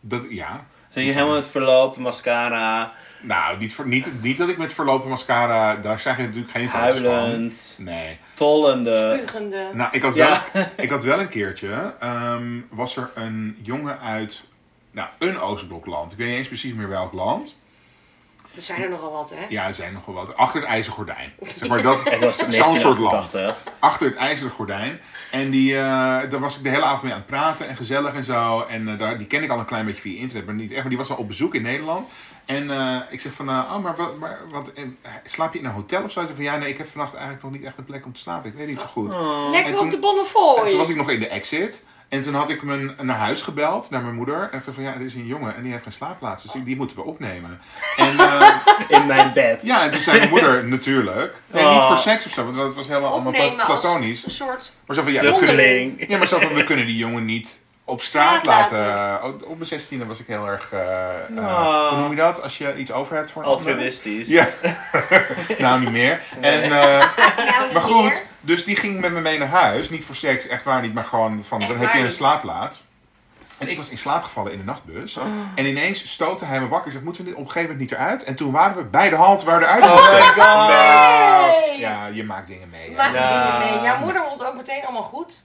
Dat, 0.00 0.26
ja. 0.30 0.64
Zijn 0.88 1.04
je 1.04 1.12
helemaal 1.12 1.34
met 1.34 1.46
verloop, 1.48 1.96
mascara, 1.96 2.92
Nou, 3.22 3.58
niet, 3.58 3.74
voor, 3.74 3.86
niet, 3.86 4.10
niet 4.22 4.38
dat 4.38 4.48
ik 4.48 4.56
met 4.58 4.72
verlopen 4.72 5.08
mascara. 5.08 5.76
Daar 5.76 6.00
zijn 6.00 6.18
natuurlijk 6.18 6.50
geen 6.50 6.70
foto's 6.70 6.98
van. 7.00 7.10
huilend, 7.10 7.76
Nee. 7.78 8.18
tollende? 8.34 9.14
Spugende. 9.18 9.70
Nou, 9.72 9.88
ik 9.92 10.02
had, 10.02 10.14
Ja. 10.14 10.42
wel, 10.52 10.64
ik 10.76 10.90
had 10.90 11.04
wel 11.04 11.20
een 11.20 11.28
keertje. 11.28 11.94
ehm, 12.00 12.60
was 12.70 12.96
er 12.96 13.10
een 13.14 13.56
jongen 13.62 14.00
uit. 14.00 14.44
Nou, 14.90 15.08
een 15.18 15.38
Oostblokland. 15.40 16.12
Ik 16.12 16.18
weet 16.18 16.28
niet 16.28 16.36
eens 16.36 16.46
precies 16.48 16.72
meer 16.72 16.88
welk 16.88 17.12
land. 17.12 17.58
Er 18.56 18.62
zijn 18.62 18.82
er 18.82 18.88
nogal 18.88 19.12
wat, 19.12 19.30
hè? 19.30 19.46
Ja, 19.48 19.66
er 19.66 19.74
zijn 19.74 19.92
nog 19.92 20.04
wel 20.04 20.14
wat. 20.14 20.36
Achter 20.36 20.60
het 20.60 20.68
ijzeren 20.70 20.96
gordijn. 20.96 21.32
Zeg 21.58 21.68
maar 21.68 21.82
dat. 21.82 22.04
Het 22.04 22.20
was 22.20 22.36
Zo'n 22.38 22.78
soort 22.78 22.98
land. 22.98 23.32
1988. 23.32 23.72
Achter 23.78 24.06
het 24.06 24.16
ijzeren 24.16 24.52
gordijn. 24.52 25.00
En 25.30 25.50
die, 25.50 25.74
eh, 25.76 25.80
daar 26.30 26.38
was 26.40 26.56
ik 26.56 26.62
de 26.62 26.68
hele 26.68 26.82
avond 26.84 27.02
mee 27.02 27.12
aan 27.12 27.18
het 27.18 27.26
praten 27.26 27.68
en 27.68 27.76
gezellig 27.76 28.14
en 28.14 28.24
zo. 28.24 28.60
En 28.60 28.88
eh, 28.88 28.98
daar, 28.98 29.18
die 29.18 29.26
ken 29.26 29.42
ik 29.42 29.50
al 29.50 29.58
een 29.58 29.64
klein 29.64 29.84
beetje 29.86 30.00
via 30.00 30.18
internet, 30.20 30.46
maar 30.46 30.54
niet 30.54 30.70
echt. 30.70 30.80
Maar 30.80 30.88
die 30.88 30.98
was 30.98 31.10
al 31.10 31.16
op 31.16 31.28
bezoek 31.28 31.54
in 31.54 31.62
Nederland. 31.62 32.08
En 32.44 32.70
eh, 32.70 32.96
ik 33.10 33.20
zeg 33.20 33.32
van, 33.32 33.48
oh, 33.48 33.78
maar, 33.78 33.96
wat, 33.96 34.18
maar 34.18 34.38
wat, 34.50 34.72
slaap 35.24 35.52
je 35.52 35.58
in 35.58 35.64
een 35.64 35.70
hotel 35.70 36.02
of 36.02 36.10
zo? 36.10 36.20
Ze 36.20 36.26
zei 36.26 36.36
van, 36.36 36.44
ja, 36.44 36.56
nee, 36.56 36.68
ik 36.68 36.78
heb 36.78 36.88
vannacht 36.88 37.12
eigenlijk 37.14 37.42
nog 37.42 37.52
niet 37.52 37.64
echt 37.64 37.78
een 37.78 37.84
plek 37.84 38.04
om 38.04 38.12
te 38.12 38.20
slapen. 38.20 38.50
Ik 38.50 38.56
weet 38.56 38.66
niet 38.66 38.80
zo 38.80 38.86
goed. 38.86 39.14
Lekker 39.50 39.70
En 39.70 39.76
toen- 39.76 39.84
op 39.84 39.90
de 39.90 39.94
En 39.96 40.00
Bonnefoy. 40.00 40.68
toen 40.68 40.78
was 40.78 40.88
ik 40.88 40.96
nog 40.96 41.10
in 41.10 41.20
de 41.20 41.28
exit. 41.28 41.84
En 42.10 42.20
toen 42.20 42.34
had 42.34 42.50
ik 42.50 42.62
mijn, 42.62 42.94
naar 43.02 43.16
huis 43.16 43.42
gebeld, 43.42 43.90
naar 43.90 44.02
mijn 44.02 44.14
moeder. 44.14 44.48
En 44.50 44.58
ik 44.58 44.64
zei 44.64 44.74
van, 44.74 44.84
ja, 44.84 44.94
er 44.94 45.00
is 45.04 45.14
een 45.14 45.26
jongen 45.26 45.56
en 45.56 45.62
die 45.62 45.70
heeft 45.72 45.82
geen 45.82 45.92
slaapplaats. 45.92 46.42
Dus 46.42 46.52
die, 46.52 46.62
die 46.62 46.76
moeten 46.76 46.96
we 46.96 47.02
opnemen. 47.02 47.60
En 47.96 48.18
eh, 48.28 48.48
In 48.88 49.06
mijn 49.06 49.32
bed. 49.32 49.64
ja, 49.64 49.82
en 49.84 49.90
toen 49.90 50.00
zei 50.00 50.18
mijn 50.18 50.30
moeder, 50.30 50.64
natuurlijk. 50.76 51.34
Nee, 51.46 51.62
niet 51.64 51.72
Oh. 51.72 51.86
voor 51.86 51.96
seks 51.98 52.26
of 52.26 52.32
zo, 52.32 52.44
want 52.44 52.56
het 52.58 52.74
was 52.74 52.88
helemaal 52.88 53.12
allemaal 53.12 53.32
Opnemen 53.32 53.66
platonisch. 53.66 54.24
een 54.24 54.30
soort... 54.30 54.72
Maar 54.86 54.96
zo 54.96 55.02
van, 55.02 55.12
ja, 55.12 55.20
kunnen, 55.38 55.96
ja, 56.08 56.18
maar 56.18 56.26
zo 56.26 56.38
van, 56.38 56.54
we 56.54 56.64
kunnen 56.64 56.86
die 56.86 56.96
jongen 56.96 57.24
niet 57.24 57.59
op 57.90 58.02
straat 58.02 58.46
laten. 58.46 59.22
Op- 59.24 59.42
Op 59.42 59.54
mijn 59.54 59.66
zestiende 59.66 60.06
was 60.06 60.20
ik 60.20 60.26
heel 60.26 60.46
erg, 60.46 60.72
eh, 60.72 61.08
eh, 61.36 61.36
Oh. 61.36 61.88
hoe 61.88 61.98
noem 61.98 62.10
je 62.10 62.16
dat? 62.16 62.42
Als 62.42 62.58
je 62.58 62.76
iets 62.76 62.92
over 62.92 63.16
hebt 63.16 63.30
voor 63.30 63.42
een 63.42 63.48
ander? 63.48 63.66
Altruïstisch. 63.72 64.28
Ja, 64.28 64.48
nou 65.58 65.80
niet 65.80 65.90
meer. 65.90 66.20
En, 66.40 66.62
eh, 66.62 66.70
maar 67.72 67.82
goed, 67.82 68.22
dus 68.40 68.64
die 68.64 68.76
ging 68.76 69.00
met 69.00 69.12
me 69.12 69.20
mee 69.20 69.38
naar 69.38 69.48
huis. 69.48 69.90
Niet 69.90 70.04
voor 70.04 70.14
seks, 70.14 70.46
echt 70.46 70.64
waar 70.64 70.80
niet, 70.80 70.94
maar 70.94 71.04
gewoon 71.04 71.44
van, 71.44 71.60
Echt 71.60 71.70
dan 71.70 71.78
heb 71.80 71.92
je 71.92 71.98
een 71.98 72.10
slaapplaats. 72.10 72.88
En 73.58 73.68
ik 73.70 73.76
was 73.76 73.88
in 73.90 73.98
slaap 73.98 74.22
gevallen 74.24 74.52
in 74.52 74.58
de 74.58 74.64
nachtbus. 74.64 75.16
Oh. 75.16 75.24
En 75.54 75.66
ineens 75.66 76.10
stootte 76.12 76.44
hij 76.44 76.60
me 76.60 76.68
wakker 76.68 76.86
en 76.86 76.92
zei, 76.92 77.04
moeten 77.04 77.22
we 77.24 77.28
dit 77.30 77.38
op 77.38 77.44
een 77.44 77.50
gegeven 77.50 77.70
moment 77.74 77.90
niet 77.90 77.98
eruit? 78.00 78.24
En 78.24 78.34
toen 78.34 78.52
waren 78.52 78.76
we 78.76 78.84
bij 78.84 79.10
de 79.10 79.16
halte 79.16 79.44
waar 79.44 79.58
we 79.58 79.64
eruit 79.64 79.84
Oh 79.84 79.90
moesten. 79.94 80.12
my 80.14 80.20
god. 80.20 80.68
Nee! 80.68 81.78
Ja, 81.78 82.06
je 82.06 82.24
maakt 82.24 82.46
dingen 82.46 82.68
mee. 82.70 82.88
hè. 82.90 82.94
Maakt 82.96 83.14
Ja. 83.14 83.58
dingen 83.58 83.72
mee. 83.74 83.82
Jouw 83.84 83.98
moeder 83.98 84.22
vond 84.28 84.40
het 84.40 84.48
ook 84.48 84.56
meteen 84.56 84.82
allemaal 84.82 85.02
goed. 85.02 85.44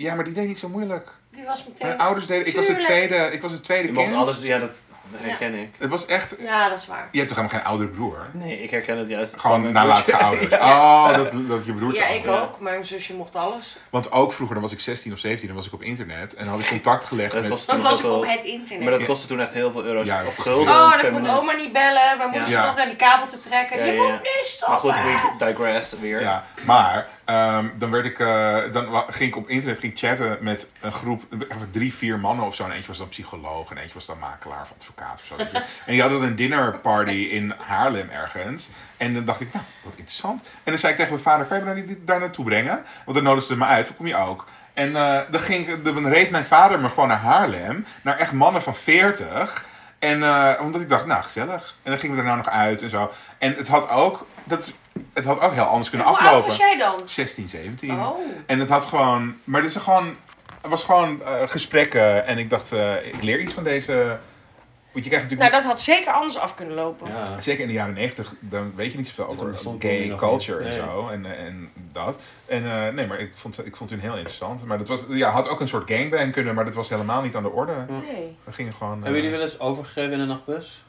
Ja, 0.00 0.14
maar 0.14 0.24
die 0.24 0.32
deed 0.34 0.46
niet 0.46 0.58
zo 0.58 0.68
moeilijk. 0.68 1.08
Die 1.30 1.44
was 1.44 1.64
meteen... 1.64 1.86
Mijn 1.86 2.00
ouders 2.00 2.26
deden... 2.26 2.46
Ik 2.46 2.56
was 2.56 2.68
het 2.68 2.80
tweede, 2.80 3.14
ik 3.16 3.42
was 3.42 3.52
het 3.52 3.64
tweede 3.64 3.86
Je 3.88 3.92
mocht 3.94 4.06
kind. 4.06 4.18
alles, 4.18 4.38
ja, 4.40 4.58
dat 4.58 4.80
dat 5.12 5.20
herken 5.22 5.54
ik. 5.54 5.68
Het 5.78 5.90
was 5.90 6.06
echt... 6.06 6.34
Ja, 6.40 6.68
dat 6.68 6.78
is 6.78 6.86
waar. 6.86 7.08
Je 7.12 7.18
hebt 7.18 7.28
toch 7.30 7.38
helemaal 7.38 7.58
geen 7.60 7.68
oudere 7.70 7.90
broer? 7.90 8.26
Nee, 8.32 8.62
ik 8.62 8.70
herken 8.70 8.98
het 8.98 9.08
juist. 9.08 9.30
van 9.30 9.40
Gewoon 9.40 9.60
mijn 9.60 9.74
nalatige 9.74 10.16
broertje. 10.16 10.58
ouders. 10.58 10.62
Oh, 10.70 11.14
dat, 11.16 11.48
dat 11.48 11.66
je 11.66 11.72
broertje 11.72 12.00
Ja, 12.00 12.08
ik 12.08 12.26
ook. 12.26 12.60
Mijn 12.60 12.86
zusje 12.86 13.14
mocht 13.14 13.36
alles. 13.36 13.76
Want 13.90 14.12
ook 14.12 14.32
vroeger, 14.32 14.54
dan 14.54 14.64
was 14.64 14.72
ik 14.72 14.80
16 14.80 15.12
of 15.12 15.18
17, 15.18 15.46
dan 15.46 15.56
was 15.56 15.66
ik 15.66 15.72
op 15.72 15.82
internet. 15.82 16.34
En 16.34 16.44
dan 16.44 16.52
had 16.52 16.62
ik 16.62 16.68
contact 16.68 17.04
gelegd 17.04 17.32
Dat 17.32 17.40
met... 17.40 17.50
was 17.50 17.66
Dat 17.66 17.74
toen 17.74 17.84
was 17.84 17.98
ik 17.98 18.04
heel 18.04 18.16
op 18.16 18.26
het 18.26 18.44
internet. 18.44 18.88
Maar 18.88 18.98
dat 18.98 19.08
kostte 19.08 19.26
toen 19.26 19.40
echt 19.40 19.52
heel 19.52 19.72
veel 19.72 19.84
euro's. 19.84 20.06
Ja, 20.06 20.20
of 20.26 20.36
dat 20.36 20.44
gulden 20.46 20.74
Oh, 20.74 21.02
dan 21.02 21.10
kon 21.12 21.28
oma 21.30 21.52
niet 21.52 21.72
bellen. 21.72 22.16
Mijn 22.18 22.30
moeder 22.30 22.48
Ja. 22.48 22.62
stond 22.62 22.66
altijd 22.66 22.78
aan 22.78 22.88
die 22.88 22.96
kabel 22.96 23.26
te 23.26 23.38
trekken. 23.38 23.78
Ja, 23.78 23.84
je 23.84 23.92
ja, 23.92 23.98
moet 23.98 24.06
ja. 24.06 24.12
nu 24.14 24.18
Maar 24.22 24.44
stoppen. 24.44 24.94
goed, 24.94 25.38
we 25.38 25.44
digress 25.46 25.92
weer. 26.00 26.20
Ja, 26.20 26.44
maar 26.66 27.08
ehm, 27.30 27.66
dan, 27.78 27.90
werd 27.90 28.04
ik, 28.04 28.18
eh, 28.18 28.58
dan 28.72 29.04
ging 29.10 29.30
ik 29.30 29.36
op 29.36 29.48
internet 29.48 29.78
ging 29.78 29.92
chatten 29.98 30.38
met 30.40 30.70
een 30.80 30.92
groep, 30.92 31.22
drie, 31.70 31.94
vier 31.94 32.18
mannen 32.18 32.46
of 32.46 32.54
zo. 32.54 32.64
En 32.64 32.70
eentje 32.70 32.86
was 32.86 32.98
dan 32.98 33.08
psycholoog 33.08 33.70
en 33.70 33.76
eentje 33.76 33.94
was 33.94 34.06
dan 34.06 34.18
makelaar 34.18 34.62
of 34.62 34.72
advocaat 34.78 35.20
of 35.20 35.26
zo. 35.26 35.36
En 35.86 35.92
die 35.92 36.00
hadden 36.00 36.22
een 36.22 36.36
dinnerparty 36.36 37.10
in 37.10 37.54
Haarlem 37.58 38.08
ergens. 38.08 38.68
En 38.96 39.14
dan 39.14 39.24
dacht 39.24 39.40
ik, 39.40 39.52
nou, 39.52 39.64
wat 39.82 39.96
interessant. 39.96 40.40
En 40.42 40.48
dan 40.64 40.78
zei 40.78 40.92
ik 40.92 40.98
tegen 40.98 41.12
mijn 41.12 41.24
vader, 41.24 41.46
kan 41.46 41.58
je 41.58 41.64
me 41.64 41.74
daar, 41.74 41.84
niet, 41.84 42.06
daar 42.06 42.20
naartoe 42.20 42.44
brengen? 42.44 42.84
Want 43.04 43.16
dan 43.16 43.22
nodigden 43.24 43.56
ze 43.56 43.56
me 43.56 43.64
uit, 43.64 43.96
kom 43.96 44.06
je 44.06 44.16
ook? 44.16 44.46
En 44.72 44.96
eh, 44.96 45.20
dan, 45.30 45.40
ging, 45.40 45.82
dan 45.82 46.08
reed 46.08 46.30
mijn 46.30 46.44
vader 46.44 46.80
me 46.80 46.88
gewoon 46.88 47.08
naar 47.08 47.18
Haarlem, 47.18 47.86
naar 48.02 48.18
echt 48.18 48.32
mannen 48.32 48.62
van 48.62 48.74
40. 48.74 49.64
En 49.98 50.22
eh, 50.22 50.52
omdat 50.60 50.80
ik 50.80 50.88
dacht, 50.88 51.06
nou 51.06 51.22
gezellig. 51.22 51.76
En 51.82 51.90
dan 51.90 52.00
gingen 52.00 52.16
we 52.16 52.22
er 52.22 52.26
nou 52.26 52.38
nog 52.38 52.48
uit 52.48 52.82
en 52.82 52.90
zo. 52.90 53.12
En 53.38 53.54
het 53.54 53.68
had 53.68 53.90
ook, 53.90 54.26
dat, 54.44 54.72
het 55.12 55.24
had 55.24 55.40
ook 55.40 55.52
heel 55.52 55.62
anders 55.62 55.88
kunnen 55.88 56.06
Hoe 56.06 56.16
oud 56.16 56.26
aflopen. 56.26 56.48
was 56.48 56.56
jij 56.56 56.76
dan? 56.78 57.00
16, 57.04 57.48
17. 57.48 57.90
Oh. 57.90 58.18
En 58.46 58.58
het 58.58 58.68
had 58.68 58.84
gewoon, 58.84 59.36
maar 59.44 59.62
dit 59.62 59.70
is 59.70 59.76
gewoon, 59.76 60.16
het 60.60 60.70
was 60.70 60.84
gewoon 60.84 61.22
eh, 61.22 61.32
gesprekken. 61.46 62.26
En 62.26 62.38
ik 62.38 62.50
dacht, 62.50 62.72
eh, 62.72 63.06
ik 63.06 63.22
leer 63.22 63.40
iets 63.40 63.54
van 63.54 63.64
deze. 63.64 64.18
Want 64.92 65.04
je 65.04 65.10
krijgt 65.10 65.26
Nou, 65.30 65.40
natuurlijk, 65.42 65.52
dat 65.52 65.72
had 65.72 65.80
zeker 65.96 66.12
anders 66.12 66.38
af 66.38 66.54
kunnen 66.54 66.74
lopen. 66.74 67.08
Ja. 67.08 67.40
zeker 67.40 67.60
in 67.60 67.66
de 67.66 67.72
jaren 67.72 67.94
90, 67.94 68.34
dan 68.40 68.72
weet 68.76 68.92
je 68.92 68.98
niet 68.98 69.08
zoveel 69.08 69.26
over 69.28 69.54
gay 69.78 70.08
het 70.08 70.16
culture 70.16 70.64
en 70.64 70.72
zo. 70.72 71.08
En, 71.08 71.26
eh, 71.26 71.44
en 71.46 71.70
dat. 71.92 72.18
En 72.46 72.64
eh, 72.64 72.94
nee, 72.94 73.06
maar 73.06 73.18
ik 73.18 73.32
vond, 73.34 73.66
ik 73.66 73.76
vond 73.76 73.90
het 73.90 74.00
heel 74.00 74.16
interessant. 74.16 74.64
Maar 74.64 74.78
dat 74.78 74.88
was, 74.88 75.04
ja, 75.08 75.30
had 75.30 75.48
ook 75.48 75.60
een 75.60 75.68
soort 75.68 75.90
gangbang 75.90 76.32
kunnen, 76.32 76.54
maar 76.54 76.64
dat 76.64 76.74
was 76.74 76.88
helemaal 76.88 77.22
niet 77.22 77.36
aan 77.36 77.42
de 77.42 77.50
orde. 77.50 77.72
Nee. 77.88 78.36
We 78.44 78.52
gingen 78.52 78.74
gewoon. 78.74 79.02
Hebben 79.02 79.14
jullie 79.22 79.30
wel 79.36 79.46
eens 79.46 79.60
overgegeven 79.60 80.12
in 80.12 80.20
een 80.20 80.28
nachtbus? 80.28 80.84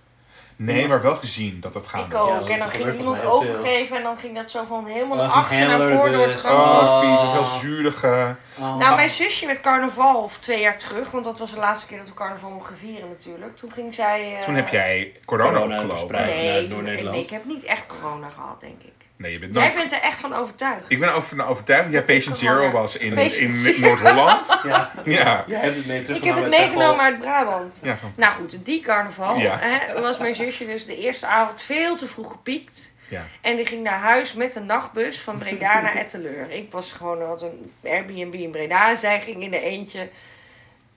Nee, 0.64 0.88
maar 0.88 1.02
wel 1.02 1.16
gezien 1.16 1.58
dat 1.60 1.74
dat 1.74 1.88
gaat. 1.88 2.06
Ik 2.06 2.14
ook. 2.16 2.48
Ja, 2.48 2.54
en 2.54 2.60
dan 2.60 2.70
ging 2.70 2.94
iemand 2.98 3.26
overgeven 3.26 3.98
en 3.98 4.04
dan 4.04 4.18
ging 4.18 4.36
dat 4.36 4.52
zo 4.52 4.64
van 4.68 4.86
helemaal 4.86 5.18
naar 5.18 5.28
achter 5.30 5.68
naar 5.68 5.92
voor 5.98 6.12
door 6.12 6.26
het 6.26 6.36
gang. 6.36 6.58
Oh, 6.58 6.82
Oh. 6.82 7.00
vies. 7.00 7.20
Dat 7.20 7.32
heel 7.50 7.60
zuurige. 7.60 8.36
Oh. 8.60 8.78
Nou, 8.78 8.96
mijn 8.96 9.10
zusje 9.10 9.46
met 9.46 9.62
carnaval, 9.62 10.24
of 10.24 10.38
twee 10.38 10.60
jaar 10.62 10.78
terug, 10.78 11.12
want 11.12 11.24
dat 11.26 11.40
was 11.40 11.52
de 11.52 11.60
laatste 11.60 11.88
keer 11.88 11.98
dat 11.98 12.08
we 12.08 12.14
carnaval 12.14 12.50
mochten 12.50 12.78
vieren 12.78 13.10
natuurlijk. 13.10 13.58
Toen 13.58 13.72
ging 13.72 13.94
zij... 13.94 14.36
eh, 14.38 14.44
Toen 14.46 14.56
heb 14.56 14.68
jij 14.70 15.12
corona, 15.26 15.52
Corona 15.52 15.82
opgelopen. 15.82 16.68
toen- 16.68 16.84
nee, 16.84 17.22
ik 17.24 17.30
heb 17.30 17.46
niet 17.46 17.64
echt 17.64 17.86
corona 17.86 18.30
gehad, 18.30 18.60
denk 18.60 18.82
ik. 18.82 19.01
Je 19.30 19.40
bent 19.40 19.54
Jij 19.54 19.72
bent 19.76 19.92
er 19.92 20.00
echt 20.02 20.20
van 20.20 20.34
overtuigd. 20.34 20.86
Ik 20.88 21.00
ben 21.00 21.14
over, 21.14 21.46
overtuigd 21.48 21.84
dat 21.84 21.94
jij 21.94 22.04
patient 22.16 22.38
zero 22.38 22.72
was 22.72 22.98
in, 22.98 23.18
in. 23.18 23.82
Noord-Holland. 23.82 24.48
Ja, 24.64 24.92
Ja. 25.06 25.44
jij 25.48 25.60
hebt 25.60 25.76
het 25.76 25.86
mee 25.86 26.04
terug 26.04 26.18
ik 26.18 26.24
heb 26.24 26.36
het 26.36 26.50
meegenomen 26.50 27.06
uit 27.06 27.20
Brabant. 27.20 27.80
ja. 27.84 27.96
van- 27.98 28.14
Nou 28.16 28.34
goed, 28.34 28.66
die 28.66 28.82
carnaval 28.82 29.38
Ja. 29.38 29.58
hè, 29.60 30.02
was 30.02 30.18
mijn 30.18 30.36
zusje 30.36 30.66
dus 30.66 30.86
de 30.86 30.98
eerste 30.98 31.26
avond 31.28 31.62
veel 31.62 31.96
te 31.96 32.08
vroeg 32.08 32.32
gepiekt. 32.32 32.94
Ja. 33.08 33.24
En 33.42 33.56
die 33.56 33.66
ging 33.66 33.84
naar 33.84 34.00
huis 34.00 34.34
met 34.34 34.56
een 34.56 34.66
nachtbus 34.66 35.20
van 35.22 35.38
Breda 35.38 35.82
naar 35.82 35.96
Etteleur. 35.96 36.52
Ik 36.52 36.72
was 36.72 36.92
gewoon, 36.92 37.22
had 37.22 37.42
een 37.42 37.72
Airbnb 37.84 38.34
in 38.34 38.52
Breda 38.52 38.90
en 38.90 38.98
zij 38.98 39.20
ging 39.20 39.44
in 39.44 39.52
de 39.52 39.62
eentje. 39.62 40.10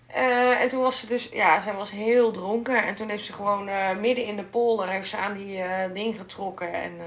Eh, 0.06 0.60
en 0.60 0.68
toen 0.68 0.80
was 0.82 0.98
ze 1.00 1.06
dus, 1.06 1.28
ja, 1.32 1.60
zij 1.60 1.72
was 1.72 1.90
heel 1.90 2.30
dronken. 2.30 2.84
En 2.84 2.94
toen 2.94 3.08
heeft 3.08 3.24
ze 3.24 3.32
gewoon 3.32 3.68
eh, 3.68 3.90
midden 4.00 4.24
in 4.24 4.36
de 4.36 4.42
polder 4.42 4.88
heeft 4.88 5.08
ze 5.08 5.16
aan 5.16 5.32
die 5.34 5.58
eh, 5.62 5.68
ding 5.94 6.16
getrokken. 6.18 6.72
En 6.72 6.92
eh, 6.98 7.04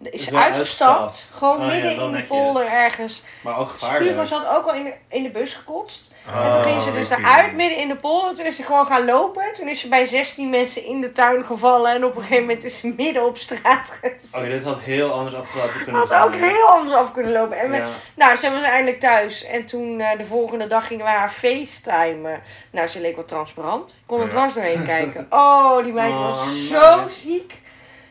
is 0.00 0.10
Is 0.10 0.24
ze 0.24 0.30
wel 0.30 0.40
uitgestapt. 0.40 1.30
Gewoon 1.34 1.56
Oh 1.60 1.66
midden 1.66 1.96
wel 1.96 2.06
in 2.06 2.12
de 2.12 2.22
polder 2.22 2.66
ergens. 2.66 3.22
Maar 3.40 3.58
ook 3.58 3.68
Spugen 3.76 3.96
gevaarlijk. 3.96 4.26
zat 4.28 4.46
ook 4.46 4.66
al 4.66 4.74
in 4.74 4.84
de, 4.84 4.94
in 5.08 5.22
de 5.22 5.30
bus 5.30 5.54
gekotst. 5.54 6.12
en 6.26 6.32
Oh, 6.34 6.52
toen 6.54 6.62
ging 6.62 6.82
ze 6.82 6.92
dus 6.92 7.08
het. 7.08 7.52
midden 7.54 7.78
in 7.78 7.88
de 7.88 7.96
polder. 7.96 8.34
Toen 8.34 8.46
is 8.46 8.56
ze 8.56 8.62
gewoon 8.62 8.86
gaan 8.86 9.04
lopen. 9.04 9.52
Toen 9.52 9.68
is 9.68 9.80
ze 9.80 9.88
bij 9.88 10.06
16 10.06 10.50
mensen 10.50 10.84
in 10.84 11.00
de 11.00 11.12
tuin 11.12 11.44
gevallen. 11.44 11.94
En 11.94 12.04
op 12.04 12.16
een 12.16 12.22
gegeven 12.22 12.44
moment 12.44 12.64
is 12.64 12.80
ze 12.80 12.94
midden 12.96 13.24
op 13.26 13.36
straat 13.36 13.90
gezet. 14.00 14.28
Oké, 14.34 14.48
dit 14.48 14.64
had 14.64 14.78
heel 14.80 15.10
anders 15.12 15.34
afgelopen 15.36 15.82
kunnen 15.84 15.94
Had 16.00 16.08
zijn. 16.08 16.22
ook 16.22 16.34
heel 16.34 16.66
anders 16.66 16.92
af 16.94 17.12
kunnen 17.12 17.32
lopen. 17.32 17.58
En 17.58 17.70
we- 17.70 17.76
Ja. 17.76 17.86
nou, 18.14 18.36
ze 18.36 18.50
was 18.50 18.62
eindelijk 18.62 19.00
thuis. 19.00 19.44
En 19.44 19.66
toen 19.66 20.00
eh, 20.00 20.18
de 20.18 20.24
volgende 20.24 20.66
dag 20.66 20.86
gingen 20.86 21.04
we 21.04 21.10
haar 21.10 21.30
facetimen. 21.30 22.40
Nou, 22.70 22.86
ze 22.86 23.00
leek 23.00 23.16
wat 23.16 23.28
transparant. 23.28 23.90
Ik 23.90 23.96
kon 24.06 24.18
er 24.18 24.24
Ja. 24.24 24.30
dwars 24.30 24.54
doorheen 24.54 24.84
kijken. 24.96 25.26
Oh, 25.30 25.82
die 25.84 25.92
meid 25.92 26.14
was 26.14 26.38
Oh, 26.38 26.48
zo 26.48 26.96
meid. 26.96 27.12
ziek. 27.12 27.54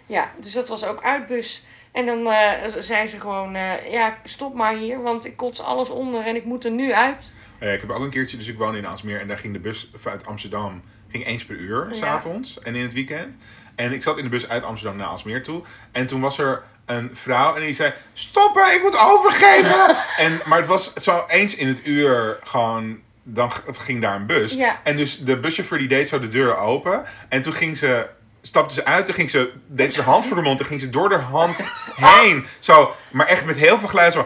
Ja, 0.05 0.31
dus 0.37 0.51
dat 0.51 0.67
was 0.67 0.85
ook 0.85 1.03
uitbus. 1.03 1.65
En 1.91 2.05
dan 2.05 2.27
eh, 2.27 2.51
zei 2.77 3.07
ze 3.07 3.19
gewoon, 3.19 3.55
eh, 3.55 3.91
ja, 3.91 4.17
stop 4.23 4.53
maar 4.53 4.75
hier, 4.75 5.01
want 5.01 5.25
ik 5.25 5.35
kots 5.37 5.61
alles 5.61 5.89
onder 5.89 6.25
en 6.25 6.35
ik 6.35 6.43
moet 6.45 6.65
er 6.65 6.71
nu 6.71 6.93
uit. 6.93 7.35
Eh, 7.59 7.73
ik 7.73 7.81
heb 7.81 7.89
ook 7.89 8.03
een 8.03 8.09
keertje, 8.09 8.37
dus 8.37 8.47
ik 8.47 8.57
woon 8.57 8.75
in 8.75 8.87
Aalsmeer 8.87 9.21
en 9.21 9.27
daar 9.27 9.37
ging 9.37 9.53
de 9.53 9.59
bus 9.59 9.89
vanuit 9.95 10.25
Amsterdam 10.25 10.81
ging 11.11 11.25
eens 11.25 11.45
per 11.45 11.55
uur, 11.55 11.87
Ja. 11.89 11.95
s'avonds 11.95 12.59
en 12.59 12.75
in 12.75 12.81
het 12.81 12.93
weekend. 12.93 13.35
En 13.75 13.93
ik 13.93 14.03
zat 14.03 14.17
in 14.17 14.23
de 14.23 14.29
bus 14.29 14.49
uit 14.49 14.63
Amsterdam 14.63 14.97
naar 14.97 15.07
Aalsmeer 15.07 15.43
toe. 15.43 15.61
En 15.91 16.07
toen 16.07 16.21
was 16.21 16.37
er 16.39 16.63
een 16.85 17.09
vrouw 17.13 17.55
en 17.55 17.61
die 17.61 17.73
zei: 17.75 17.93
Stoppen, 18.13 18.73
ik 18.73 18.81
moet 18.83 18.99
overgeven! 18.99 19.95
en, 20.25 20.41
maar 20.45 20.57
het 20.57 20.67
was 20.67 20.93
zo 20.93 21.23
eens 21.27 21.55
in 21.55 21.67
het 21.67 21.85
uur 21.87 22.39
gewoon. 22.43 22.99
Dan 23.23 23.51
ging 23.71 24.01
daar 24.01 24.15
een 24.15 24.25
bus. 24.25 24.53
Ja. 24.53 24.79
En 24.83 24.97
dus 24.97 25.19
de 25.19 25.37
buschauffeur 25.39 25.77
die 25.79 25.87
deed 25.87 26.09
zo 26.09 26.19
de 26.19 26.27
deur 26.27 26.57
open. 26.57 27.03
En 27.29 27.41
toen 27.41 27.53
ging 27.53 27.77
ze. 27.77 28.07
Stapte 28.47 28.73
ze 28.73 28.85
uit, 28.85 29.05
toen 29.05 29.13
ging 29.15 29.29
ze, 29.29 29.51
deed 29.67 29.93
ze 29.93 30.03
de 30.03 30.09
hand 30.09 30.25
voor 30.25 30.35
de 30.35 30.41
mond, 30.41 30.57
toen 30.57 30.67
ging 30.67 30.81
ze 30.81 30.89
door 30.89 31.09
de 31.09 31.17
hand 31.17 31.63
heen. 31.95 32.47
Zo, 32.59 32.95
maar 33.11 33.27
echt 33.27 33.45
met 33.45 33.57
heel 33.57 33.79
veel 33.79 33.87
geluid. 33.87 34.13
Zo, 34.13 34.25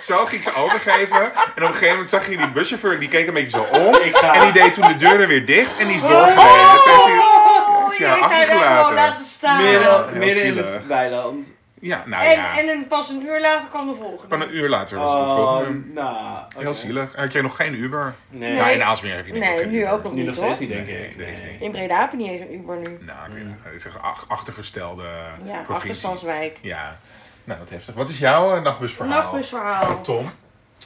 zo 0.00 0.24
ging 0.26 0.42
ze 0.42 0.54
overgeven. 0.56 1.22
En 1.22 1.30
op 1.32 1.56
een 1.56 1.66
gegeven 1.66 1.88
moment 1.90 2.10
zag 2.10 2.28
je 2.28 2.36
die 2.36 2.50
buschauffeur, 2.50 2.98
die 2.98 3.08
keek 3.08 3.26
een 3.26 3.34
beetje 3.34 3.50
zo 3.58 3.62
om. 3.62 3.94
En 3.94 4.40
die 4.40 4.52
deed 4.52 4.74
toen 4.74 4.88
de 4.88 4.96
deuren 4.96 5.28
weer 5.28 5.46
dicht 5.46 5.76
en 5.78 5.86
die 5.86 5.96
is 5.96 6.00
doorgereden. 6.00 6.80
Toen 6.84 6.92
heeft 6.92 7.04
hij, 7.04 7.18
Oh, 7.18 7.88
heeft 7.88 7.98
hij 7.98 8.08
haar 8.08 8.20
achtergelaten. 8.20 9.56
Midden, 9.56 10.18
midden 10.18 10.44
in 10.44 10.56
het 10.56 10.86
weiland. 10.86 11.46
Ja, 11.84 12.02
nou 12.06 12.24
En, 12.24 12.30
ja. 12.30 12.58
en 12.58 12.68
een, 12.68 12.86
pas 12.86 13.08
een 13.08 13.22
uur 13.26 13.40
later 13.40 13.68
kwam 13.68 13.86
de 13.86 13.94
volgende. 13.94 14.36
Van 14.36 14.40
een 14.48 14.56
uur 14.56 14.68
later 14.68 14.98
was 14.98 15.10
het 15.12 15.20
de 15.20 15.26
Oh, 15.26 15.36
volgende. 15.56 15.92
nou. 15.92 16.16
Heel 16.58 16.74
zielig. 16.74 17.14
Had 17.16 17.32
jij 17.32 17.42
nog 17.42 17.56
geen 17.56 17.74
Uber? 17.74 18.14
Nee, 18.28 18.48
Nee. 18.50 18.58
Nou, 18.60 18.70
in 18.70 18.82
Aalsmeer 18.82 19.16
heb 19.16 19.26
je 19.26 19.32
denk 19.32 19.44
ik 19.44 19.50
Nee, 19.56 19.66
nu 19.66 19.78
Uber. 19.78 19.92
ook 19.92 20.02
nog 20.02 20.12
nu 20.12 20.18
niet 20.18 20.26
nog 20.26 20.36
steeds 20.36 20.58
niet, 20.58 20.68
denk 20.68 20.86
ik. 20.86 21.16
nee, 21.16 21.36
nee. 21.42 21.56
In 21.60 21.70
Breda 21.70 22.00
heb 22.00 22.10
je 22.10 22.16
niet 22.16 22.28
eens 22.28 22.40
een 22.40 22.54
Uber 22.54 22.76
nu. 22.76 22.98
Nou, 23.00 23.26
ik 23.28 23.32
weet 23.34 23.42
Mm. 23.42 23.48
niet. 23.48 23.58
het 23.62 23.74
is 23.74 23.84
een 23.84 23.90
achtergestelde 24.28 25.02
Ja, 25.02 25.38
provincie. 25.38 25.74
achterstandswijk. 25.74 26.58
Ja. 26.62 26.96
Nou, 27.44 27.58
wat 27.58 27.70
heftig. 27.70 27.94
Wat 27.94 28.08
is 28.08 28.18
jouw 28.18 28.56
eh, 28.56 28.62
nachtbusverhaal? 28.62 29.16
Nachtbusverhaal. 29.16 30.00
Tom? 30.00 30.30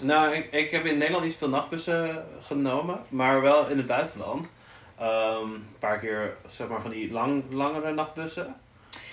Nou, 0.00 0.34
ik, 0.34 0.48
ik 0.52 0.70
heb 0.70 0.84
in 0.84 0.98
Nederland 0.98 1.24
niet 1.24 1.36
veel 1.36 1.48
nachtbussen 1.48 2.24
genomen, 2.46 3.00
maar 3.08 3.40
wel 3.40 3.68
in 3.68 3.76
het 3.76 3.86
buitenland. 3.86 4.52
Ehm, 4.98 5.42
een 5.42 5.66
paar 5.78 5.98
keer 5.98 6.34
zeg 6.46 6.68
maar 6.68 6.80
van 6.80 6.90
die 6.90 7.12
lang, 7.12 7.42
langere 7.50 7.92
nachtbussen. 7.92 8.54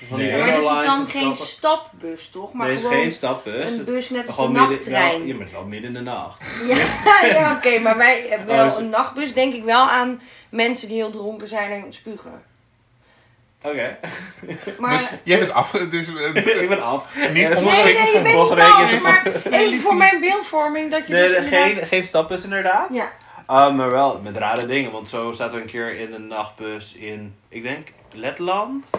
Van 0.09 0.17
die 0.19 0.27
Nee. 0.27 0.37
Maar 0.39 0.45
dit 0.55 0.55
is 0.63 0.85
dan 0.85 0.99
en 1.01 1.07
geen 1.07 1.35
stappen. 1.35 1.45
stapbus, 1.47 2.29
toch? 2.29 2.53
Maar 2.53 2.65
Nee, 2.67 2.75
het 2.75 2.83
is 2.83 2.89
gewoon 2.89 3.03
geen 3.03 3.13
stapbus. 3.13 3.71
een 3.71 3.83
bus 3.85 4.09
net 4.09 4.27
als 4.27 4.37
midden, 4.37 4.69
nachttrein. 4.69 5.17
wel, 5.17 5.27
ja, 5.27 5.33
maar 5.33 5.39
het 5.41 5.47
is 5.47 5.53
wel 5.53 5.65
midden 5.65 5.89
in 5.89 5.93
de 5.95 6.01
nacht. 6.11 6.41
Ja, 6.67 7.25
ja 7.27 7.55
oké, 7.55 7.79
maar 7.79 7.97
wij 7.97 8.25
hebben 8.29 8.47
wel 8.55 8.65
Oh, 8.65 8.71
is- 8.71 8.77
een 8.79 8.89
nachtbus. 8.89 9.33
Denk 9.33 9.53
ik 9.53 9.63
wel 9.63 9.89
aan 9.89 10.21
mensen 10.49 10.87
die 10.87 10.97
heel 10.97 11.09
dronken 11.11 11.47
zijn 11.47 11.83
en 11.83 11.93
spugen. 11.93 12.43
Oké, 13.61 13.97
Maar 14.79 14.97
Dus 14.97 15.09
jij 15.23 15.39
bent 15.39 15.51
af... 15.51 15.73
Eh, 15.73 15.81
ik 16.61 16.69
ben 16.69 16.83
af. 16.83 17.15
Niet 17.15 17.25
Eh, 17.25 17.31
nee, 17.31 17.47
nee, 17.47 18.37
je 18.37 18.99
bent 19.43 19.53
even 19.53 19.79
voor 19.79 19.95
mijn 19.95 20.19
beeldvorming 20.19 20.91
dat 20.91 21.07
je 21.07 21.13
Nee, 21.13 21.27
dus 21.27 21.37
inderdaad- 21.37 21.63
geen, 21.67 21.85
geen 21.87 22.03
stapbus 22.03 22.43
inderdaad. 22.43 22.87
Ja, 22.91 23.11
Ah, 23.47 23.75
maar 23.75 23.91
wel 23.91 24.19
met 24.23 24.37
rare 24.37 24.65
dingen. 24.65 24.91
Want 24.91 25.09
zo 25.09 25.31
zaten 25.31 25.55
we 25.55 25.61
een 25.61 25.67
keer 25.69 25.95
in 25.99 26.13
een 26.13 26.27
nachtbus 26.27 26.93
in, 26.93 27.35
ik 27.49 27.63
denk, 27.63 27.87
Letland. 28.15 28.89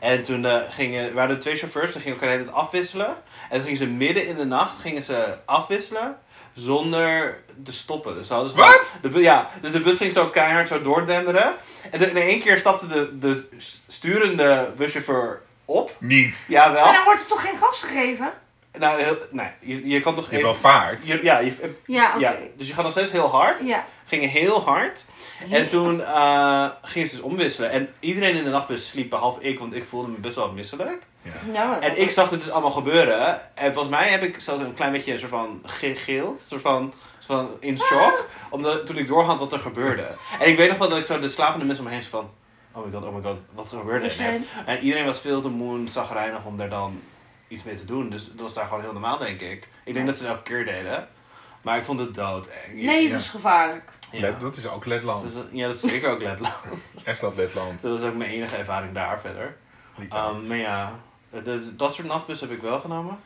En 0.00 0.22
toen 0.22 0.44
eh, 0.44 0.60
gingen, 0.70 1.14
waren 1.14 1.34
er 1.34 1.40
twee 1.40 1.56
chauffeurs, 1.56 1.92
die 1.92 2.00
gingen 2.00 2.18
elkaar 2.18 2.30
de 2.30 2.40
hele 2.40 2.50
tijd 2.50 2.64
afwisselen. 2.64 3.08
En 3.50 3.56
toen 3.56 3.62
gingen 3.62 3.78
ze 3.78 3.86
midden 3.86 4.26
in 4.26 4.36
de 4.36 4.44
nacht 4.44 4.78
gingen 4.78 5.02
ze 5.02 5.38
afwisselen 5.44 6.16
zonder 6.54 7.42
te 7.64 7.72
stoppen. 7.72 8.14
Dus 8.14 8.26
ze 8.26 8.32
hadden 8.32 8.50
ze 8.50 8.56
Wat? 8.56 8.94
De, 9.02 9.20
ja, 9.20 9.50
dus 9.60 9.72
de 9.72 9.80
bus 9.80 9.96
ging 9.96 10.12
zo 10.12 10.28
keihard 10.28 10.68
zo 10.68 10.82
doordenderen. 10.82 11.54
En 11.90 12.10
in 12.10 12.16
één 12.16 12.40
keer 12.40 12.58
stapte 12.58 12.86
de, 12.86 13.18
de 13.18 13.48
sturende 13.86 14.72
buschauffeur 14.76 15.42
op. 15.64 15.96
niet. 15.98 16.44
Jawel. 16.48 16.84
maar 16.84 16.94
dan 16.94 17.04
wordt 17.04 17.20
er 17.20 17.26
toch 17.26 17.40
geen 17.40 17.56
gas 17.56 17.80
gegeven? 17.80 18.32
Nou, 18.78 19.02
heel, 19.02 19.16
nee, 19.30 19.48
je, 19.60 19.88
je 19.88 20.00
kan 20.00 20.14
toch 20.14 20.24
Je 20.24 20.30
hebt 20.30 20.42
wel 20.42 20.50
even... 20.52 20.70
vaart. 20.70 21.06
je- 21.06 21.20
ja, 21.22 21.38
je, 21.38 21.74
Ja, 21.86 22.08
oké. 22.08 22.18
ja, 22.18 22.34
dus 22.56 22.68
je 22.68 22.74
gaat 22.74 22.82
nog 22.84 22.92
steeds 22.92 23.10
heel 23.10 23.28
hard. 23.30 23.60
Ja. 23.64 23.84
Gingen 24.04 24.28
heel 24.28 24.62
hard. 24.64 25.04
En 25.50 25.68
toen 25.68 26.00
eh, 26.02 26.68
gingen 26.82 27.08
ze 27.08 27.14
dus 27.16 27.24
omwisselen. 27.24 27.70
En 27.70 27.88
iedereen 28.00 28.36
in 28.36 28.44
de 28.44 28.50
nachtbus 28.50 28.86
sliep, 28.88 29.10
behalve 29.10 29.40
ik, 29.42 29.58
want 29.58 29.74
ik 29.74 29.84
voelde 29.84 30.08
me 30.08 30.18
best 30.18 30.34
wel 30.34 30.52
misselijk. 30.52 31.02
Nou, 31.52 31.80
En 31.80 32.00
ik 32.00 32.10
zag 32.10 32.28
dit 32.28 32.38
dus 32.40 32.50
allemaal 32.50 32.70
gebeuren. 32.70 33.40
En 33.56 33.72
volgens 33.72 33.94
mij 33.94 34.08
heb 34.08 34.22
ik 34.22 34.40
zelfs 34.40 34.62
een 34.62 34.74
klein 34.74 34.92
beetje 34.92 35.12
een 35.12 35.18
soort 35.18 35.30
van 35.30 35.60
gegild. 35.62 36.34
Een 36.34 36.40
soort 36.48 36.60
van, 36.60 36.94
soort 37.18 37.38
van 37.48 37.56
in 37.60 37.78
shock. 37.78 38.28
Omdat 38.50 38.86
toen 38.86 38.96
ik 38.98 39.06
doorhad 39.06 39.38
wat 39.38 39.52
er 39.52 39.58
gebeurde. 39.58 40.06
En 40.40 40.48
ik 40.48 40.56
weet 40.56 40.68
nog 40.68 40.78
wel 40.78 40.88
dat 40.88 40.98
ik 40.98 41.04
zo 41.04 41.18
de 41.18 41.28
slapende 41.28 41.64
mensen 41.64 41.84
om 41.84 41.90
me 41.90 41.96
heen 41.96 42.04
van... 42.08 42.30
Oh 42.72 42.84
my 42.86 42.92
god, 42.92 43.04
oh 43.04 43.14
my 43.14 43.22
god, 43.22 43.36
wat 43.54 43.72
er 43.72 43.78
gebeurde 43.78 44.08
er 44.08 44.16
net? 44.22 44.40
En 44.66 44.78
iedereen 44.78 45.04
was 45.06 45.20
veel 45.20 45.40
te 45.40 45.48
moe 45.48 45.76
en 45.78 45.88
zagrijnig 45.88 46.44
om 46.44 46.56
daar 46.56 46.68
dan 46.68 47.00
iets 47.54 47.64
mee 47.64 47.74
te 47.74 47.84
doen. 47.84 48.10
Dus 48.10 48.26
het 48.26 48.40
was 48.40 48.54
daar 48.54 48.66
gewoon 48.66 48.82
heel 48.82 48.92
normaal, 48.92 49.18
denk 49.18 49.40
ik. 49.40 49.68
Ik 49.84 49.94
denk 49.94 50.06
dat 50.06 50.16
ze 50.16 50.22
het 50.22 50.32
elke 50.32 50.42
keer 50.42 50.64
deden. 50.64 51.08
Maar 51.62 51.76
ik 51.78 51.84
vond 51.84 51.98
het 52.00 52.14
doodeng. 52.14 52.72
Levensgevaarlijk. 52.74 53.90
Ja. 54.12 54.20
Let- 54.20 54.40
dat 54.40 54.56
is 54.56 54.68
ook 54.68 54.84
Letland. 54.86 55.24
Dus 55.24 55.34
dat- 55.34 55.48
ja, 55.52 55.66
dat 55.66 55.76
is 55.84 55.90
zeker 55.90 56.10
ook 56.10 56.22
Letland. 56.22 56.54
Estland, 57.04 57.36
Letland. 57.36 57.82
Dat 57.82 57.98
was 58.00 58.08
ook 58.08 58.16
mijn 58.16 58.30
enige 58.30 58.56
ervaring 58.56 58.92
daar 58.94 59.20
verder. 59.20 59.56
Um, 59.98 60.46
maar 60.46 60.56
ja, 60.56 60.92
dat, 61.30 61.78
dat 61.78 61.94
soort 61.94 62.06
nachtbussen 62.08 62.48
heb 62.48 62.56
ik 62.56 62.62
wel 62.62 62.80
genomen. 62.80 63.18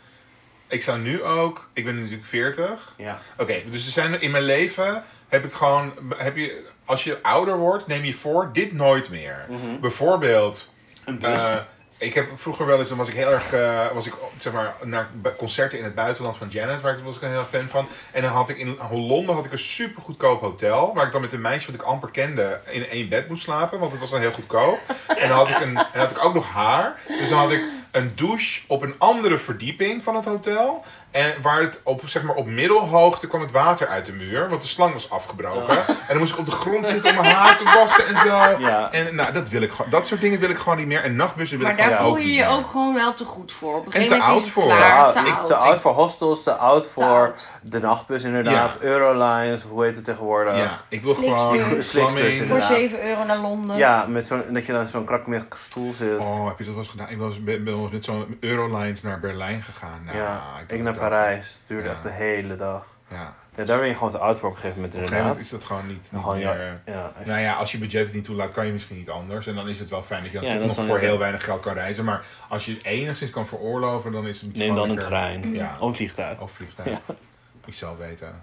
Ik 0.67 0.83
zou 0.83 0.99
nu 0.99 1.23
ook... 1.23 1.69
Ik 1.73 1.85
ben 1.85 1.95
nu 1.95 2.01
natuurlijk 2.01 2.29
40. 2.29 2.95
Ja. 2.97 3.19
Oké, 3.39 3.63
dus 3.71 3.87
er 3.87 3.93
zijn 3.93 4.21
in 4.21 4.31
mijn 4.31 4.45
leven... 4.45 5.05
Heb 5.29 5.45
ik 5.45 5.53
gewoon... 5.53 5.93
Heb 6.17 6.37
je, 6.37 6.67
als 6.85 7.05
je 7.05 7.23
ouder 7.23 7.57
wordt, 7.57 7.87
neem 7.87 8.05
je 8.05 8.15
voor... 8.15 8.51
Dit 8.53 8.73
nooit 8.73 9.11
meer. 9.11 9.47
Mhm. 9.49 9.81
Bijvoorbeeld... 9.81 10.69
Een 11.05 11.19
bus. 11.19 11.37
Eh, 11.43 11.57
ik 11.99 12.15
heb 12.15 12.31
vroeger 12.35 12.67
wel 12.67 12.79
eens, 12.79 12.89
dan 12.89 12.99
was 12.99 13.09
ik 13.09 13.15
heel 13.15 13.31
erg, 13.31 13.53
eh, 13.53 13.93
was 13.93 14.07
ik 14.07 14.15
zeg 14.39 14.53
maar 14.53 14.75
naar 14.83 15.09
concerten 15.37 15.79
in 15.79 15.85
het 15.85 15.95
buitenland 15.95 16.37
van 16.37 16.49
Janet, 16.49 16.81
waar 16.81 16.99
ik 16.99 17.05
was 17.05 17.17
ik 17.17 17.23
een 17.23 17.31
heel 17.31 17.47
fan 17.51 17.69
van. 17.69 17.89
En 18.11 18.23
dan 18.23 18.31
had 18.31 18.49
ik 18.49 18.59
in 18.59 18.79
Londen 18.91 19.35
had 19.35 19.45
ik 19.45 19.53
een 19.53 19.59
super 19.59 20.03
goedkoop 20.03 20.41
hotel, 20.41 20.95
waar 20.95 21.07
ik 21.07 21.13
dan 21.13 21.21
met 21.21 21.33
een 21.33 21.41
meisje 21.41 21.67
wat 21.67 21.81
ik 21.81 21.87
amper 21.87 22.11
kende 22.11 22.61
in 22.71 22.89
één 22.89 23.09
bed 23.09 23.29
moest 23.29 23.43
slapen, 23.43 23.79
want 23.79 23.91
het 23.91 24.01
was 24.01 24.11
dan 24.11 24.21
heel 24.21 24.33
goedkoop. 24.33 24.79
En 25.07 25.29
dan 25.29 25.37
had 25.37 25.49
ik, 25.49 25.61
een, 25.61 25.77
en 25.77 26.01
had 26.01 26.11
ik 26.11 26.25
ook 26.25 26.35
nog 26.35 26.49
haar, 26.49 27.01
dus 27.07 27.29
dan 27.29 27.39
had 27.39 27.51
ik 27.51 27.63
een 27.91 28.13
douche 28.15 28.61
op 28.67 28.83
een 28.83 28.95
andere 28.99 29.39
verdieping 29.39 30.05
van 30.05 30.17
het 30.17 30.25
hotel. 30.25 30.85
En 31.11 31.35
waar 31.43 31.61
het 31.61 31.81
op, 31.85 32.03
zeg 32.05 32.23
maar, 32.23 32.35
op 32.35 32.47
middelhoogte 32.47 33.29
kwam 33.29 33.41
het 33.41 33.51
water 33.51 33.87
uit 33.89 34.07
de 34.07 34.13
muur, 34.13 34.49
want 34.49 34.63
de 34.63 34.69
slang 34.69 34.93
was 34.93 35.11
afgebroken. 35.11 35.77
En 35.87 35.95
dan 36.09 36.19
moest 36.19 36.33
ik 36.33 36.39
op 36.39 36.47
de 36.47 36.53
grond 36.53 36.89
zitten 36.89 37.11
om 37.11 37.17
mijn 37.23 37.35
haar 37.35 37.57
te 37.57 37.65
wassen 37.65 38.07
en 38.07 38.17
zo. 38.17 38.27
Ja. 38.59 38.93
En 38.93 39.15
nou, 39.15 39.33
dat 39.33 39.49
wil 39.49 39.63
ik. 39.63 39.73
Dat 39.91 40.07
soort 40.07 40.21
dingen 40.21 40.41
wil 40.41 40.51
ik 40.51 40.59
gewoon 40.59 40.79
niet 40.79 40.87
meer. 40.87 41.03
En 41.03 41.17
nachtbussen 41.17 41.59
wil 41.59 41.67
Maar 41.67 41.77
ik 41.77 41.83
gewoon 41.83 41.97
daar 41.99 42.07
ook 42.07 42.13
voel 42.15 42.23
je 42.25 42.29
niet 42.31 42.39
je 42.39 42.45
meer. 42.45 42.55
ook 42.59 42.67
gewoon 42.67 42.95
wel 42.95 43.15
te 43.15 43.25
goed 43.25 43.53
voor. 43.53 43.75
Op 43.77 43.87
een 43.87 43.93
En 43.93 44.07
te 44.07 44.21
oud 44.23 44.49
voor. 44.49 44.65
klaar, 44.65 45.13
te 45.13 45.19
ik- 45.19 45.35
oud. 45.35 45.47
te 45.47 45.55
oud 45.55 45.79
voor 45.79 45.93
hostels, 45.93 46.43
te 46.43 46.53
oud 46.53 46.89
voor 46.89 47.05
oud. 47.05 47.47
de 47.63 47.79
nachtbus 47.81 48.23
inderdaad. 48.23 48.77
Eurolines, 48.81 49.63
hoe 49.63 49.85
heet 49.85 49.97
het 49.97 50.05
tegenwoordig? 50.05 50.57
Ja, 50.57 50.71
ik 50.89 51.03
wil 51.03 51.15
gewoon 51.15 51.59
Flixbus. 51.61 51.91
Voor 52.11 52.19
inderdaad. 52.21 52.63
7 52.69 53.07
euro 53.09 53.25
naar 53.25 53.39
Londen. 53.39 53.77
Ja, 53.77 54.07
met 54.09 54.27
zo'n, 54.27 54.43
dat 54.49 54.67
je 54.67 54.73
dan 54.73 54.87
zo'n 54.87 55.05
krakkemige 55.05 55.47
stoel 55.55 55.93
zit. 55.93 56.19
Oh, 56.19 56.47
heb 56.47 56.59
je 56.59 56.65
dat 56.65 56.73
wel 56.75 56.83
eens 56.83 56.93
gedaan? 56.93 57.09
Ik 57.09 57.19
was, 57.19 57.43
ben, 57.45 57.89
met 57.93 58.05
zo'n 58.05 58.37
Eurolines 58.41 59.03
naar 59.03 59.21
Berlijn 59.21 59.63
gegaan. 59.63 60.01
Nou, 60.05 60.17
ja, 60.19 60.43
ik 60.69 60.73
ik 60.73 60.83
naar 60.83 60.97
Parijs. 60.99 61.59
Duurde 61.67 61.89
Ja. 61.89 61.93
echt 61.95 62.03
de 62.03 62.09
hele 62.11 62.57
dag. 62.57 62.87
Ja. 63.11 63.35
Ja, 63.57 63.65
daar 63.65 63.79
ben 63.79 63.89
je 63.89 63.95
gewoon 63.95 64.11
te 64.11 64.19
oud 64.19 64.39
voor 64.39 64.49
op 64.49 64.55
een 64.55 64.61
gegeven 64.61 64.81
moment 64.83 64.97
Op 64.99 65.03
een 65.03 65.09
gegeven 65.09 65.29
inderdaad. 65.29 65.51
moment 65.51 65.63
is 65.63 65.69
dat 65.69 65.79
gewoon 65.79 65.87
niet, 65.87 66.13
niet 66.13 66.23
Gewoon, 66.23 66.39
ja, 66.39 66.53
meer... 66.53 66.81
ja, 66.95 67.13
echt. 67.19 67.27
Nou 67.27 67.41
ja, 67.41 67.53
als 67.55 67.73
je 67.73 67.79
budget 67.79 68.05
het 68.07 68.15
niet 68.15 68.25
toelaat, 68.25 68.53
kan 68.53 68.67
je 68.67 68.73
misschien 68.73 68.97
niet 68.97 69.11
anders. 69.11 69.47
En 69.47 69.55
dan 69.55 69.69
is 69.69 69.79
het 69.79 69.91
wel 69.91 70.03
fijn 70.03 70.23
dat 70.23 70.33
je 70.33 70.41
dan 70.41 70.51
dat 70.59 70.67
nog 70.67 70.77
dan 70.77 70.87
voor 70.87 70.99
heel- 70.99 71.19
weinig 71.19 71.45
geld 71.45 71.61
kan 71.61 71.73
reizen. 71.75 72.05
Maar 72.05 72.25
als 72.49 72.65
je 72.67 72.73
het 72.73 72.85
enigszins 72.85 73.31
kan 73.31 73.47
veroorloven, 73.47 74.13
dan 74.13 74.27
is 74.27 74.41
het 74.41 74.57
Neem 74.57 74.75
dan 74.75 74.91
een 74.91 74.99
trein. 74.99 75.53
Ja. 75.53 75.77
Of 75.79 75.89
een 75.89 75.95
vliegtuig. 75.95 76.41
Of 76.41 76.53
vliegtuig. 76.53 76.89
Ja. 76.89 77.01
Ik 77.67 77.75
zal 77.75 77.97
weten. 77.97 78.43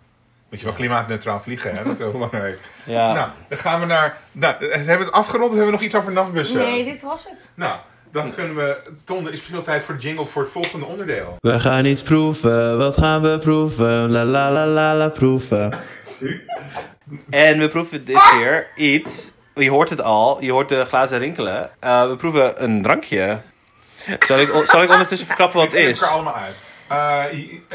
Moet 0.50 0.60
je 0.60 0.66
wel 0.66 0.76
klimaatneutraal 0.76 1.42
vliegen, 1.42 1.76
hè? 1.76 1.84
Dat 1.84 1.94
is 1.94 2.00
heel 2.00 2.12
belangrijk. 2.12 2.60
Ja. 2.84 3.14
Nou, 3.14 3.30
dan 3.50 3.58
gaan 3.58 3.80
we 3.80 3.86
naar... 3.86 4.18
Nou, 4.32 4.56
hebben 4.66 4.86
we 4.98 5.04
het 5.04 5.12
afgerond 5.12 5.44
of 5.50 5.50
hebben 5.56 5.66
we 5.66 5.72
nog 5.72 5.82
iets 5.82 5.96
over 5.96 6.12
nachtbussen? 6.12 6.58
Nee, 6.58 6.84
dit 6.84 7.02
was 7.02 7.28
het. 7.30 7.50
Nou, 7.54 7.80
dan 8.16 8.34
kunnen 8.34 8.56
we... 8.56 8.78
Ton, 9.04 9.18
er 9.20 9.26
is 9.26 9.30
misschien 9.32 9.56
wel 9.56 9.64
tijd 9.64 9.84
voor 9.84 9.96
de 9.96 10.02
jingle 10.02 10.26
voor 10.26 10.42
het 10.42 10.52
volgende 10.52 10.86
onderdeel. 10.86 11.36
We 11.40 11.60
gaan 11.60 11.86
iets 11.86 12.02
proeven, 12.02 12.78
wat 12.78 12.98
gaan 12.98 13.22
we 13.22 13.40
proeven? 13.40 14.12
La 14.12 14.26
la 14.26 14.52
la 14.52 14.66
la 14.68 14.96
la 14.96 15.10
proeven. 15.10 15.74
En 17.30 17.60
we 17.60 17.68
proeven 17.70 18.06
dit 18.06 18.30
keer 18.32 18.68
iets. 18.76 19.32
Je 19.56 19.70
hoort 19.70 19.90
het 19.90 20.02
al, 20.02 20.42
je 20.44 20.52
hoort 20.52 20.70
de 20.70 20.86
glazen 20.86 21.18
rinkelen. 21.20 21.70
Eh, 21.80 22.10
we 22.10 22.16
proeven 22.16 22.64
een 22.64 22.82
drankje. 22.82 23.38
Zal 24.28 24.40
ik, 24.40 24.50
zal 24.66 24.84
ik 24.84 24.92
ondertussen 24.92 25.28
verklappen 25.28 25.60
wat 25.60 25.72
het 25.72 25.82
Ik 25.82 25.88
is? 25.88 26.02
er 26.02 26.08
allemaal 26.08 26.36
uit. 26.36 26.56
Eh, 26.88 27.24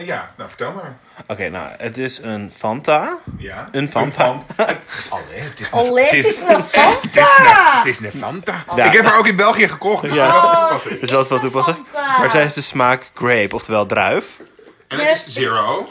ja, 0.06 0.30
nou 0.36 0.48
vertel 0.48 0.72
maar. 0.72 0.96
Oké, 1.26 1.48
nou, 1.48 1.68
het 1.78 1.98
is 1.98 2.18
een 2.22 2.52
Fanta. 2.56 3.16
Ja. 3.38 3.68
Een 3.72 3.90
Fanta. 3.90 4.24
Allee, 5.08 5.40
het 5.40 5.60
is 5.60 5.70
een 5.70 5.78
Allee, 5.78 6.04
het 6.04 6.24
is 6.26 6.40
een 6.40 6.46
Het 6.48 6.58
is 7.16 7.20
een, 7.20 7.24
Fanta! 7.24 7.76
het 7.76 7.86
is 7.86 7.98
een 8.00 8.12
Fanta. 8.12 8.64
Ja. 8.76 8.84
Ik 8.84 8.92
heb 8.92 9.04
haar 9.04 9.18
ook 9.18 9.26
in 9.26 9.36
België 9.36 9.68
gekocht. 9.68 10.02
Dus 10.02 10.12
Ja. 10.14 10.30
dat 10.32 10.40
is 10.40 10.48
wel 10.48 10.68
toepassing. 10.68 11.00
Dus 11.00 11.10
dat 11.10 11.22
is 11.24 11.28
wel 11.28 11.38
toepassen. 11.38 11.86
Maar 12.18 12.30
zij 12.30 12.40
heeft 12.42 12.54
de 12.54 12.60
smaak 12.62 13.10
grape, 13.14 13.54
oftewel 13.54 13.86
druif. 13.86 14.24
En 14.88 14.98
het 14.98 15.16
is 15.16 15.26
zero. 15.34 15.88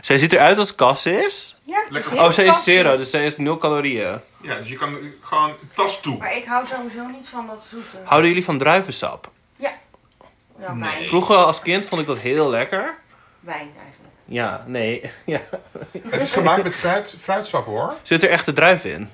Zij 0.00 0.18
ziet 0.18 0.32
eruit 0.32 0.58
als 0.58 0.74
cassis. 0.74 1.60
Ja, 1.64 1.82
Lekker. 1.88 2.12
Oh, 2.22 2.30
zij 2.30 2.44
is 2.46 2.62
zero, 2.64 2.96
dus 2.96 3.10
zij 3.10 3.26
is 3.26 3.36
nul 3.36 3.58
calorieën. 3.58 4.20
Ja, 4.40 4.58
dus 4.58 4.68
je 4.68 4.76
kan 4.76 4.98
gewoon 5.22 5.52
tas 5.74 6.00
toe. 6.00 6.18
Maar 6.18 6.36
ik 6.36 6.44
hou 6.44 6.66
sowieso 6.66 7.06
niet 7.06 7.28
van 7.28 7.46
dat 7.46 7.66
zoete. 7.70 7.96
Houden 8.04 8.28
jullie 8.28 8.44
van 8.44 8.58
druivensap? 8.58 9.30
Ja. 10.60 10.72
Nee. 10.74 11.06
Vroeger 11.06 11.36
als 11.36 11.60
kind 11.60 11.86
vond 11.86 12.00
ik 12.00 12.06
dat 12.06 12.18
heel 12.18 12.50
lekker. 12.50 12.94
Wijn 13.40 13.58
eigenlijk. 13.58 14.14
Ja, 14.24 14.64
nee. 14.66 15.10
Ja. 15.26 15.40
Het 16.10 16.20
is 16.22 16.30
gemaakt 16.30 16.62
met 16.62 16.74
fruit, 16.74 17.16
fruitsap 17.20 17.66
hoor. 17.66 17.94
Zit 18.02 18.22
er 18.22 18.30
echte 18.30 18.52
druif 18.52 18.84
in? 18.84 19.10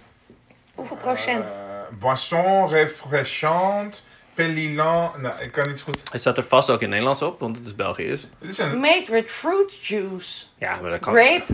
Hoeveel 0.75 0.97
procent? 0.97 1.45
Eh, 1.45 1.99
boisson 1.99 2.69
refreshante, 2.69 3.99
pélilant. 4.35 5.21
Nou, 5.23 5.35
ik 5.41 5.53
kan 5.53 5.69
niet 5.69 5.81
goed. 5.81 6.01
Het 6.13 6.21
staat 6.21 6.39
er 6.39 6.45
vast 6.45 6.71
ook 6.71 6.81
in 6.83 6.89
Nederlands 6.89 7.23
op, 7.23 7.41
want 7.41 7.57
het 7.57 7.67
is 7.67 7.75
Belgisch. 7.75 8.27
Het 8.41 8.51
is 8.51 8.59
een 8.59 8.81
Made 8.81 9.11
with 9.11 9.31
fruit 9.31 9.87
juice. 9.87 10.45
Ja, 10.59 10.81
maar 10.81 10.91
dat 10.91 11.01
kan, 11.01 11.15
Grape. 11.15 11.45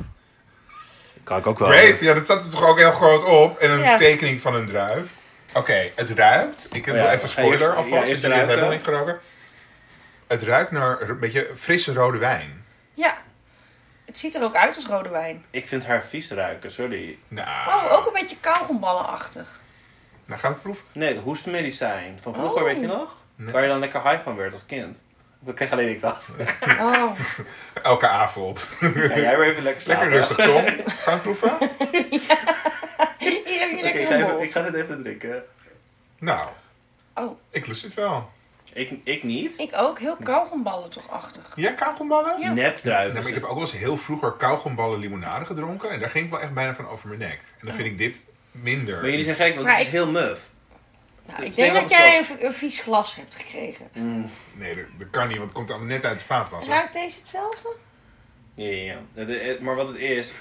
kan 1.25 1.39
ik 1.39 1.47
ook 1.47 1.59
wel. 1.59 1.69
grape. 1.69 2.05
Ja, 2.05 2.15
dat 2.15 2.25
staat 2.25 2.45
er 2.45 2.51
toch 2.51 2.67
ook 2.69 2.79
heel 2.79 2.93
groot 2.93 3.25
op. 3.25 3.59
En 3.59 3.71
een 3.71 3.79
Ja. 3.81 3.97
tekening 3.97 4.41
van 4.41 4.55
een 4.55 4.67
druif. 4.67 5.09
Oké, 5.55 5.91
het 5.95 6.11
ruikt. 6.11 6.69
Ik 6.73 6.85
heb 6.85 6.95
Ja, 6.95 7.03
wel 7.03 7.11
even 7.11 7.29
spoiler 7.29 7.69
alvast. 7.75 7.89
ja, 7.91 8.05
eerst 8.05 8.23
jullie 8.23 8.37
hebben 8.37 8.59
nog 8.61 8.71
niet 8.71 8.83
geroken. 8.83 9.19
Het 10.33 10.43
ruikt 10.43 10.71
naar 10.71 11.01
een 11.09 11.19
beetje 11.19 11.51
frisse 11.57 11.93
rode 11.93 12.19
wijn. 12.19 12.65
Ja. 12.95 13.17
Het 14.05 14.19
ziet 14.19 14.35
er 14.35 14.43
ook 14.43 14.55
uit 14.57 14.77
als 14.77 14.87
rode 14.87 15.09
wijn. 15.09 15.45
Ik 15.51 15.69
vind 15.69 15.87
haar 15.87 16.03
vies 16.03 16.31
ruiken, 16.31 16.73
sorry. 16.73 17.19
Nou, 17.29 17.69
Oh, 17.69 17.93
ook 17.93 18.07
een 18.07 18.13
beetje 18.13 18.37
kauwgomballenachtig. 18.41 19.61
nou 20.25 20.41
gaan 20.41 20.51
we 20.51 20.55
het 20.55 20.63
proeven. 20.63 20.85
Nee, 20.93 21.17
hoestmedicijn. 21.19 22.19
Van 22.23 22.35
vroeger, 22.35 22.61
Oh. 22.61 22.67
weet 22.67 22.81
je 22.81 22.87
nog? 22.87 23.17
Nee. 23.37 23.53
Waar 23.53 23.63
je 23.63 23.69
dan 23.69 23.79
lekker 23.79 24.03
high 24.11 24.23
van 24.23 24.37
werd 24.37 24.53
als 24.53 24.67
kind. 24.67 24.99
Ik 25.47 25.55
kreeg 25.55 25.73
alleen 25.73 25.89
ik 25.89 26.01
dat. 26.01 26.29
Oh. 26.81 27.11
Elke 27.83 28.09
avond. 28.09 28.77
Ja, 28.81 28.89
jij 29.19 29.39
weer 29.39 29.51
even 29.51 29.63
lekker 29.63 29.83
slapen. 29.83 30.09
Lekker 30.11 30.29
rustig, 30.29 30.37
Tom. 30.47 30.63
Gaan 31.05 31.05
we 31.05 31.11
het 31.11 31.23
proeven? 31.23 31.59
Hier 33.19 33.61
heb 33.61 33.71
je 33.71 33.75
Oké, 33.77 33.83
lekker 33.83 34.01
ik, 34.01 34.07
ga 34.07 34.15
een 34.15 34.21
even- 34.21 34.33
bol. 34.33 34.43
ik 34.43 34.53
ga 34.53 34.63
dit 34.63 34.75
even 34.75 35.03
drinken. 35.03 35.43
Nou, 36.19 36.49
Oh, 37.15 37.39
ik 37.51 37.67
lust 37.67 37.83
het 37.83 37.95
wel. 37.95 38.31
Ik, 38.75 38.91
ik 39.05 39.23
niet. 39.23 39.59
ik 39.59 39.71
ook. 39.77 39.99
Heel 39.99 40.17
kauwgomballen 40.23 40.91
toch 40.91 41.11
achtig. 41.11 41.53
Ja, 41.55 41.71
kauwgomballen? 41.73 42.41
Ja. 42.41 42.53
Nepdruiven. 42.53 43.13
Nee, 43.15 43.23
maar 43.23 43.29
ik 43.33 43.35
heb 43.41 43.45
ook 43.45 43.53
wel 43.55 43.61
eens 43.61 43.73
heel 43.73 43.97
vroeger 43.97 44.33
kauwgomballen 44.33 44.99
limonade 44.99 45.45
gedronken. 45.45 45.91
En 45.91 46.01
daar 46.01 46.11
ging 46.11 46.25
ik 46.25 46.31
wel 46.31 46.41
echt 46.41 46.53
bijna 46.55 46.75
van 46.75 46.89
over 46.89 47.09
mijn 47.09 47.21
nek. 47.21 47.41
En 47.61 47.67
dan 47.67 47.75
vind 47.75 47.87
ik 47.89 47.99
dit 47.99 48.25
minder. 48.51 49.01
Maar 49.01 49.11
jullie 49.11 49.25
zijn 49.25 49.37
gek, 49.37 49.55
want 49.55 49.69
het 49.69 49.79
is 49.79 49.85
ik- 49.87 49.91
heel 49.93 50.07
muf. 50.11 50.41
Nou, 51.27 51.41
Ik 51.43 51.47
ik 51.49 51.55
denk 51.57 51.73
dat 51.73 51.83
dat 51.83 51.91
jij 51.91 52.19
een, 52.19 52.47
een 52.47 52.53
vies 52.53 52.81
glas 52.81 53.15
hebt 53.15 53.35
gekregen. 53.35 53.89
Nee, 54.55 54.75
dat, 54.75 54.85
dat 54.99 55.11
kan 55.11 55.29
niet, 55.29 55.37
want 55.37 55.49
het 55.49 55.59
komt 55.59 55.71
al 55.71 55.81
net 55.85 56.05
uit 56.05 56.19
de 56.19 56.25
vaatwasser. 56.25 56.73
Ruikt 56.73 56.93
deze 56.93 57.19
hetzelfde? 57.19 57.69
Ja, 58.55 58.69
ja, 58.69 58.97
ja. 59.15 59.57
Maar 59.61 59.75
wat 59.75 59.89
het 59.89 59.97
is... 59.97 60.33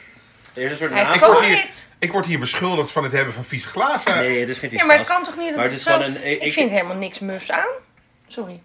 Er 0.53 0.63
is 0.63 0.71
een 0.71 0.77
soort 0.77 0.91
naam. 0.91 1.19
word 1.19 1.39
hier-. 1.39 1.65
Ik 1.99 2.11
word 2.11 2.25
hier 2.25 2.39
beschuldigd 2.39 2.91
van 2.91 3.03
het 3.03 3.11
hebben 3.11 3.33
van 3.33 3.43
vieze 3.45 3.67
glazen. 3.67 4.15
Nee, 4.15 4.39
het 4.39 4.49
is 4.49 4.57
geen 4.57 4.69
vies 4.69 4.79
Ja, 4.79 4.85
maar 4.85 4.97
het 4.97 5.05
glas. 5.05 5.17
kan 5.17 5.27
toch 5.27 5.37
niet 5.37 5.47
dat 5.47 5.55
Maar 5.55 5.65
het 5.65 5.73
is 5.73 5.83
zo... 5.83 5.91
gewoon 5.91 6.07
een... 6.15 6.31
Ik, 6.31 6.41
Ik 6.43 6.53
vind 6.53 6.71
helemaal 6.71 6.95
niks 6.95 7.19
mufs 7.19 7.51
aan. 7.51 7.67
Sorry. 8.31 8.61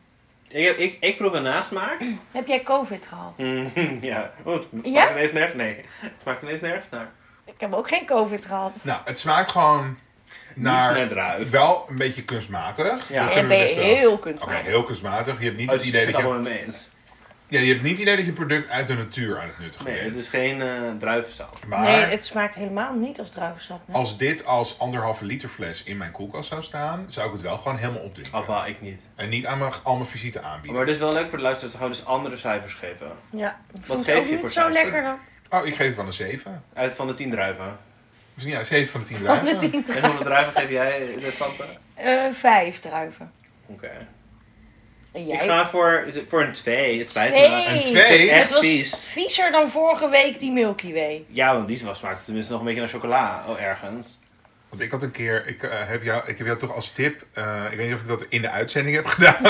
ik, 0.48 0.64
heb- 0.64 0.76
ik, 0.78 0.96
ik 1.00 1.16
proef 1.16 1.32
een 1.32 1.42
nasmaak. 1.42 2.00
Heb 2.32 2.46
jij 2.46 2.62
COVID 2.62 3.06
gehad? 3.06 3.38
Mm, 3.38 3.70
ja. 4.00 4.32
Oh, 4.44 4.54
het 4.54 4.64
smaakt 4.70 4.88
Ja? 4.88 5.10
ineens 5.10 5.32
nergens... 5.32 5.56
Nee. 5.56 5.84
Het 5.98 6.12
smaakt 6.22 6.42
ineens 6.42 6.60
nergens 6.60 6.86
naar. 6.90 7.10
Ik 7.44 7.54
heb 7.58 7.72
ook 7.72 7.88
geen 7.88 8.06
COVID 8.06 8.46
gehad. 8.46 8.80
Nou, 8.82 9.00
het 9.04 9.18
smaakt 9.18 9.50
gewoon 9.50 9.98
naar... 10.54 11.08
Wel 11.50 11.86
een 11.88 11.96
beetje 11.96 12.24
kunstmatig. 12.24 13.08
Ja. 13.08 13.30
En 13.30 13.48
ben 13.48 13.56
je 13.58 13.64
heel 13.64 14.12
Oké, 14.12 14.20
kunstmatig. 14.20 14.62
heel 14.66 14.82
kunstmatig. 14.84 15.38
Je 15.38 15.44
hebt 15.44 15.56
niet 15.56 15.66
Oh, 15.66 15.72
het 15.72 15.80
dus 15.82 15.90
idee 15.90 16.06
ik 16.06 16.12
dat 16.12 16.44
je... 16.44 16.64
eens. 16.66 16.88
Ja, 17.48 17.60
je 17.60 17.68
hebt 17.72 17.82
niet 17.82 17.92
het 17.92 18.00
idee 18.00 18.16
dat 18.16 18.26
je 18.26 18.32
product 18.32 18.68
uit 18.68 18.88
de 18.88 18.94
natuur 18.94 19.40
aan 19.40 19.46
het 19.46 19.58
nuttigen 19.58 19.86
Nee, 19.86 19.94
bent. 20.02 20.08
het 20.14 20.18
is 20.24 20.28
geen 20.28 20.62
eh 20.62 20.68
druivensap. 20.98 21.58
Maar 21.66 21.80
Nee, 21.80 22.04
het 22.04 22.26
smaakt 22.26 22.54
helemaal 22.54 22.94
niet 22.94 23.18
als 23.18 23.30
druivensap. 23.30 23.80
Nee. 23.86 23.96
als 23.96 24.18
dit 24.18 24.44
als 24.46 24.78
anderhalve 24.78 25.24
liter 25.24 25.48
fles 25.48 25.82
in 25.82 25.96
mijn 25.96 26.10
koelkast 26.10 26.48
zou 26.48 26.62
staan, 26.62 27.04
zou 27.08 27.26
ik 27.26 27.32
het 27.32 27.42
wel 27.42 27.56
gewoon 27.56 27.76
helemaal 27.76 28.02
opdrinken. 28.02 28.34
Abba, 28.38 28.66
ik 28.66 28.80
niet. 28.80 29.02
En 29.16 29.28
niet 29.28 29.46
aan 29.46 29.58
mijn, 29.58 29.72
al 29.82 29.96
mijn 29.96 30.08
visite 30.08 30.40
aanbieden. 30.40 30.72
Maar 30.72 30.80
het 30.86 30.94
is 30.94 30.98
wel 31.00 31.12
leuk 31.12 31.28
voor 31.28 31.38
de 31.38 31.42
luisteraars 31.44 31.72
te 31.72 31.78
gewoon 31.78 31.92
dus 31.96 32.04
andere 32.06 32.36
cijfers 32.36 32.74
geven. 32.74 33.06
Ja, 33.30 33.60
ik 33.74 33.86
Wat 33.86 33.96
geef 34.04 34.06
het 34.06 34.16
ook 34.16 34.24
je 34.24 34.30
niet 34.30 34.40
voor 34.40 34.50
zo 34.50 34.70
lekker 34.70 35.02
dan. 35.02 35.16
Oh, 35.60 35.66
ik 35.66 35.74
geef 35.74 35.86
het 35.86 35.96
van 35.96 36.06
een 36.06 36.12
7. 36.12 36.62
Uit 36.74 36.94
van 36.94 37.06
de 37.06 37.14
10 37.14 37.30
druiven. 37.30 37.76
Ja, 38.34 38.64
7 38.64 38.90
van 38.90 39.00
de 39.00 39.06
10 39.06 39.16
Van 39.16 39.24
druiven. 39.26 39.58
de 39.60 39.70
tien 39.70 39.78
En 39.78 39.84
druiven. 39.84 40.08
hoeveel 40.08 40.24
druiven 40.26 40.52
geef 40.60 40.70
jij 40.70 40.98
de 41.20 41.32
Fanta? 41.32 41.64
Eh, 41.94 42.32
vijf 42.32 42.80
druiven. 42.80 43.32
Oké. 43.66 43.90
Ik 45.16 45.40
ga 45.40 45.68
voor, 45.68 46.04
is 46.06 46.14
het 46.14 46.24
voor 46.28 46.42
een 46.42 46.52
2. 46.52 46.98
Het 46.98 47.08
spijt 47.08 47.32
me. 47.32 47.36
Twee. 47.38 47.78
Een 47.78 47.84
twee? 47.84 48.30
Echt 48.30 48.42
Het 48.42 48.52
was 48.52 48.60
vies. 48.60 49.04
viezer 49.04 49.50
dan 49.50 49.70
vorige 49.70 50.08
week 50.08 50.38
die 50.40 50.50
Milky 50.52 50.92
Way. 50.92 51.24
Ja, 51.28 51.54
want 51.54 51.68
die 51.68 51.84
was 51.84 51.98
smaakte 51.98 52.24
tenminste 52.24 52.50
nog 52.52 52.60
een 52.60 52.66
beetje 52.66 52.80
naar 52.82 52.90
chocola. 52.90 53.44
Oh, 53.48 53.60
ergens. 53.60 54.18
Want 54.68 54.80
ik 54.82 54.90
had 54.90 55.02
een 55.02 55.10
keer, 55.10 55.46
ik, 55.46 55.62
eh, 55.62 55.70
heb 55.72 56.02
jou, 56.02 56.22
ik 56.26 56.38
heb 56.38 56.46
jou 56.46 56.58
toch 56.58 56.74
als 56.74 56.90
tip, 56.90 57.22
eh, 57.32 57.64
ik 57.70 57.76
weet 57.76 57.86
niet 57.86 57.94
of 57.94 58.00
ik 58.00 58.06
dat 58.06 58.26
in 58.28 58.42
de 58.42 58.50
uitzending 58.50 58.96
heb 58.96 59.06
gedaan, 59.16 59.46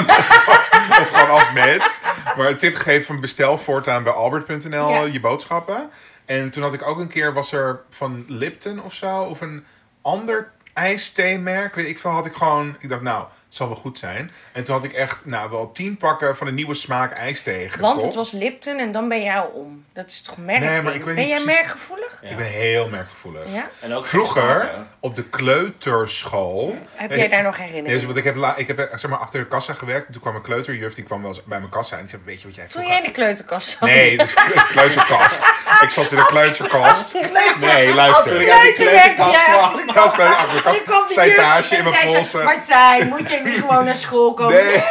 of 1.01 1.09
gewoon 1.13 1.31
als 1.31 1.53
met, 1.53 2.01
maar 2.37 2.47
een 2.49 2.57
tip 2.57 2.75
gegeven 2.75 3.05
van 3.07 3.21
bestel 3.21 3.59
voortaan 3.59 4.03
bij 4.03 4.13
albert.nl 4.13 4.89
Ja. 4.91 5.03
je 5.03 5.21
boodschappen. 5.21 5.91
En 6.25 6.51
toen 6.51 6.63
had 6.63 6.75
ik 6.75 6.87
ook 6.87 6.99
een 6.99 7.09
keer, 7.09 7.33
was 7.33 7.53
er 7.53 7.81
van 7.91 8.25
Lipton 8.29 8.83
of 8.83 8.95
zo, 8.95 9.23
of 9.23 9.41
een 9.41 9.65
ander 10.03 10.51
ijstheemerk, 10.73 11.75
weet 11.75 11.87
ik 11.87 11.99
veel, 11.99 12.11
had 12.11 12.27
ik 12.27 12.35
gewoon, 12.35 12.77
ik 12.79 12.89
dacht 12.89 13.03
nou, 13.03 13.25
zal 13.57 13.67
wel 13.67 13.77
goed 13.77 13.99
zijn. 13.99 14.31
En 14.53 14.65
toen 14.65 14.75
had 14.75 14.85
ik 14.85 14.93
echt, 14.93 15.25
nou 15.27 15.51
wel 15.51 15.73
tien 15.73 15.97
pakken 15.97 16.37
van 16.37 16.47
een 16.47 16.55
nieuwe 16.55 16.75
smaak 16.75 17.13
ijsthee 17.13 17.61
gekocht. 17.71 17.81
Want 17.81 18.03
het 18.03 18.15
was 18.15 18.31
Lipton 18.31 18.79
en 18.79 18.93
dan 18.93 19.09
ben 19.09 19.23
jij 19.23 19.39
al 19.39 19.47
om. 19.55 19.85
Dat 19.93 20.07
is 20.07 20.21
toch 20.23 20.37
merk? 20.37 20.61
Nee, 20.61 20.83
maar 20.83 20.95
ik 20.95 21.05
weet 21.05 21.15
ben 21.15 21.27
jij 21.29 21.41
precies- 21.41 21.59
merkgevoelig? 21.61 22.19
Ja. 22.23 22.29
Ik 22.29 22.37
ben 22.37 22.47
heel 22.47 22.89
merkgevoelig. 22.89 23.43
Ja? 23.53 23.67
En 23.81 23.95
ook 23.95 24.07
Vroeger, 24.07 24.71
op 25.01 25.15
de 25.15 25.25
kleuterschool, 25.25 26.79
Heb 26.95 27.11
jij 27.11 27.29
daar 27.29 27.43
nog 27.43 27.59
Nee, 27.59 27.67
dus, 27.67 27.75
herinneringen? 27.75 28.07
want 28.07 28.17
ik 28.19 28.25
heb, 28.25 28.37
la- 28.37 28.57
ik 28.57 28.67
heb 28.67 28.79
eh, 28.79 28.99
zeg 28.99 29.11
maar, 29.11 29.19
achter 29.19 29.41
de 29.41 29.47
kassa 29.47 29.75
gewerkt. 29.75 30.07
En 30.07 30.13
toen 30.13 30.23
kwam 30.23 30.35
een 30.35 30.43
kleuterjuf, 30.43 30.95
die 30.95 31.05
kwam 31.05 31.21
wel 31.23 31.31
eens 31.31 31.45
bij 31.45 31.59
mijn 31.59 31.71
kassa. 31.71 31.95
En 31.97 32.01
die 32.01 32.11
zei, 32.11 32.23
weet 32.25 32.41
je 32.41 32.47
wat 32.47 32.57
jij 32.57 32.67
Toen 32.67 32.87
jij 32.87 32.97
in 32.97 33.03
de 33.03 33.11
kleuterkast 33.11 33.69
zat. 33.69 33.81
Nee, 33.89 34.17
de 34.17 34.65
kleuterkast. 34.73 35.43
ik 35.83 35.89
zat 35.89 36.11
in 36.13 36.17
de 36.19 36.27
kleuterkast. 36.27 37.15
Nee, 37.15 37.87
Als 37.87 37.95
luister. 37.95 38.37
kleuter 38.37 38.85
werkte 38.85 39.23
jij 39.31 39.57
achter 39.57 39.77
de 39.77 39.83
Ik 39.83 39.89
En 39.89 39.95
dan 39.95 40.83
kwam 40.85 41.01
kast. 41.07 41.15
de 41.15 41.25
juf 41.25 41.71
en 41.71 41.85
mijn 42.13 42.25
zei. 42.25 42.45
Martijn, 42.45 43.09
moet 43.09 43.31
jij 43.31 43.43
niet 43.47 43.61
gewoon 43.61 43.85
naar 43.85 43.97
school 43.97 44.35
komen? 44.35 44.55
Nee. 44.55 44.75
ik 44.75 44.83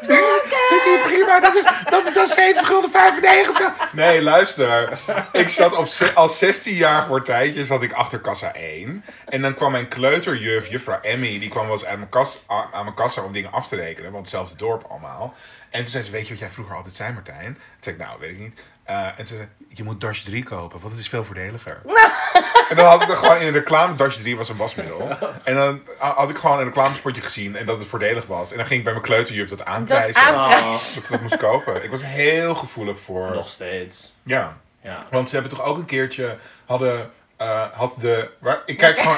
moet 0.00 0.34
Zit 0.68 0.82
hier 0.84 1.00
prima, 1.04 1.40
dat 1.40 1.54
is, 1.54 1.64
dat 1.90 2.06
is 2.06 2.12
dan 2.12 2.26
7 2.26 2.64
gulden 2.64 2.90
95. 2.90 3.92
Nee, 3.92 4.22
luister. 4.22 4.98
Ik 5.32 5.48
zat 5.48 5.76
op, 5.76 5.88
als 6.14 6.44
16-jarig 6.44 7.08
Martijntje 7.08 7.64
zat 7.64 7.82
ik 7.82 7.92
achter 7.92 8.18
kassa 8.18 8.54
1. 8.54 9.04
En 9.24 9.42
dan 9.42 9.54
kwam 9.54 9.72
mijn 9.72 9.88
kleuterjuf, 9.88 10.68
juffrouw 10.68 11.00
Emmy, 11.00 11.38
die 11.38 11.48
kwam 11.48 11.64
wel 11.64 11.72
eens 11.72 11.84
aan 11.84 11.98
mijn, 11.98 12.10
kas, 12.10 12.42
aan 12.46 12.66
aan 12.72 12.84
mijn 12.84 12.96
kassa 12.96 13.22
om 13.22 13.32
dingen 13.32 13.52
af 13.52 13.68
te 13.68 13.76
rekenen. 13.76 14.12
Want 14.12 14.26
hetzelfde 14.26 14.56
dorp 14.56 14.84
allemaal. 14.88 15.34
En 15.70 15.82
toen 15.82 15.90
zei 15.90 16.04
ze, 16.04 16.10
weet 16.10 16.24
je 16.24 16.30
wat 16.30 16.38
jij 16.38 16.50
vroeger 16.50 16.76
altijd 16.76 16.94
zei 16.94 17.12
Martijn? 17.12 17.54
Toen 17.54 17.80
zei 17.80 17.96
ik, 17.96 18.02
nou, 18.02 18.20
weet 18.20 18.30
ik 18.30 18.38
niet. 18.38 18.60
Eh, 18.84 19.18
en 19.18 19.26
ze 19.26 19.36
zei, 19.36 19.48
je 19.68 19.84
moet 19.84 20.00
Dash 20.00 20.20
3 20.20 20.42
kopen, 20.42 20.80
want 20.80 20.92
het 20.92 21.02
is 21.02 21.08
veel 21.08 21.24
voordeliger. 21.24 21.80
En 22.68 22.76
dan 22.76 22.86
had 22.86 23.02
ik 23.02 23.08
er 23.08 23.16
gewoon 23.16 23.36
in 23.36 23.46
een 23.46 23.52
reclame, 23.52 23.94
Dash 23.94 24.16
3 24.16 24.36
was 24.36 24.48
een 24.48 24.56
wasmiddel. 24.56 25.08
En 25.44 25.54
dan 25.54 25.80
had 25.98 26.30
ik 26.30 26.36
gewoon 26.38 26.58
een 26.58 26.64
reclamespotje 26.64 27.22
gezien 27.22 27.56
en 27.56 27.66
dat 27.66 27.78
het 27.78 27.88
voordelig 27.88 28.26
was. 28.26 28.50
En 28.50 28.56
dan 28.56 28.66
ging 28.66 28.78
ik 28.78 28.84
bij 28.84 28.92
mijn 28.94 29.04
kleuterjuf 29.04 29.48
dat 29.48 29.58
Dat 29.58 29.66
aanprijzen. 29.66 30.16
aanprijs. 30.16 30.94
Dat 30.94 31.04
ze 31.04 31.10
dat 31.12 31.20
moest 31.20 31.36
kopen. 31.36 31.84
Ik 31.84 31.90
was 31.90 32.00
heel 32.04 32.54
gevoelig 32.54 33.00
voor. 33.00 33.30
Nog 33.30 33.48
steeds. 33.48 34.12
Ja. 34.22 34.56
Ja. 34.82 34.98
Want 35.10 35.28
ze 35.28 35.34
hebben 35.36 35.56
toch 35.56 35.66
ook 35.66 35.76
een 35.76 35.84
keertje. 35.84 36.36
Hadden. 36.66 37.10
eh, 37.36 37.62
had 37.72 37.96
de. 38.00 38.30
Waar, 38.38 38.62
ik 38.66 38.78
kijk 38.78 38.98
gewoon. 39.00 39.16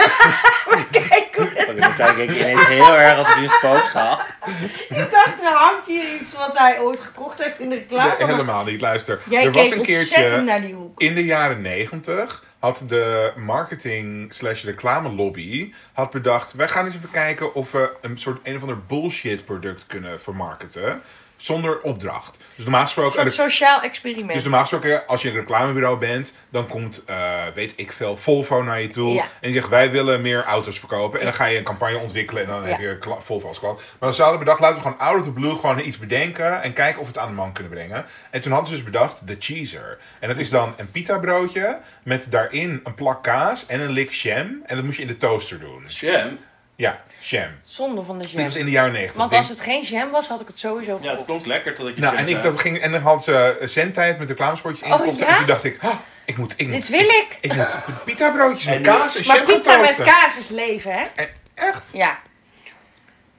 Dan 1.80 1.94
kijk 1.96 2.16
ik 2.16 2.30
ineens 2.30 2.66
heel 2.66 2.96
erg 2.98 3.18
als 3.18 3.28
ik 3.28 3.36
een 3.36 3.48
spook 3.48 3.88
zag. 3.88 4.26
Ik 4.88 5.10
dacht, 5.10 5.42
er 5.42 5.52
hangt 5.52 5.86
hier 5.86 6.14
iets 6.20 6.32
wat 6.34 6.58
hij 6.58 6.80
ooit 6.80 7.00
gekocht 7.00 7.44
heeft 7.44 7.58
in 7.58 7.68
de 7.68 7.74
reclame. 7.74 8.14
Nee, 8.18 8.26
helemaal 8.26 8.64
niet. 8.64 8.80
Luister. 8.80 9.18
Jij 9.24 9.44
er 9.44 9.52
was 9.52 9.62
keek 9.68 9.72
een 9.76 9.82
keertje. 9.82 10.40
naar 10.40 10.60
die 10.60 10.74
hoek. 10.74 11.00
In 11.00 11.14
de 11.14 11.24
jaren 11.24 11.60
negentig 11.60 12.42
had 12.66 12.82
de 12.88 13.32
marketing 13.36 14.32
slash 14.32 14.64
reclame 14.64 15.12
lobby 15.12 15.72
had 15.92 16.10
bedacht, 16.10 16.52
wij 16.52 16.68
gaan 16.68 16.84
eens 16.84 16.94
even 16.94 17.10
kijken 17.10 17.54
of 17.54 17.72
we 17.72 17.96
een 18.00 18.18
soort 18.18 18.40
een 18.42 18.56
of 18.56 18.60
ander 18.60 18.86
bullshit 18.86 19.44
product 19.44 19.86
kunnen 19.86 20.20
vermarkten 20.20 21.02
zonder 21.36 21.80
opdracht. 21.80 22.38
Dus 22.54 22.64
normaal 22.64 22.80
Een 22.80 22.86
gesproken, 22.86 23.20
soort 23.32 23.34
sociaal 23.50 23.80
experiment. 23.80 24.32
dus 24.32 24.42
normaal 24.42 24.60
gesproken, 24.60 25.06
als 25.06 25.22
je 25.22 25.28
een 25.28 25.34
reclamebureau 25.34 25.98
bent, 25.98 26.34
dan 26.48 26.66
komt, 26.68 27.02
eh, 27.06 27.42
weet 27.54 27.72
ik 27.76 27.92
veel, 27.92 28.16
Volvo 28.16 28.62
naar 28.62 28.80
je 28.80 28.86
toe. 28.88 29.12
Ja. 29.14 29.22
En 29.22 29.28
die 29.40 29.52
zegt, 29.52 29.68
wij 29.68 29.90
willen 29.90 30.20
meer 30.22 30.44
auto's 30.44 30.78
verkopen. 30.78 31.18
En 31.18 31.24
dan 31.24 31.34
ga 31.34 31.44
je 31.44 31.58
een 31.58 31.64
campagne 31.64 31.98
ontwikkelen 31.98 32.42
en 32.42 32.48
dan 32.48 32.62
Ja. 32.62 32.68
heb 32.68 32.78
je 32.78 32.98
Volvo 33.18 33.48
als 33.48 33.58
klant. 33.58 33.80
Maar 34.00 34.14
ze 34.14 34.20
hadden 34.22 34.38
bedacht, 34.38 34.60
laten 34.60 34.76
we 34.76 34.82
gewoon 34.82 34.98
out 34.98 35.18
of 35.18 35.24
the 35.24 35.32
blue 35.32 35.56
gewoon 35.56 35.78
iets 35.80 35.98
bedenken. 35.98 36.62
En 36.62 36.72
kijken 36.72 37.00
of 37.00 37.06
we 37.06 37.12
het 37.12 37.22
aan 37.22 37.28
de 37.28 37.34
man 37.34 37.52
kunnen 37.52 37.72
brengen. 37.72 38.04
En 38.30 38.40
toen 38.42 38.52
hadden 38.52 38.68
ze 38.70 38.74
dus 38.76 38.84
bedacht, 38.84 39.26
de 39.26 39.36
cheeser. 39.38 39.98
En 40.20 40.28
dat 40.28 40.38
is 40.38 40.50
dan 40.50 40.74
een 40.76 40.90
pita 40.90 41.18
broodje 41.18 41.78
met 42.02 42.30
daarin 42.30 42.80
een 42.84 42.94
plak 42.94 43.22
kaas 43.22 43.66
en 43.66 43.80
een 43.80 43.90
lik 43.90 44.10
jam. 44.12 44.62
En 44.66 44.76
dat 44.76 44.84
moet 44.84 44.96
je 44.96 45.02
in 45.02 45.08
de 45.08 45.16
toaster 45.16 45.60
doen. 45.60 45.84
Jam. 45.86 46.38
Ja, 46.76 47.00
jam. 47.20 47.48
Zonde 47.64 48.02
van 48.02 48.16
de 48.18 48.22
Dit 48.22 48.30
jam. 48.32 48.44
was 48.44 48.56
in 48.56 48.64
de 48.64 48.70
jaren 48.70 48.92
negentig. 48.92 49.16
Want 49.16 49.32
als 49.32 49.48
het 49.48 49.60
geen 49.60 49.82
jam 49.82 50.10
was, 50.10 50.28
had 50.28 50.40
ik 50.40 50.46
het 50.46 50.58
sowieso 50.58 50.90
Ja, 50.90 50.96
het 50.96 51.08
gekocht. 51.10 51.24
klonk 51.26 51.46
lekker 51.46 51.74
totdat 51.74 51.94
je 51.94 52.00
Nou, 52.00 52.16
jam 52.16 52.26
en, 52.26 52.36
ik, 52.36 52.42
dat 52.42 52.60
ging, 52.60 52.78
en 52.78 52.92
dan 52.92 53.00
had 53.00 53.24
ze 53.24 53.56
zendtijd 53.60 54.18
met 54.18 54.28
reclamespotjes 54.28 54.82
Oh, 54.82 54.94
ingekocht. 54.94 55.18
ja? 55.18 55.26
En 55.28 55.36
toen 55.36 55.46
dacht 55.46 55.64
ik, 55.64 55.78
oh, 55.82 55.94
ik 56.24 56.36
moet, 56.36 56.54
ik 56.56 56.70
Dit 56.70 56.88
wil 56.88 57.00
ik. 57.00 57.38
ik 57.40 57.54
moet 57.56 57.76
pita 58.04 58.30
broodjes 58.30 58.64
met 58.64 58.80
kaas 58.80 59.16
en 59.16 59.26
Maar 59.26 59.36
jam 59.36 59.46
gaan 59.46 59.56
pizza 59.56 59.76
met 59.78 59.96
kaas 60.02 60.38
is 60.38 60.48
leven, 60.48 60.92
hè? 60.92 61.04
En- 61.14 61.28
Echt? 61.54 61.90
Ja. 61.92 62.18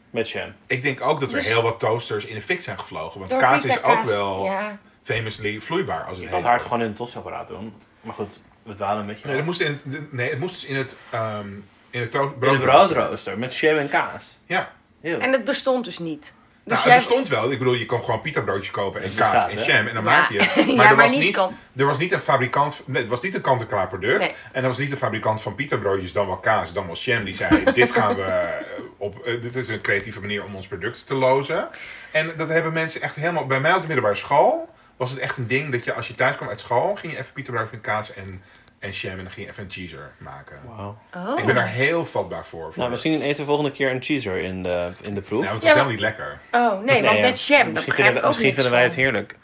Met 0.09 0.29
jam. 0.29 0.53
Ik 0.67 0.81
denk 0.81 1.01
ook 1.01 1.19
dat 1.19 1.29
er 1.29 1.35
Dus- 1.35 1.47
heel 1.47 1.61
wat 1.61 1.79
toasters 1.79 2.25
in 2.25 2.35
de 2.35 2.41
fik 2.41 2.61
zijn 2.61 2.79
gevlogen. 2.79 3.19
Want 3.19 3.37
kaas 3.37 3.61
pita 3.61 3.73
is 3.73 3.83
ook 3.83 4.03
wel 4.03 4.43
Ja. 4.45 4.77
famously 5.03 5.59
vloeibaar 5.59 6.03
als 6.03 6.17
het 6.17 6.25
Ik 6.25 6.31
had 6.31 6.43
hard 6.43 6.61
gewoon 6.61 6.81
in 6.81 6.87
het 6.87 6.95
tosapparaat 6.95 7.47
doen. 7.47 7.73
Maar 8.01 8.13
goed, 8.13 8.39
we 8.63 8.73
dwalen 8.73 9.01
een 9.01 9.07
beetje 9.07 9.21
Nee, 9.25 9.31
dat 9.33 9.41
af. 9.41 9.47
moest 9.47 9.59
in 9.61 9.81
het, 9.83 10.11
nee, 10.13 10.29
het 10.29 10.39
moest 10.39 10.53
dus 10.53 10.65
in 10.65 10.75
het, 10.75 10.95
ehm 11.09 11.47
in 11.89 12.01
het 12.01 12.11
to- 12.11 12.21
In 12.23 12.29
de 12.29 12.35
broodrooster. 12.39 12.95
broodrooster 12.95 13.37
met 13.37 13.55
jam 13.57 13.77
en 13.77 13.89
kaas. 13.89 14.37
Ja. 14.45 14.71
Heel. 15.01 15.19
En 15.19 15.31
het 15.31 15.43
bestond 15.43 15.85
dus 15.85 15.99
niet. 15.99 16.33
Dus 16.63 16.75
nou, 16.77 16.89
het 16.89 16.97
bestond 16.97 17.27
wel. 17.27 17.51
Ik 17.51 17.57
bedoel, 17.57 17.73
je 17.73 17.85
kon 17.85 18.03
gewoon 18.03 18.21
pita 18.21 18.41
broodjes 18.41 18.71
kopen 18.71 19.01
en 19.01 19.15
kaas 19.15 19.45
bestaat, 19.45 19.67
en 19.67 19.73
jam. 19.73 19.87
En 19.87 19.93
dan 19.93 20.03
Ja. 20.03 20.09
maakte 20.09 20.33
je 20.33 20.41
het. 20.41 20.55
Maar, 20.55 20.65
Ja, 20.85 20.89
er, 20.89 20.95
maar 20.95 21.05
was 21.09 21.15
niet 21.17 21.35
kan- 21.35 21.55
er 21.75 21.85
was 21.85 21.97
niet 21.97 22.11
een 22.11 22.19
fabrikant... 22.19 22.81
Nee, 22.85 23.01
het 23.01 23.09
was 23.11 23.21
niet 23.21 23.35
een 23.35 23.41
kant-en-klaar 23.41 23.87
product. 23.87 24.19
Nee. 24.19 24.33
En 24.51 24.61
er 24.61 24.67
was 24.67 24.77
niet 24.77 24.91
een 24.91 24.97
fabrikant 24.97 25.41
van 25.41 25.55
pita 25.55 25.77
broodjes, 25.77 26.11
dan 26.13 26.27
wel 26.27 26.37
kaas, 26.37 26.73
dan 26.73 26.85
wel 26.85 26.95
jam. 26.95 27.23
Die 27.23 27.35
zei, 27.35 27.63
dit 27.73 27.91
gaan 27.91 28.15
we 28.15 28.21
eh, 28.21 28.83
op... 28.97 29.19
eh, 29.25 29.41
dit 29.41 29.55
is 29.55 29.67
een 29.67 29.81
creatieve 29.81 30.19
manier 30.19 30.43
om 30.43 30.55
ons 30.55 30.67
product 30.67 31.07
te 31.07 31.13
lozen. 31.13 31.67
En 32.11 32.31
dat 32.37 32.47
hebben 32.47 32.73
mensen 32.73 33.01
echt 33.01 33.15
helemaal... 33.15 33.45
Bij 33.45 33.59
mij 33.59 33.73
op 33.73 33.81
de 33.81 33.87
middelbare 33.87 34.15
school 34.15 34.69
was 34.97 35.09
het 35.09 35.19
echt 35.19 35.37
een 35.37 35.47
ding 35.47 35.71
dat 35.71 35.83
je 35.83 35.93
als 35.93 36.07
je 36.07 36.15
thuis 36.15 36.35
kwam 36.35 36.49
uit 36.49 36.59
school... 36.59 36.95
ging 36.95 37.13
je 37.13 37.19
even 37.19 37.33
pita 37.33 37.51
broodjes 37.51 37.71
met 37.71 37.81
kaas 37.81 38.13
en, 38.13 38.41
en 38.79 38.89
jam 38.91 39.11
en 39.11 39.23
dan 39.23 39.31
ging 39.31 39.45
je 39.45 39.51
even 39.51 39.63
een 39.63 39.71
cheeser 39.71 40.11
maken. 40.17 40.59
Wauw. 40.65 40.97
Oh. 41.15 41.39
Ik 41.39 41.45
ben 41.45 41.55
daar 41.55 41.67
heel 41.67 42.05
vatbaar 42.05 42.45
voor. 42.45 42.63
voor 42.65 42.77
Nou, 42.77 42.89
misschien 42.91 43.21
eten 43.21 43.37
we 43.39 43.45
volgende 43.45 43.71
keer 43.71 43.91
een 43.91 44.01
cheeser 44.03 44.37
in 44.37 44.63
de, 44.63 44.91
in 45.01 45.13
de 45.13 45.21
proef. 45.21 45.43
Nou, 45.43 45.53
het 45.53 45.63
was 45.63 45.71
Ja, 45.73 45.77
maar- 45.77 45.87
helemaal 45.91 45.91
niet 45.91 45.99
lekker. 45.99 46.39
Oh, 46.51 46.83
nee, 46.83 47.01
want 47.03 47.15
ja, 47.17 47.21
met 47.21 47.45
jam, 47.45 47.57
dat 47.63 47.73
Misschien 47.73 47.73
begrijp 47.73 47.95
vinden, 47.95 48.07
ik 48.07 48.13
we- 48.13 48.19
ook 48.19 48.25
misschien 48.27 48.45
niks 48.45 48.55
vinden 48.55 48.71
wij 48.71 48.83
het 48.83 48.93
van. 48.93 49.03
heerlijk. 49.03 49.35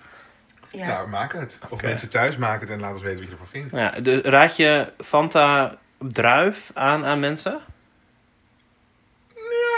Ja. 0.72 0.88
Nou, 0.88 1.10
maak 1.10 1.34
het. 1.34 1.60
Of 1.64 1.72
Oké. 1.72 1.86
mensen 1.86 2.10
thuis 2.10 2.38
maken 2.38 2.60
het 2.60 2.70
en 2.70 2.80
laat 2.80 2.94
ons 2.94 3.02
weten 3.04 3.18
wat 3.20 3.26
je 3.28 3.32
ervan 3.32 3.48
vindt. 3.48 3.72
Ja, 3.72 3.90
de, 4.02 4.22
raad 4.22 4.56
je 4.58 4.94
Fanta 5.06 5.78
druif 5.98 6.72
aan 6.74 7.06
aan 7.06 7.20
mensen? 7.20 7.60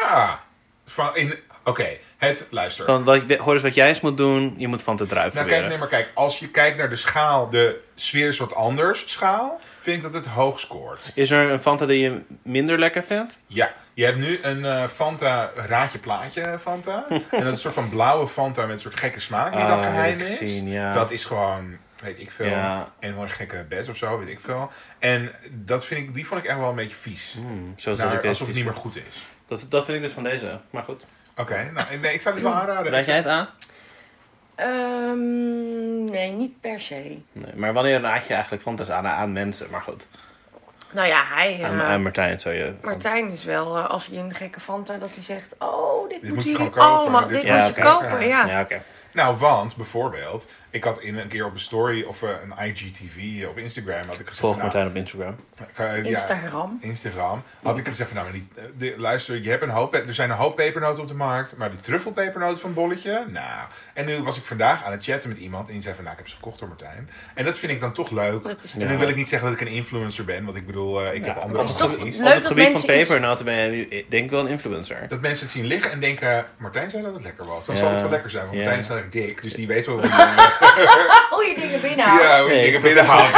Ja. 0.01 0.43
Van 0.85 1.15
in, 1.15 1.33
Oké, 1.67 1.87
het, 2.17 2.47
luister. 2.49 2.85
Want 2.85 3.05
wat, 3.05 3.37
hoor 3.37 3.53
eens 3.53 3.61
wat 3.61 3.73
jij 3.75 3.87
eens 3.87 4.01
moet 4.01 4.17
doen. 4.17 4.53
Je 4.57 4.67
moet 4.67 4.81
Fanta 4.83 5.05
druif 5.05 5.33
Nou, 5.33 5.47
kijk, 5.47 5.67
nee, 5.67 5.77
maar 5.77 5.87
kijk, 5.87 6.11
als 6.13 6.39
je 6.39 6.47
kijkt 6.49 6.77
naar 6.77 6.89
de 6.89 6.95
schaal, 6.95 7.49
de 7.49 7.81
sfeer 7.95 8.27
is 8.27 8.37
wat 8.37 8.55
anders 8.55 9.03
schaal, 9.05 9.59
vind 9.81 9.97
ik 9.97 10.03
dat 10.03 10.13
het 10.13 10.25
hoog 10.25 10.59
scoort. 10.59 11.11
Is 11.15 11.31
er 11.31 11.51
een 11.51 11.59
Fanta 11.59 11.85
die 11.85 11.99
je 11.99 12.21
minder 12.43 12.79
lekker 12.79 13.03
vindt? 13.03 13.39
Ja, 13.47 13.73
je 13.93 14.05
hebt 14.05 14.17
nu 14.17 14.39
een 14.41 14.65
eh, 14.65 14.87
Fanta 14.87 15.51
raadje 15.55 15.99
plaatje 15.99 16.57
Fanta. 16.61 17.05
en 17.09 17.21
dat 17.29 17.41
is 17.41 17.49
een 17.49 17.57
soort 17.57 17.73
van 17.73 17.89
blauwe 17.89 18.27
Fanta 18.27 18.61
met 18.61 18.75
een 18.75 18.79
soort 18.81 18.99
gekke 18.99 19.19
smaak 19.19 19.51
die 19.53 19.61
dan 19.61 19.79
Ah, 19.79 19.83
geheim 19.83 20.19
is. 20.19 20.37
gezien, 20.37 20.67
ja. 20.69 20.91
Dat 20.91 21.11
is 21.11 21.25
gewoon, 21.25 21.77
weet 22.03 22.19
ik 22.19 22.31
veel, 22.31 22.45
Ja. 22.49 22.93
andere 23.01 23.27
gekke 23.29 23.65
bes 23.69 23.87
of 23.87 23.97
zo, 23.97 24.19
weet 24.19 24.29
ik 24.29 24.39
veel. 24.39 24.71
En 24.99 25.31
dat 25.51 25.85
vind 25.85 25.99
ik, 26.07 26.13
die 26.13 26.27
vond 26.27 26.43
ik 26.43 26.49
echt 26.49 26.59
wel 26.59 26.69
een 26.69 26.75
beetje 26.75 26.95
vies. 26.95 27.33
Hmm, 27.37 27.73
zoals 27.75 27.97
Naar- 27.97 28.07
dat 28.07 28.15
ik 28.15 28.21
deze 28.21 28.31
alsof 28.33 28.47
het 28.47 28.55
niet 28.55 28.65
meer 28.65 28.73
goed 28.75 28.95
is. 28.95 29.27
Dat, 29.47 29.65
dat 29.69 29.85
vind 29.85 29.97
ik 29.97 30.03
dus 30.03 30.13
van 30.13 30.23
deze. 30.23 30.59
Maar 30.69 30.83
goed. 30.83 31.03
Oké, 31.37 31.69
nou, 31.73 31.87
nee, 32.01 32.13
ik 32.13 32.21
zou 32.21 32.35
het 32.35 32.43
wel 32.43 32.53
aanraden. 32.53 32.91
Raad 32.91 33.05
jij 33.05 33.15
het 33.15 33.27
aan? 33.27 33.47
Ehm, 34.55 36.05
nee, 36.05 36.31
niet 36.31 36.61
per 36.61 36.79
se. 36.79 37.17
Nee, 37.31 37.53
maar 37.55 37.73
wanneer 37.73 38.01
raad 38.01 38.27
je 38.27 38.33
eigenlijk 38.33 38.63
Fanta's 38.63 38.89
aan 38.89 39.07
aan 39.07 39.33
mensen? 39.33 39.67
Maar 39.69 39.81
goed, 39.81 40.07
Nou 40.91 41.07
ja, 41.07 41.23
hij... 41.25 41.59
aan, 41.63 41.79
eh, 41.79 41.89
aan 41.89 42.03
Martijn 42.03 42.39
zou 42.39 42.55
je... 42.55 42.73
Martijn 42.81 43.29
is 43.31 43.43
wel, 43.43 43.77
eh, 43.77 43.89
als 43.89 44.07
hij 44.07 44.17
een 44.17 44.33
gekke 44.33 44.59
Fanta, 44.59 44.97
dat 44.97 45.09
hij 45.13 45.23
zegt... 45.23 45.55
Oh, 45.59 46.09
dit, 46.09 46.33
moet 46.33 46.43
je 46.43 46.71
allemaal... 46.75 47.21
dit 47.27 47.29
Dit 47.29 47.43
moet 47.43 47.51
Ja, 47.51 47.65
je 47.65 47.71
oké. 47.71 47.81
kopen, 47.81 48.27
ja. 48.27 48.45
Ja, 48.45 48.61
oké. 48.61 48.81
Nou, 49.11 49.37
want 49.37 49.75
bijvoorbeeld, 49.75 50.47
ik 50.75 50.83
had 50.83 51.01
in 51.01 51.17
een 51.17 51.27
keer 51.27 51.45
op 51.45 51.53
een 51.53 51.59
story 51.59 52.03
of 52.03 52.23
eh, 52.23 52.29
een 52.43 52.65
IGTV 52.67 53.45
op 53.47 53.57
Instagram 53.57 54.01
had 54.07 54.13
ik 54.19 54.27
gezegd. 54.27 54.37
Volg 54.39 54.53
van, 54.53 54.61
Martijn 54.61 54.87
op 54.87 54.95
Instagram. 54.95 55.35
nou, 55.77 55.89
eh, 55.89 56.03
ja, 56.03 56.09
Instagram. 56.09 56.77
Instagram. 56.81 57.43
Had 57.63 57.77
ik 57.77 57.87
gezegd 57.87 58.09
van, 58.11 58.17
nou, 58.23 58.31
maar 58.31 58.39
die, 58.39 58.63
eh, 58.63 58.93
de- 58.93 59.01
luister, 59.01 59.41
je 59.43 59.49
hebt 59.49 59.63
een 59.63 59.69
hoop, 59.69 59.93
er 59.95 60.13
zijn 60.13 60.29
een 60.29 60.35
hoop 60.35 60.55
pepernoten 60.55 61.01
op 61.01 61.07
de 61.07 61.13
markt, 61.13 61.57
maar 61.57 61.69
die 61.71 61.79
truffelpepernoten 61.79 62.59
van 62.59 62.73
Bolletje, 62.73 63.25
nou. 63.29 63.45
En 63.93 64.05
nu 64.05 64.23
was 64.23 64.37
ik 64.37 64.43
vandaag 64.43 64.83
aan 64.83 64.91
het 64.91 65.03
chatten 65.03 65.29
met 65.29 65.37
iemand 65.37 65.67
en 65.67 65.73
die 65.73 65.81
zei 65.81 65.95
van, 65.95 66.03
nou, 66.03 66.15
ik 66.15 66.21
heb 66.21 66.29
ze 66.31 66.35
gekocht 66.35 66.59
door 66.59 66.67
Martijn. 66.67 67.09
En 67.33 67.45
dat 67.45 67.57
vind 67.57 67.71
ik 67.71 67.79
dan 67.79 67.93
toch 67.93 68.11
leuk. 68.11 68.43
Dat 68.43 68.63
is 68.63 68.73
En 68.73 68.87
dan 68.87 68.97
wil 68.97 69.07
ik 69.09 69.15
niet 69.15 69.29
zeggen 69.29 69.49
dat 69.51 69.61
ik 69.61 69.67
een 69.67 69.73
influencer 69.73 70.25
ben, 70.25 70.45
want 70.45 70.57
ik 70.57 70.65
bedoel, 70.65 71.01
eh, 71.05 71.13
ik 71.13 71.25
Ja, 71.25 71.33
heb 71.33 71.43
andere 71.43 71.61
het 71.61 71.69
is 71.69 71.75
toch 71.77 71.97
ambities. 71.97 72.17
leuk 72.19 72.27
Op 72.27 72.33
het 72.33 72.41
dat 72.43 72.51
gebied 72.51 72.71
van 72.71 72.85
pepernoten 72.85 73.45
ben 73.45 73.55
je 73.71 73.87
ik 73.87 74.11
denk 74.11 74.29
wel 74.29 74.39
een 74.39 74.47
influencer. 74.51 75.05
Dat 75.07 75.21
mensen 75.21 75.45
het 75.45 75.55
zien 75.55 75.65
liggen 75.65 75.91
en 75.91 75.99
denken, 75.99 76.45
Martijn 76.57 76.89
zei 76.89 77.03
dat 77.03 77.13
het 77.13 77.23
lekker 77.23 77.45
was. 77.45 77.65
Dan 77.65 77.75
Ja. 77.75 77.81
zal 77.81 77.91
het 77.91 78.01
wel 78.01 78.09
lekker 78.09 78.29
zijn, 78.29 78.43
want 78.45 78.55
Ja. 78.57 78.63
Martijn 78.63 78.83
is 78.83 78.89
erg 78.89 79.09
dik, 79.09 79.41
dus 79.41 79.53
die 79.53 79.67
weet 79.67 79.85
wel 79.85 79.95
hoe 79.99 80.05
je, 80.07 80.64
Hoe 81.29 81.45
je 81.45 81.55
dingen 81.59 81.81
binnenhoudt. 81.81 82.21
ja, 82.23 82.39
hoe 82.41 82.49
je 82.49 82.55
Nee. 82.55 82.65
dingen 82.65 82.81
binnenhaalt. 82.81 83.31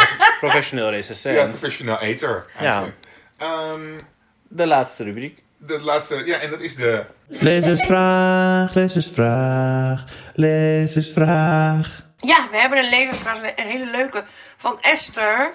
Professioneel 0.40 0.90
recensent. 0.90 1.36
Ja, 1.36 1.46
professioneel 1.46 2.00
eter. 2.00 2.44
Eigenlijk. 2.58 2.94
Ehm, 3.38 3.80
De 4.48 4.66
laatste 4.66 5.04
rubriek. 5.04 5.42
de 5.58 5.80
laatste, 5.80 6.22
ja, 6.26 6.38
en 6.38 6.50
dat 6.50 6.60
is 6.60 6.76
de. 6.76 7.04
Lezersvraag, 7.28 8.74
lezersvraag, 8.74 10.04
lezersvraag. 10.34 12.02
Ja, 12.18 12.48
we 12.50 12.56
hebben 12.56 12.78
een 12.78 12.88
lezersvraag, 12.90 13.38
een 13.38 13.66
hele 13.66 13.90
leuke, 13.90 14.24
van 14.56 14.78
Esther. 14.80 15.54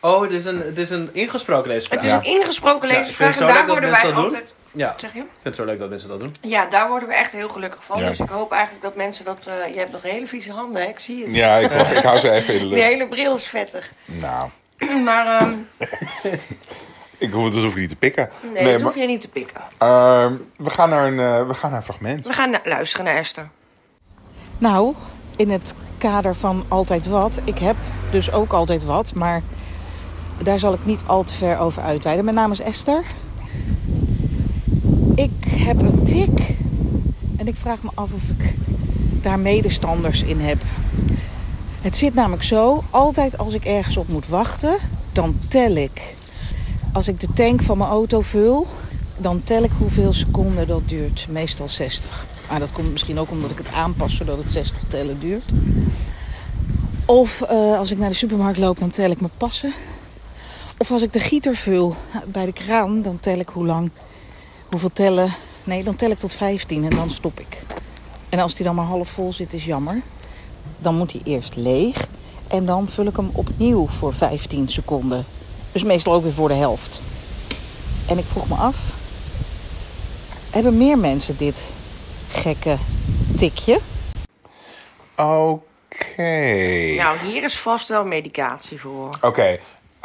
Oh, 0.00 0.22
het 0.22 0.32
is 0.32 0.44
een, 0.44 0.60
het 0.60 0.78
is 0.78 0.90
een 0.90 1.10
ingesproken 1.12 1.70
Het 1.70 1.82
lezersvraag. 1.82 2.22
is 2.22 2.28
een 2.28 2.34
ingesproken 2.40 2.88
Ja, 2.88 2.94
lezersvraag 2.98 3.34
het 3.38 3.48
en 3.48 3.54
daar 3.54 3.66
worden 3.66 3.90
wij 3.90 4.12
altijd... 4.12 4.54
Ja, 4.72 4.92
ik 4.92 4.98
Zeg 4.98 5.12
je? 5.12 5.18
vind 5.20 5.30
het 5.42 5.54
zo 5.56 5.64
leuk 5.64 5.78
dat 5.78 5.88
mensen 5.88 6.08
dat 6.08 6.18
doen. 6.20 6.34
Ja, 6.40 6.66
daar 6.66 6.88
worden 6.88 7.08
we 7.08 7.14
echt 7.14 7.32
heel 7.32 7.48
gelukkig 7.48 7.84
van. 7.84 8.00
Ja. 8.00 8.08
Dus 8.08 8.18
ik 8.20 8.28
hoop 8.28 8.52
eigenlijk 8.52 8.82
dat 8.82 8.96
mensen 8.96 9.24
dat... 9.24 9.46
eh, 9.46 9.72
je 9.72 9.78
hebt 9.78 9.92
nog 9.92 10.02
hele 10.02 10.26
vieze 10.26 10.52
handen, 10.52 10.82
hè? 10.82 10.88
ik 10.88 10.98
zie 10.98 11.24
het. 11.24 11.34
Ja, 11.34 11.56
ik, 11.56 11.70
ik 11.72 12.02
hou 12.02 12.18
ze 12.18 12.30
even 12.30 12.54
in 12.54 12.60
de 12.68 12.68
Die 12.74 12.82
hele 12.82 13.08
bril 13.08 13.36
is 13.36 13.46
vettig. 13.46 13.92
Nou, 14.04 14.48
Maar 15.04 15.26
ehm, 15.40 15.52
ik 17.18 17.30
hoef, 17.30 17.50
dus 17.50 17.62
hoef 17.64 17.72
ik 17.72 17.80
niet 17.80 17.88
te 17.88 17.96
pikken. 17.96 18.28
nee, 18.52 18.72
dat 18.72 18.82
hoef 18.82 18.94
je 18.94 19.06
niet 19.06 19.20
te 19.20 19.28
pikken. 19.28 19.60
ehm, 19.78 20.32
we, 20.56 20.70
gaan 20.70 20.90
naar 20.90 21.06
een, 21.06 21.20
eh, 21.20 21.46
we 21.46 21.54
gaan 21.54 21.70
naar 21.70 21.78
een 21.78 21.84
fragment. 21.84 22.26
We 22.26 22.32
gaan 22.32 22.50
na- 22.50 22.60
luisteren 22.64 23.04
naar 23.06 23.16
Esther. 23.16 23.48
Nou, 24.58 24.94
in 25.36 25.50
het 25.50 25.74
kader 25.98 26.34
van 26.34 26.64
altijd 26.68 27.06
wat. 27.06 27.40
Ik 27.44 27.58
heb 27.58 27.76
dus 28.10 28.32
ook 28.32 28.52
altijd 28.52 28.84
wat, 28.84 29.14
maar 29.14 29.42
daar 30.42 30.58
zal 30.58 30.72
ik 30.72 30.84
niet 30.84 31.02
al 31.06 31.24
te 31.24 31.32
ver 31.34 31.58
over 31.58 31.82
uitweiden. 31.82 32.24
Mijn 32.24 32.36
naam 32.36 32.52
is 32.52 32.60
Esther. 32.60 33.02
Heb 35.68 35.82
een 35.82 36.04
tik. 36.04 36.56
Een 37.36 37.46
ik 37.46 37.56
vraag 37.56 37.82
me 37.82 37.90
af 37.94 38.12
of 38.12 38.22
ik 38.28 38.54
daar 39.22 39.38
medestanders 39.38 40.22
in 40.22 40.40
heb. 40.40 40.62
Het 41.80 41.96
zit 41.96 42.14
namelijk 42.14 42.42
zo, 42.42 42.84
altijd 42.90 43.38
als 43.38 43.54
ik 43.54 43.64
ergens 43.64 43.96
op 43.96 44.08
moet 44.08 44.28
wachten, 44.28 44.78
dan 45.12 45.38
tel 45.48 45.74
ik. 45.74 46.14
Als 46.92 47.08
ik 47.08 47.20
de 47.20 47.28
tank 47.34 47.62
van 47.62 47.78
mijn 47.78 47.90
auto 47.90 48.20
vul, 48.20 48.66
dan 49.16 49.42
tel 49.44 49.62
ik 49.62 49.70
hoeveel 49.78 50.12
seconden 50.12 50.66
dat 50.66 50.88
duurt. 50.88 51.26
Meestal 51.30 51.68
60. 51.68 52.26
Maar 52.50 52.58
dat 52.58 52.72
komt 52.72 52.92
misschien 52.92 53.18
ook 53.18 53.30
omdat 53.30 53.50
ik 53.50 53.58
het 53.58 53.72
aanpas 53.72 54.16
zodat 54.16 54.38
het 54.38 54.50
60 54.50 54.82
tellen 54.88 55.20
duurt. 55.20 55.52
Of 57.06 57.42
eh, 57.42 57.78
als 57.78 57.90
ik 57.90 57.98
naar 57.98 58.10
de 58.10 58.14
supermarkt 58.14 58.58
loop, 58.58 58.78
dan 58.78 58.90
tel 58.90 59.10
ik 59.10 59.20
mijn 59.20 59.32
passen. 59.36 59.72
Of 60.78 60.90
als 60.90 61.02
ik 61.02 61.12
de 61.12 61.20
gieter 61.20 61.56
vul 61.56 61.94
bij 62.26 62.44
de 62.44 62.52
kraan, 62.52 63.02
dan 63.02 63.20
tel 63.20 63.38
ik 63.38 63.48
hoe 63.48 63.66
lang, 63.66 63.90
hoeveel 64.70 64.92
tellen. 64.92 65.32
Nee, 65.68 65.82
dan 65.82 65.96
tel 65.96 66.10
ik 66.10 66.18
tot 66.18 66.34
15 66.34 66.84
en 66.84 66.90
dan 66.90 67.10
stop 67.10 67.40
ik. 67.40 67.62
En 68.28 68.38
als 68.38 68.54
die 68.54 68.64
dan 68.64 68.74
maar 68.74 68.84
half 68.84 69.08
vol 69.08 69.32
zit, 69.32 69.52
is 69.52 69.64
jammer. 69.64 70.00
Dan 70.78 70.94
moet 70.94 71.12
hij 71.12 71.20
eerst 71.24 71.56
leeg. 71.56 72.08
En 72.48 72.66
dan 72.66 72.88
vul 72.88 73.06
ik 73.06 73.16
hem 73.16 73.30
opnieuw 73.32 73.86
voor 73.88 74.14
15 74.14 74.68
seconden. 74.68 75.24
Dus 75.72 75.82
meestal 75.82 76.12
ook 76.12 76.22
weer 76.22 76.32
voor 76.32 76.48
de 76.48 76.54
helft. 76.54 77.00
En 78.08 78.18
ik 78.18 78.24
vroeg 78.24 78.48
me 78.48 78.54
af: 78.54 78.76
hebben 80.50 80.76
meer 80.76 80.98
mensen 80.98 81.36
dit 81.36 81.66
gekke 82.28 82.76
tikje? 83.36 83.80
Oké. 85.16 86.94
Nou, 86.96 87.18
hier 87.18 87.44
is 87.44 87.58
vast 87.58 87.88
wel 87.88 88.04
medicatie 88.04 88.80
voor. 88.80 89.18
Oké. 89.20 89.58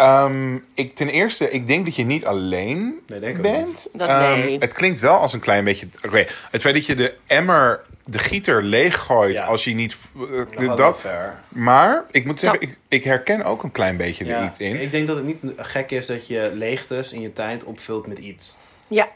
Ehm, 0.04 0.58
ik, 0.74 0.96
ten 0.96 1.10
eerste, 1.10 1.52
ik 1.52 1.68
denk 1.68 1.86
dat 1.86 1.96
je 1.96 2.04
niet 2.06 2.26
alleen 2.26 3.00
Nee, 3.08 3.20
denk 3.20 3.42
bent. 3.42 3.88
Dat 3.94 4.10
Ehm, 4.10 4.40
nee. 4.40 4.58
Het 4.58 4.74
klinkt 4.74 5.00
wel 5.00 5.18
als 5.18 5.34
een 5.34 5.40
klein 5.40 5.64
beetje... 5.64 5.88
Oké, 6.06 6.26
het 6.52 6.62
feit 6.62 6.74
dat 6.76 6.86
je 6.86 6.96
de 6.96 7.16
emmer, 7.28 7.84
de 8.06 8.20
gieter 8.20 8.64
leeggooit 8.64 9.38
Ja. 9.38 9.46
als 9.46 9.64
je 9.64 9.74
niet... 9.74 9.96
eh, 10.16 10.68
Dat 10.68 10.68
dat, 10.68 10.78
wel 10.78 10.96
ver. 10.96 11.40
maar 11.48 12.04
ik 12.12 12.26
moet 12.26 12.40
zeggen, 12.40 12.60
Ja. 12.62 12.68
ik, 12.68 12.78
ik 12.88 13.04
herken 13.04 13.44
ook 13.44 13.64
een 13.64 13.72
klein 13.72 13.98
beetje 13.98 14.26
er 14.26 14.46
iets 14.46 14.58
in. 14.60 14.82
Ik 14.82 14.92
denk 14.92 15.08
dat 15.08 15.16
het 15.16 15.26
niet 15.26 15.40
gek 15.56 15.92
is 15.92 16.06
dat 16.06 16.28
je 16.28 16.52
leegtes 16.54 17.12
in 17.12 17.22
je 17.22 17.34
tijd 17.34 17.64
opvult 17.64 18.08
met 18.08 18.18
iets. 18.18 18.56
Ja, 18.88 19.08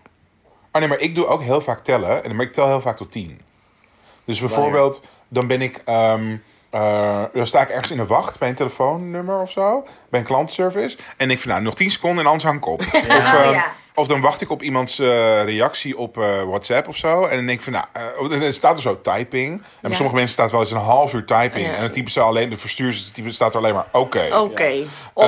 Oh 0.71 0.79
nee, 0.83 0.87
maar 0.91 0.99
ik 1.01 1.15
doe 1.15 1.25
ook 1.27 1.43
heel 1.43 1.61
vaak 1.61 1.83
tellen. 1.83 2.23
en- 2.23 2.35
Maar 2.35 2.45
ik 2.45 2.53
tel 2.53 2.67
heel 2.67 2.81
vaak 2.81 2.97
tot 2.97 3.11
tien. 3.11 3.41
Dus 4.25 4.39
bijvoorbeeld, 4.39 5.01
dan 5.27 5.47
ben 5.47 5.61
ik... 5.61 5.81
ehm, 5.85 6.35
eh, 6.69 7.23
dan 7.33 7.47
sta 7.47 7.61
ik 7.61 7.69
ergens 7.69 7.91
in 7.91 7.97
de 7.97 8.05
wacht 8.05 8.39
bij 8.39 8.49
een 8.49 8.55
telefoonnummer 8.55 9.41
of 9.41 9.51
zo. 9.51 9.87
Bij 10.09 10.19
een 10.19 10.25
klantenservice. 10.25 10.97
En 11.17 11.31
ik 11.31 11.39
van, 11.39 11.49
nou, 11.49 11.61
nog 11.61 11.73
10 11.73 11.91
seconden 11.91 12.19
en 12.19 12.25
anders 12.25 12.43
hang 12.43 12.57
ik 12.57 12.65
op. 12.65 12.79
Of, 13.19 13.33
ehm, 13.33 13.51
ja. 13.51 13.71
Of 13.97 14.07
dan 14.07 14.21
wacht 14.21 14.41
ik 14.41 14.49
op 14.49 14.61
iemands 14.61 14.99
eh, 14.99 15.43
reactie 15.43 15.97
op 15.97 16.17
eh, 16.17 16.41
WhatsApp 16.43 16.87
of 16.87 16.95
zo. 16.95 17.23
En 17.25 17.35
dan 17.37 17.45
denk 17.45 17.57
ik 17.57 17.63
van, 17.63 17.73
nou, 17.73 17.85
eh, 17.93 18.33
en 18.33 18.39
dan 18.39 18.53
staat 18.53 18.75
er 18.75 18.81
zo 18.81 19.01
typing. 19.01 19.51
En 19.53 19.61
bij 19.81 19.89
Ja. 19.89 19.95
sommige 19.95 20.15
mensen 20.15 20.33
staat 20.33 20.51
wel 20.51 20.59
eens 20.59 20.71
een 20.71 20.77
half 20.77 21.13
uur 21.13 21.25
typing. 21.25 21.65
Ja. 21.65 21.73
En 21.73 21.81
dan 21.81 21.91
typen 21.91 22.11
ze 22.11 22.19
alleen, 22.19 22.49
de 22.49 22.57
verstuurders 22.57 23.11
typen 23.11 23.33
staat 23.33 23.53
er 23.53 23.59
alleen 23.59 23.73
maar 23.73 23.85
oké. 23.91 24.27
oké. 24.35 24.63
Eh, 24.63 24.85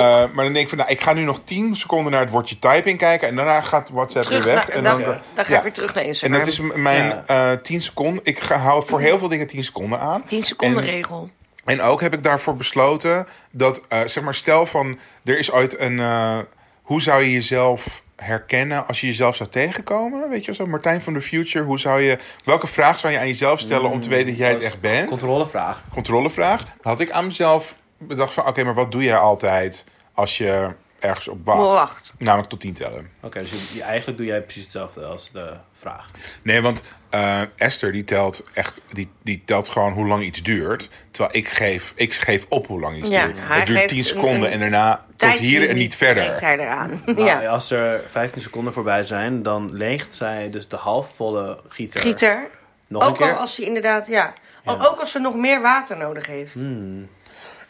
maar 0.08 0.44
dan 0.44 0.52
denk 0.52 0.56
ik 0.56 0.68
van, 0.68 0.78
nou, 0.78 0.90
ik 0.90 1.00
ga 1.00 1.12
nu 1.12 1.22
nog 1.22 1.40
10 1.44 1.74
seconden 1.76 2.12
naar 2.12 2.20
het 2.20 2.30
woordje 2.30 2.58
typing 2.58 2.98
kijken. 2.98 3.28
En 3.28 3.36
daarna 3.36 3.60
gaat 3.60 3.88
WhatsApp 3.92 4.24
terug 4.24 4.44
weer 4.44 4.54
weg. 4.54 4.66
naar, 4.66 4.76
en 4.76 4.82
dan, 4.82 4.98
dan, 5.02 5.18
dan 5.34 5.44
ga 5.44 5.50
ja. 5.52 5.56
ik 5.56 5.62
weer 5.62 5.72
terug 5.72 5.94
naar 5.94 6.04
En 6.20 6.32
dat 6.32 6.46
is 6.46 6.60
mijn 6.74 7.22
Ja. 7.26 7.50
eh 7.52 7.56
10 7.62 7.80
seconden. 7.80 8.20
Ik 8.24 8.40
ga, 8.40 8.56
hou 8.56 8.86
voor 8.86 9.00
heel 9.00 9.18
veel 9.18 9.28
dingen 9.28 9.46
10 9.46 9.64
seconden 9.64 10.00
aan. 10.00 10.22
10 10.24 10.42
seconden 10.42 10.82
En- 10.82 10.88
regel. 10.90 11.30
En 11.64 11.80
ook 11.82 12.00
heb 12.00 12.14
ik 12.14 12.22
daarvoor 12.22 12.56
besloten 12.56 13.26
dat, 13.50 13.80
eh, 13.88 14.00
zeg 14.04 14.22
maar, 14.24 14.34
stel 14.34 14.66
van, 14.66 14.98
er 15.24 15.38
is 15.38 15.52
ooit 15.52 15.78
een, 15.80 16.00
eh, 16.00 16.38
hoe 16.82 17.02
zou 17.02 17.22
je 17.22 17.32
jezelf 17.32 18.02
herkennen 18.22 18.86
als 18.86 19.00
je 19.00 19.06
jezelf 19.06 19.36
zou 19.36 19.48
tegenkomen? 19.48 20.28
Weet 20.28 20.44
je 20.44 20.54
zo, 20.54 20.66
Martijn 20.66 21.02
van 21.02 21.12
the 21.12 21.20
Future, 21.20 21.64
hoe 21.64 21.78
zou 21.78 22.00
je, 22.00 22.18
welke 22.44 22.66
vraag 22.66 22.98
zou 22.98 23.12
je 23.12 23.18
aan 23.18 23.26
jezelf 23.26 23.60
stellen 23.60 23.90
om 23.90 24.00
te 24.00 24.08
weten 24.08 24.26
dat 24.26 24.36
jij 24.36 24.50
het 24.50 24.62
echt 24.62 24.80
bent? 24.80 25.08
Controlevraag. 25.08 25.84
Controlevraag. 25.92 26.64
Had 26.82 27.00
ik 27.00 27.10
aan 27.10 27.26
mezelf 27.26 27.74
bedacht 27.98 28.32
van, 28.32 28.46
oké, 28.46 28.64
maar 28.64 28.74
wat 28.74 28.92
doe 28.92 29.02
jij 29.02 29.16
altijd 29.16 29.86
als 30.14 30.38
je 30.38 30.70
ergens 31.00 31.28
op 31.28 31.38
wacht? 31.44 31.60
Wacht. 31.60 32.14
Namelijk 32.18 32.48
tot 32.50 32.60
10 32.60 32.72
tellen. 32.72 33.10
Oké, 33.20 33.38
dus 33.38 33.72
je- 33.74 33.82
eigenlijk 33.82 34.18
doe 34.18 34.26
jij 34.26 34.42
precies 34.42 34.62
hetzelfde 34.62 35.04
als 35.04 35.30
de 35.32 35.52
vraag. 35.78 36.10
Nee, 36.42 36.60
want 36.62 36.82
eh, 37.10 37.40
Esther 37.56 37.92
die 37.92 38.04
telt 38.04 38.44
echt, 38.54 38.82
die, 38.92 39.08
die 39.22 39.42
telt 39.44 39.68
gewoon 39.68 39.92
hoe 39.92 40.06
lang 40.06 40.22
iets 40.22 40.42
duurt. 40.42 40.88
Terwijl 41.10 41.36
ik 41.36 41.48
geef, 41.48 41.92
ik 41.96 42.12
geef 42.14 42.46
op 42.48 42.66
hoe 42.66 42.80
lang 42.80 42.96
iets 42.96 43.08
Ja, 43.08 43.24
duurt. 43.26 43.38
Het 43.40 43.66
duurt 43.66 43.78
geeft 43.78 43.88
10 43.88 43.98
een- 43.98 44.04
seconden 44.04 44.46
een 44.46 44.52
en 44.52 44.58
daarna 44.60 45.04
tot 45.16 45.36
hier 45.38 45.68
en 45.68 45.76
niet 45.76 45.96
verder. 45.96 46.42
Eraan. 46.42 47.02
Nou, 47.06 47.24
ja. 47.24 47.46
Als 47.46 47.70
er 47.70 48.00
15 48.10 48.42
seconden 48.42 48.72
voorbij 48.72 49.04
zijn, 49.04 49.42
dan 49.42 49.72
leegt 49.72 50.14
zij 50.14 50.50
dus 50.50 50.68
de 50.68 50.76
halfvolle 50.76 51.60
gieter. 51.68 52.00
Gieter. 52.00 52.48
Nog 52.86 53.02
een 53.02 53.08
Ook 53.08 53.20
al 53.20 53.26
keer. 53.26 53.36
als 53.36 53.56
hij 53.56 53.66
inderdaad, 53.66 54.06
ja. 54.06 54.32
Al- 54.64 54.76
Ja. 54.76 54.86
Ook 54.86 55.00
als 55.00 55.10
ze 55.10 55.18
nog 55.18 55.34
meer 55.34 55.60
water 55.62 55.96
nodig 55.96 56.26
heeft. 56.26 56.54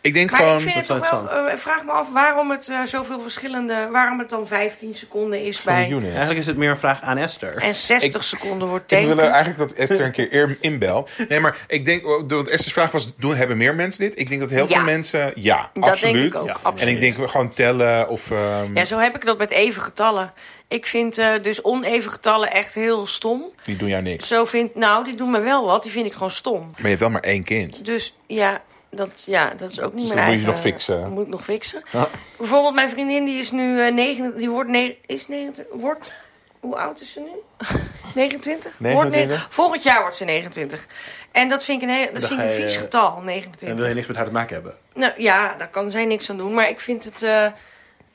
Ik 0.02 0.14
denk 0.14 0.30
Maar 0.30 0.40
gewoon, 0.40 0.56
ik 0.56 0.62
vind 0.62 0.74
het 0.74 0.86
dat 0.86 1.02
is 1.02 1.08
toch 1.08 1.30
wel 1.30 1.46
eh, 1.48 1.56
vraag 1.56 1.84
me 1.84 1.90
af 1.92 2.12
waarom 2.12 2.50
het 2.50 2.68
eh, 2.68 2.82
zoveel 2.82 3.20
verschillende. 3.20 3.88
Waarom 3.92 4.18
het 4.18 4.28
dan 4.28 4.46
15 4.46 4.94
seconden 4.94 5.42
is 5.44 5.62
bij. 5.62 5.88
unit. 5.90 6.08
Eigenlijk 6.10 6.38
is 6.38 6.46
het 6.46 6.56
meer 6.56 6.70
een 6.70 6.76
vraag 6.76 7.00
aan 7.02 7.16
Esther. 7.16 7.56
En 7.56 7.74
60 7.74 8.14
Ik- 8.14 8.22
seconden 8.22 8.68
wordt 8.68 8.92
Ik 8.92 8.98
tanken. 8.98 9.16
wil 9.16 9.24
eigenlijk 9.28 9.58
dat 9.58 9.72
Esther 9.72 10.00
een 10.06 10.12
keer 10.12 10.28
eer- 10.34 10.56
inbel. 10.60 11.08
Nee, 11.28 11.40
maar 11.40 11.56
ik 11.68 11.84
denk, 11.84 12.02
want 12.04 12.48
Esther's 12.48 12.72
vraag 12.72 12.90
was, 12.90 13.08
doen, 13.16 13.34
hebben 13.34 13.56
meer 13.56 13.74
mensen 13.74 14.00
dit? 14.00 14.18
Ik 14.18 14.28
denk 14.28 14.40
dat 14.40 14.50
heel 14.50 14.68
Ja. 14.68 14.74
veel 14.76 14.82
mensen, 14.84 15.32
ja, 15.34 15.70
Dat 15.74 15.84
absoluut. 15.88 16.14
denk 16.14 16.34
ik 16.34 16.40
ook. 16.40 16.46
Ja. 16.46 16.52
absoluut. 16.62 16.80
En 16.80 16.88
ik 16.88 17.00
denk 17.00 17.16
we 17.16 17.28
gewoon 17.28 17.52
tellen 17.54 18.08
of... 18.08 18.30
ehm, 18.30 18.76
Ja, 18.76 18.84
zo 18.84 18.98
heb 18.98 19.14
ik 19.14 19.24
dat 19.24 19.38
met 19.38 19.50
even 19.50 19.82
getallen. 19.82 20.32
Ik 20.68 20.86
vind 20.86 21.18
eh, 21.18 21.32
dus 21.42 21.64
oneven 21.64 22.10
getallen 22.10 22.50
echt 22.50 22.74
heel 22.74 23.06
stom. 23.06 23.44
Die 23.64 23.76
doen 23.76 23.88
jou 23.88 24.02
niks. 24.02 24.28
Zo 24.28 24.44
vind, 24.44 24.74
nou, 24.74 25.04
die 25.04 25.14
doen 25.16 25.30
me 25.30 25.40
wel 25.40 25.64
wat. 25.66 25.82
Die 25.82 25.92
vind 25.92 26.06
ik 26.06 26.12
gewoon 26.12 26.30
stom. 26.30 26.60
Maar 26.60 26.80
je 26.82 26.88
hebt 26.88 27.00
wel 27.00 27.10
maar 27.10 27.20
één 27.22 27.44
kind. 27.44 27.84
Dus 27.84 28.14
ja, 28.26 28.60
dat, 28.90 29.22
ja, 29.26 29.52
dat 29.56 29.70
is 29.70 29.80
ook 29.80 29.92
niet 29.92 30.06
Dus 30.06 30.14
mijn 30.14 30.26
dat 30.26 30.34
moet 30.36 30.44
je 30.44 30.46
eigen... 30.46 30.46
nog 30.46 30.60
fixen. 30.60 31.00
Dat 31.00 31.10
moet 31.10 31.22
ik 31.24 31.28
nog 31.28 31.44
fixen. 31.44 31.82
Ja. 31.92 32.08
Bijvoorbeeld 32.36 32.74
mijn 32.74 32.90
vriendin, 32.90 33.24
die 33.24 33.38
is 33.38 33.50
nu 33.50 33.80
eh 33.86 33.92
9... 33.94 34.36
Die 34.36 34.50
wordt... 34.50 34.70
Ne 34.70 34.96
is 35.06 35.28
29... 35.28 35.80
Wordt... 35.80 36.12
Hoe 36.60 36.76
oud 36.76 37.00
is 37.00 37.12
ze 37.12 37.20
nu? 37.20 37.28
29? 38.14 38.78
Wordt 38.78 38.94
29? 38.94 39.38
ne- 39.38 39.46
volgend 39.54 39.82
jaar 39.82 40.00
wordt 40.00 40.16
ze 40.16 40.24
29. 40.24 40.86
En 41.32 41.48
dat 41.48 41.64
vind 41.64 41.82
ik 41.82 41.88
een, 41.88 41.94
heel, 41.94 42.12
dat 42.12 42.24
vind 42.26 42.40
ik 42.40 42.46
een 42.46 42.52
je- 42.54 42.60
vies 42.62 42.76
getal, 42.76 43.16
En 43.16 43.24
wil 43.24 43.32
je 43.34 43.40
29. 43.40 43.94
niks 43.94 44.06
met 44.06 44.16
haar 44.16 44.26
te 44.26 44.32
maken 44.32 44.54
hebben. 44.54 44.74
Nou 44.94 45.12
ja, 45.16 45.54
daar 45.58 45.68
kan 45.68 45.90
zij 45.90 46.04
niks 46.04 46.30
aan 46.30 46.36
doen. 46.36 46.54
Maar 46.54 46.68
ik 46.68 46.80
vind 46.80 47.04
het... 47.04 47.22
eh, 47.22 47.46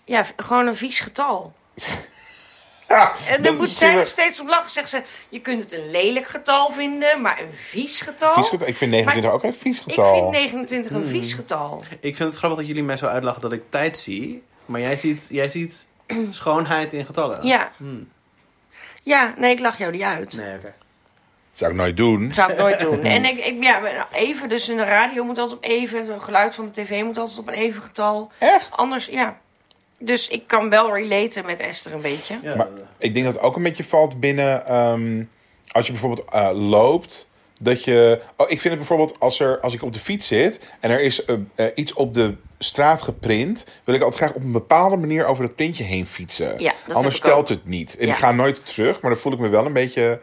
ja, 0.06 0.26
v- 0.26 0.32
gewoon 0.36 0.68
een 0.68 0.76
vies 0.76 1.00
getal. 1.00 1.54
Ja, 2.88 3.14
En 3.28 3.42
dan 3.42 3.56
moet 3.56 3.72
zij 3.72 3.98
er 3.98 4.06
steeds 4.06 4.40
op 4.40 4.48
lachen. 4.48 4.70
Zegt 4.70 4.90
ze, 4.90 5.02
je 5.30 5.40
kunt 5.42 5.64
het 5.64 5.74
een 5.74 5.92
lelijk 5.92 6.28
getal 6.28 6.72
vinden, 6.72 7.22
maar 7.22 7.42
een 7.42 7.54
vies 7.54 8.02
getal? 8.02 8.34
Vies 8.34 8.50
getal. 8.50 8.68
Ik 8.68 8.78
vind 8.78 8.92
29 8.92 9.32
ook 9.32 9.44
een 9.44 9.54
vies 9.54 9.78
Ik 9.78 9.84
getal. 9.84 10.14
vind 10.20 10.32
29 10.32 10.92
een 10.92 11.06
vies 11.06 11.34
getal. 11.34 11.84
Ik 12.00 12.16
vind 12.16 12.30
het 12.30 12.38
grappig 12.38 12.60
dat 12.60 12.68
jullie 12.68 12.84
mij 12.84 12.98
zo 12.98 13.06
uitlachen 13.06 13.42
dat 13.42 13.52
ik 13.52 13.62
tijd 13.70 13.98
zie. 13.98 14.44
Maar 14.66 14.82
jij 14.82 14.96
ziet, 14.96 15.28
jij 15.30 15.50
ziet 15.50 15.86
schoonheid 16.30 16.94
in 16.94 17.06
getallen. 17.06 17.46
Ja. 17.48 17.72
Hmm. 17.78 18.10
Ja, 19.04 19.34
nee, 19.38 19.52
ik 19.52 19.60
lach 19.60 19.78
jou 19.78 19.92
niet 19.92 20.02
uit. 20.02 20.34
Nee, 20.34 20.56
oké. 20.56 20.74
Zou 21.52 21.72
ik 21.72 21.78
nooit 21.78 21.98
doen. 21.98 22.34
Zou 22.34 22.52
ik 22.52 22.58
nooit 22.58 22.80
doen. 22.80 23.02
En 23.16 23.26
ik, 23.26 23.46
ik, 23.46 23.64
ja, 23.64 24.08
even, 24.12 24.50
dus 24.50 24.70
in 24.70 24.78
de 24.78 24.84
radio 24.84 25.24
moet 25.24 25.38
altijd 25.38 25.58
op 25.58 25.64
even. 25.64 26.14
Het 26.14 26.24
geluid 26.24 26.56
van 26.56 26.66
de 26.66 26.72
tv 26.72 27.04
moet 27.04 27.18
altijd 27.18 27.40
op 27.40 27.48
een 27.48 27.54
even 27.54 27.82
getal. 27.82 28.32
Echt? 28.38 28.78
Anders, 28.78 29.06
ja. 29.06 29.38
Dus 30.00 30.28
ik 30.28 30.48
kan 30.48 30.70
wel 30.70 30.94
relaten 30.96 31.46
met 31.46 31.60
Esther 31.60 31.94
een 31.94 32.02
beetje. 32.02 32.40
Ja, 32.42 32.56
Maar 32.56 32.68
ik 32.98 33.14
denk 33.14 33.26
dat 33.26 33.34
het 33.36 33.44
ook 33.44 33.56
een 33.56 33.64
beetje 33.64 33.84
valt 33.84 34.20
binnen... 34.20 34.66
ehm, 34.66 35.24
als 35.72 35.86
je 35.86 35.92
bijvoorbeeld 35.92 36.30
eh, 36.30 36.50
loopt... 36.54 37.30
Dat 37.60 37.84
je... 37.84 38.22
Oh, 38.38 38.50
ik 38.50 38.62
vind 38.62 38.64
het 38.64 38.78
bijvoorbeeld 38.78 39.20
als, 39.20 39.40
er, 39.40 39.60
als 39.60 39.74
ik 39.74 39.84
op 39.84 39.94
de 39.94 40.00
fiets 40.00 40.28
zit... 40.28 40.60
en 40.80 40.90
er 40.92 41.02
is 41.02 41.26
eh, 41.26 41.36
eh, 41.56 41.72
iets 41.76 41.94
op 41.94 42.14
de 42.14 42.36
straat 42.60 43.02
geprint... 43.02 43.66
wil 43.84 43.96
ik 43.96 44.02
altijd 44.02 44.22
graag 44.22 44.34
op 44.36 44.44
een 44.44 44.52
bepaalde 44.52 44.96
manier 44.96 45.26
over 45.26 45.44
dat 45.48 45.56
printje 45.56 45.84
heen 45.84 46.08
fietsen. 46.08 46.60
Ja, 46.60 46.74
dat 46.88 46.96
Anders 46.96 47.16
heb 47.16 47.24
ik 47.24 47.30
telt 47.32 47.42
ook. 47.52 47.58
het 47.58 47.66
niet. 47.68 47.98
En 47.98 48.08
Ja. 48.08 48.14
ik 48.14 48.20
ga 48.20 48.32
nooit 48.32 48.66
terug, 48.66 49.02
maar 49.02 49.12
dan 49.12 49.20
voel 49.20 49.34
ik 49.34 49.40
me 49.40 49.48
wel 49.48 49.66
een 49.66 49.74
beetje... 49.74 50.20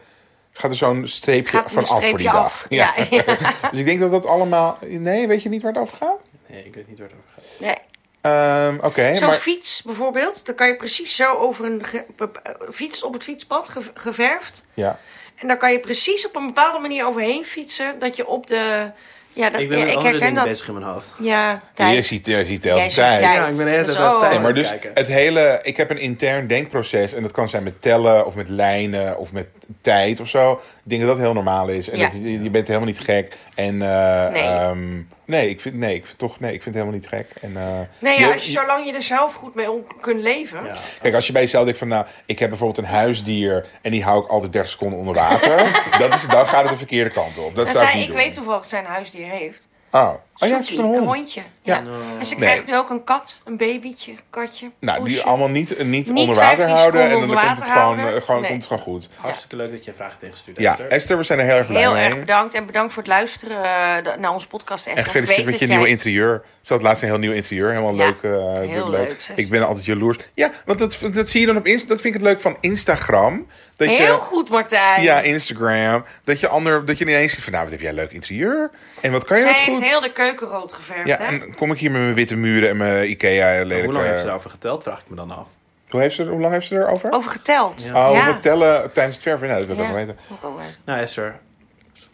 Gaat 0.51 0.71
er 0.71 0.77
zo'n 0.77 1.07
streepje 1.07 1.57
Gaat 1.57 1.65
er 1.65 1.71
van 1.71 1.85
af 1.97 2.05
voor 2.09 2.17
die 2.17 2.27
dag. 2.31 2.35
af. 2.45 2.65
Ja, 2.69 2.93
ja. 3.09 3.23
dus 3.71 3.79
ik 3.79 3.85
denk 3.85 3.99
dat 3.99 4.11
dat 4.11 4.25
allemaal... 4.25 4.77
Nee, 4.87 5.27
weet 5.27 5.43
je 5.43 5.49
niet 5.49 5.61
waar 5.61 5.71
het 5.71 5.81
over 5.81 5.97
gaat? 5.97 6.21
nee, 6.47 6.63
ik 6.65 6.73
weet 6.75 6.87
niet 6.87 6.99
waar 6.99 7.07
het 7.07 7.17
over 7.17 7.29
gaat. 7.35 7.59
Nee. 7.59 7.77
Ehm, 8.23 8.75
Oké, 8.81 9.15
Zo'n 9.15 9.27
maar... 9.27 9.35
fiets 9.37 9.81
bijvoorbeeld, 9.85 10.45
dan 10.45 10.55
kan 10.55 10.67
je 10.67 10.75
precies 10.75 11.15
zo 11.15 11.33
over 11.33 11.65
een 11.65 11.83
ge- 11.85 12.05
be- 12.15 12.29
eh, 12.43 12.51
fiets 12.71 13.03
op 13.03 13.13
het 13.13 13.23
fietspad 13.23 13.69
ge- 13.69 13.81
geverfd. 13.93 14.63
Ja. 14.73 14.99
En 15.35 15.47
dan 15.47 15.57
kan 15.57 15.71
je 15.71 15.79
precies 15.79 16.27
op 16.27 16.35
een 16.35 16.45
bepaalde 16.45 16.79
manier 16.79 17.05
overheen 17.05 17.45
fietsen. 17.45 17.99
Dat 17.99 18.15
je 18.15 18.27
op 18.27 18.47
de. 18.47 18.91
Ja, 19.35 19.49
dat, 19.49 19.61
Ik 19.61 19.69
ben 19.69 19.77
ja, 19.77 19.83
ik 19.85 19.89
andere 19.89 20.07
herken 20.09 20.27
dingen 20.27 20.35
dat. 20.43 20.51
bezig 20.53 20.67
in 20.67 20.73
mijn 20.73 20.85
hoofd. 20.85 21.13
Ja, 21.19 21.61
tijd. 21.73 21.95
Je 21.95 22.01
ziet, 22.01 22.25
je 22.25 22.45
ziet 22.45 22.61
de 22.63 22.69
hele 22.69 22.79
tijd. 22.81 22.93
tijd. 22.93 23.21
Ja, 23.21 23.47
ik 23.47 23.55
ben 23.57 23.65
de 23.65 23.71
hele 23.71 23.83
tijd 23.83 23.97
tijd 24.19 24.29
Nee, 24.31 24.39
maar 24.39 24.53
dus 24.53 24.69
kijken. 24.69 24.91
het 24.93 25.07
hele... 25.07 25.59
Ik 25.63 25.77
heb 25.77 25.89
een 25.89 25.97
intern 25.97 26.47
denkproces. 26.47 27.13
En 27.13 27.21
dat 27.21 27.31
kan 27.31 27.49
zijn 27.49 27.63
met 27.63 27.81
tellen 27.81 28.25
of 28.25 28.35
met 28.35 28.49
lijnen 28.49 29.17
of 29.17 29.31
met 29.33 29.47
tijd 29.81 30.19
of 30.19 30.27
zo. 30.29 30.51
Ik 30.53 30.59
denk 30.83 31.01
dat 31.01 31.09
dat 31.09 31.19
heel 31.19 31.33
normaal 31.33 31.67
is. 31.67 31.89
En 31.89 31.97
Ja. 31.97 32.03
dat, 32.03 32.13
je, 32.13 32.41
je 32.43 32.49
bent 32.49 32.67
helemaal 32.67 32.87
niet 32.87 32.99
gek. 32.99 33.37
En 33.55 33.81
eh, 33.81 34.29
Nee. 34.31 34.41
ehm, 34.43 35.01
Nee, 35.25 35.49
ik 35.49 35.61
vind, 35.61 35.75
nee, 35.75 35.95
ik 35.95 36.05
vind 36.05 36.17
toch, 36.17 36.39
nee, 36.39 36.53
ik 36.53 36.63
vind 36.63 36.75
het 36.75 36.83
helemaal 36.83 36.99
niet 36.99 37.07
gek. 37.07 37.27
En, 37.41 37.57
eh, 37.57 37.79
Nee, 37.99 38.19
ja, 38.19 38.27
je- 38.27 38.33
als 38.33 38.45
je, 38.45 38.51
zolang 38.51 38.85
je 38.85 38.93
er 38.93 39.01
zelf 39.01 39.33
goed 39.33 39.55
mee 39.55 39.71
om 39.71 39.85
kunt 40.01 40.21
leven. 40.21 40.65
Ja. 40.65 40.75
Kijk, 41.01 41.13
als 41.15 41.27
je 41.27 41.33
bij 41.33 41.41
jezelf 41.41 41.63
denkt 41.63 41.79
van, 41.79 41.87
nou, 41.87 42.05
ik 42.25 42.39
heb 42.39 42.49
bijvoorbeeld 42.49 42.85
een 42.87 42.93
huisdier 42.93 43.65
en 43.81 43.91
die 43.91 44.03
hou 44.03 44.23
ik 44.23 44.29
altijd 44.29 44.51
30 44.51 44.71
seconden 44.71 44.99
onder 44.99 45.13
water. 45.15 45.81
dat 45.99 46.13
is, 46.13 46.27
dan 46.27 46.45
gaat 46.47 46.61
het 46.61 46.71
de 46.71 46.77
verkeerde 46.77 47.09
kant 47.09 47.37
op. 47.37 47.55
Dat 47.55 47.65
En 47.65 47.71
zou 47.71 47.83
ik 47.83 47.89
zij, 47.89 47.99
niet 47.99 48.09
ik 48.09 48.15
doen. 48.15 48.23
weet 48.23 48.33
toevallig 48.33 48.65
zijn 48.65 48.85
huisdier 48.85 49.27
heeft. 49.27 49.69
Oh, 49.91 50.13
oh 50.37 50.47
ja, 50.49 50.55
het 50.55 50.63
is 50.63 50.67
Soekie, 50.67 50.83
een 50.83 50.89
hond. 50.99 51.05
hondje. 51.15 51.41
Ja. 51.61 51.75
Ja. 51.75 51.83
En 52.19 52.25
ze 52.25 52.35
Nee. 52.35 52.43
krijgt 52.43 52.65
nu 52.67 52.75
ook 52.77 52.89
een 52.89 53.03
kat, 53.03 53.39
een 53.45 53.57
babytje, 53.57 54.11
een 54.11 54.19
katje. 54.29 54.71
Nou, 54.79 55.05
die 55.05 55.21
allemaal 55.21 55.47
niet, 55.49 55.69
niet, 55.83 55.87
Niet 55.87 56.09
onder 56.19 56.35
water 56.35 56.55
15 56.57 56.75
houden 56.75 57.01
en 57.01 57.09
dan 57.09 57.19
seconden 57.19 57.45
komt 57.45 57.57
het 57.57 57.67
gewoon, 57.67 57.97
houden. 57.99 58.15
eh, 58.15 58.21
gewoon, 58.25 58.41
Nee. 58.41 58.49
komt 58.49 58.63
het 58.63 58.71
gewoon 58.73 58.93
goed. 58.93 59.09
Hartstikke 59.15 59.55
leuk 59.55 59.71
dat 59.71 59.85
je 59.85 59.93
vraag 59.93 60.09
hebt 60.11 60.23
ingestuurd 60.23 60.59
Ja, 60.59 60.69
Esther. 60.71 60.87
Esther, 60.87 61.17
we 61.17 61.23
zijn 61.23 61.39
er 61.39 61.45
heel 61.45 61.55
erg 61.57 61.67
blij 61.67 61.81
Heel 61.81 61.91
mee. 61.93 62.03
erg 62.05 62.19
bedankt 62.19 62.53
en 62.53 62.65
bedankt 62.65 62.93
voor 62.93 63.03
het 63.03 63.11
luisteren 63.11 63.57
eh, 63.63 64.17
naar 64.17 64.31
onze 64.31 64.47
podcast. 64.47 64.87
Echt, 64.87 64.97
En 64.97 65.03
gefeliciteerd 65.03 65.45
met 65.45 65.59
je 65.59 65.67
nieuwe 65.67 65.87
interieur. 65.87 66.43
Ze 66.61 66.73
had 66.73 66.81
laatst 66.81 67.01
een 67.03 67.09
heel 67.09 67.17
nieuw 67.17 67.31
interieur. 67.33 67.69
Helemaal 67.69 67.95
Ja, 67.95 68.05
leuk. 68.05 68.21
eh, 68.23 68.69
heel 68.69 68.89
leuk. 68.89 69.17
Ik 69.35 69.49
ben 69.49 69.65
altijd 69.67 69.85
jaloers. 69.85 70.17
Ja, 70.33 70.51
want 70.65 70.79
dat, 70.79 70.97
dat 71.13 71.29
zie 71.29 71.39
je 71.41 71.45
dan 71.47 71.57
op 71.57 71.65
Insta. 71.67 71.87
Dat 71.87 72.01
vind 72.01 72.15
ik 72.15 72.21
het 72.21 72.29
leuk 72.29 72.41
van 72.41 72.57
Instagram. 72.59 73.47
Dat 73.75 73.87
Heel 73.87 74.05
je, 74.05 74.11
goed, 74.11 74.49
Martijn. 74.49 75.01
Ja, 75.01 75.21
Instagram. 75.21 76.05
Dat 76.23 76.39
je, 76.39 76.47
ander, 76.47 76.85
dat 76.85 76.97
je 76.97 77.05
ineens 77.05 77.33
ziet 77.33 77.43
van, 77.43 77.51
nou, 77.51 77.63
wat 77.63 77.71
heb 77.73 77.81
jij 77.81 77.89
een 77.89 77.95
leuk 77.95 78.11
interieur. 78.11 78.71
En 79.01 79.11
wat 79.11 79.25
kan 79.25 79.37
je 79.39 79.45
dat 79.45 79.53
heeft 79.55 79.77
goed. 79.77 79.83
heel 79.87 80.01
de 80.01 80.11
keuken 80.25 80.47
rood 80.47 80.73
geverfd, 80.73 81.07
Ja, 81.07 81.17
hè? 81.17 81.23
en 81.23 81.55
kom 81.55 81.71
ik 81.71 81.77
hier 81.77 81.91
met 81.91 82.01
mijn 82.01 82.13
witte 82.13 82.35
muren 82.35 82.69
en 82.69 82.77
mijn 82.77 83.09
Ikea 83.09 83.51
lelijke... 83.63 83.83
Hoe 83.85 83.93
lang 83.93 84.05
heeft 84.05 84.19
ze 84.19 84.25
daarover 84.25 84.49
geteld, 84.49 84.83
vraag 84.83 84.99
ik 84.99 85.09
me 85.09 85.15
dan 85.15 85.31
af. 85.31 85.47
hoe, 85.89 86.01
heeft 86.01 86.15
ze, 86.15 86.23
hoe 86.25 86.39
lang 86.39 86.53
heeft 86.53 86.67
ze 86.67 86.75
erover? 86.75 87.11
Over 87.11 87.31
geteld. 87.31 87.83
Ja. 87.83 88.09
Oh, 88.09 88.15
Ja. 88.15 88.25
we 88.33 88.39
tellen 88.39 88.91
tijdens 88.91 89.15
het 89.15 89.23
verven. 89.23 89.47
Nee, 89.47 89.57
dat 89.57 89.67
wil 89.67 89.75
ik 89.77 89.81
Ja. 89.85 89.93
weten. 89.93 90.17
Ook. 90.43 90.59
Nou 90.85 90.99
Esther, 90.99 91.39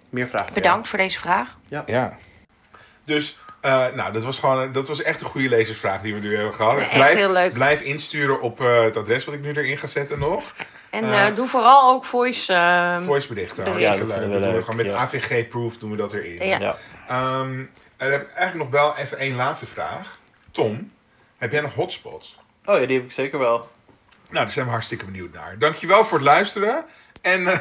meer 0.09 0.27
vragen 0.27 0.45
voor 0.47 0.55
Bedankt 0.55 0.87
voor 0.87 0.97
deze 0.97 1.19
vraag. 1.19 1.57
Ja. 1.85 2.17
Dus, 3.05 3.37
eh, 3.61 3.85
nou, 3.95 4.13
dat 4.13 4.23
was 4.23 4.37
gewoon, 4.39 4.71
dat 4.71 4.87
was 4.87 5.01
echt 5.01 5.21
een 5.21 5.27
goede 5.27 5.49
lezersvraag 5.49 6.01
die 6.01 6.13
we 6.13 6.19
nu 6.19 6.35
hebben 6.35 6.53
gehad. 6.53 6.77
Echt 6.77 6.93
blijf, 6.93 7.13
heel 7.15 7.31
leuk. 7.31 7.53
Blijf 7.53 7.81
insturen 7.81 8.41
op 8.41 8.61
eh, 8.61 8.81
het 8.83 8.97
adres 8.97 9.25
wat 9.25 9.33
ik 9.35 9.41
nu 9.41 9.51
erin 9.53 9.77
ga 9.77 9.87
zetten 9.87 10.19
nog. 10.19 10.43
En 10.89 11.13
Eh, 11.13 11.35
doe 11.35 11.47
vooral 11.47 11.89
ook 11.93 12.05
voice. 12.05 12.99
Voice 13.05 13.27
berichten. 13.27 13.79
Ja, 13.79 13.89
dat 13.97 13.99
leuk. 13.99 14.11
vinden 14.11 14.29
we 14.29 14.33
doen 14.39 14.41
we 14.41 14.47
leuk, 14.55 14.59
gewoon 14.65 14.75
met 14.75 14.85
ja. 14.85 14.95
AVG-proof 14.95 15.77
doen 15.77 15.91
we 15.91 15.97
dat 15.97 16.13
erin. 16.13 16.47
Ja. 16.47 16.59
jou. 17.07 17.67
En 17.99 18.09
dan 18.09 18.19
heb 18.19 18.27
ik 18.29 18.35
eigenlijk 18.35 18.71
nog 18.71 18.81
wel 18.81 18.97
even 18.97 19.17
één 19.17 19.35
laatste 19.35 19.67
vraag. 19.67 20.19
Tom, 20.51 20.93
heb 21.37 21.51
jij 21.51 21.61
nog 21.61 21.73
hotspots? 21.73 22.37
Oh 22.65 22.79
ja, 22.79 22.85
die 22.85 22.97
heb 22.97 23.05
ik 23.05 23.11
zeker 23.11 23.39
wel. 23.39 23.57
Nou, 23.57 24.45
daar 24.45 24.49
zijn 24.49 24.65
we 24.65 24.71
hartstikke 24.71 25.05
benieuwd 25.05 25.33
naar. 25.33 25.59
Dankjewel 25.59 26.05
voor 26.05 26.17
het 26.17 26.27
luisteren. 26.27 26.85
En 27.21 27.47
eh, 27.47 27.59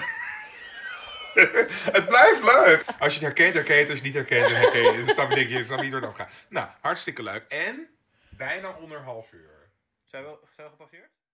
het 1.97 2.07
blijft 2.09 2.43
leuk. 2.43 2.85
Als 2.99 3.15
je 3.15 3.27
het 3.27 3.37
herkent, 3.37 3.55
herkent. 3.55 3.91
Als 3.91 3.99
je 3.99 4.05
het 4.05 4.15
niet 4.15 4.15
herkent, 4.15 4.49
dan 4.49 4.59
herken 4.59 4.83
je 4.83 4.89
het. 4.89 5.07
Dan 5.07 5.15
snap 5.15 5.29
je, 5.29 5.35
denk 5.35 5.49
je, 5.49 5.65
snap 5.65 5.81
niet 5.81 5.91
door 5.91 6.01
het 6.01 6.11
afgaan. 6.11 6.29
Nou, 6.49 6.69
hartstikke 6.81 7.23
leuk. 7.23 7.45
En 7.49 7.89
bijna 8.29 8.71
onder 8.71 9.01
half 9.01 9.33
uur. 9.33 9.71
Zijn 10.05 10.25
we, 10.25 10.39
zijn 10.57 10.67
we 10.67 10.73
gepasseerd? 10.73 11.11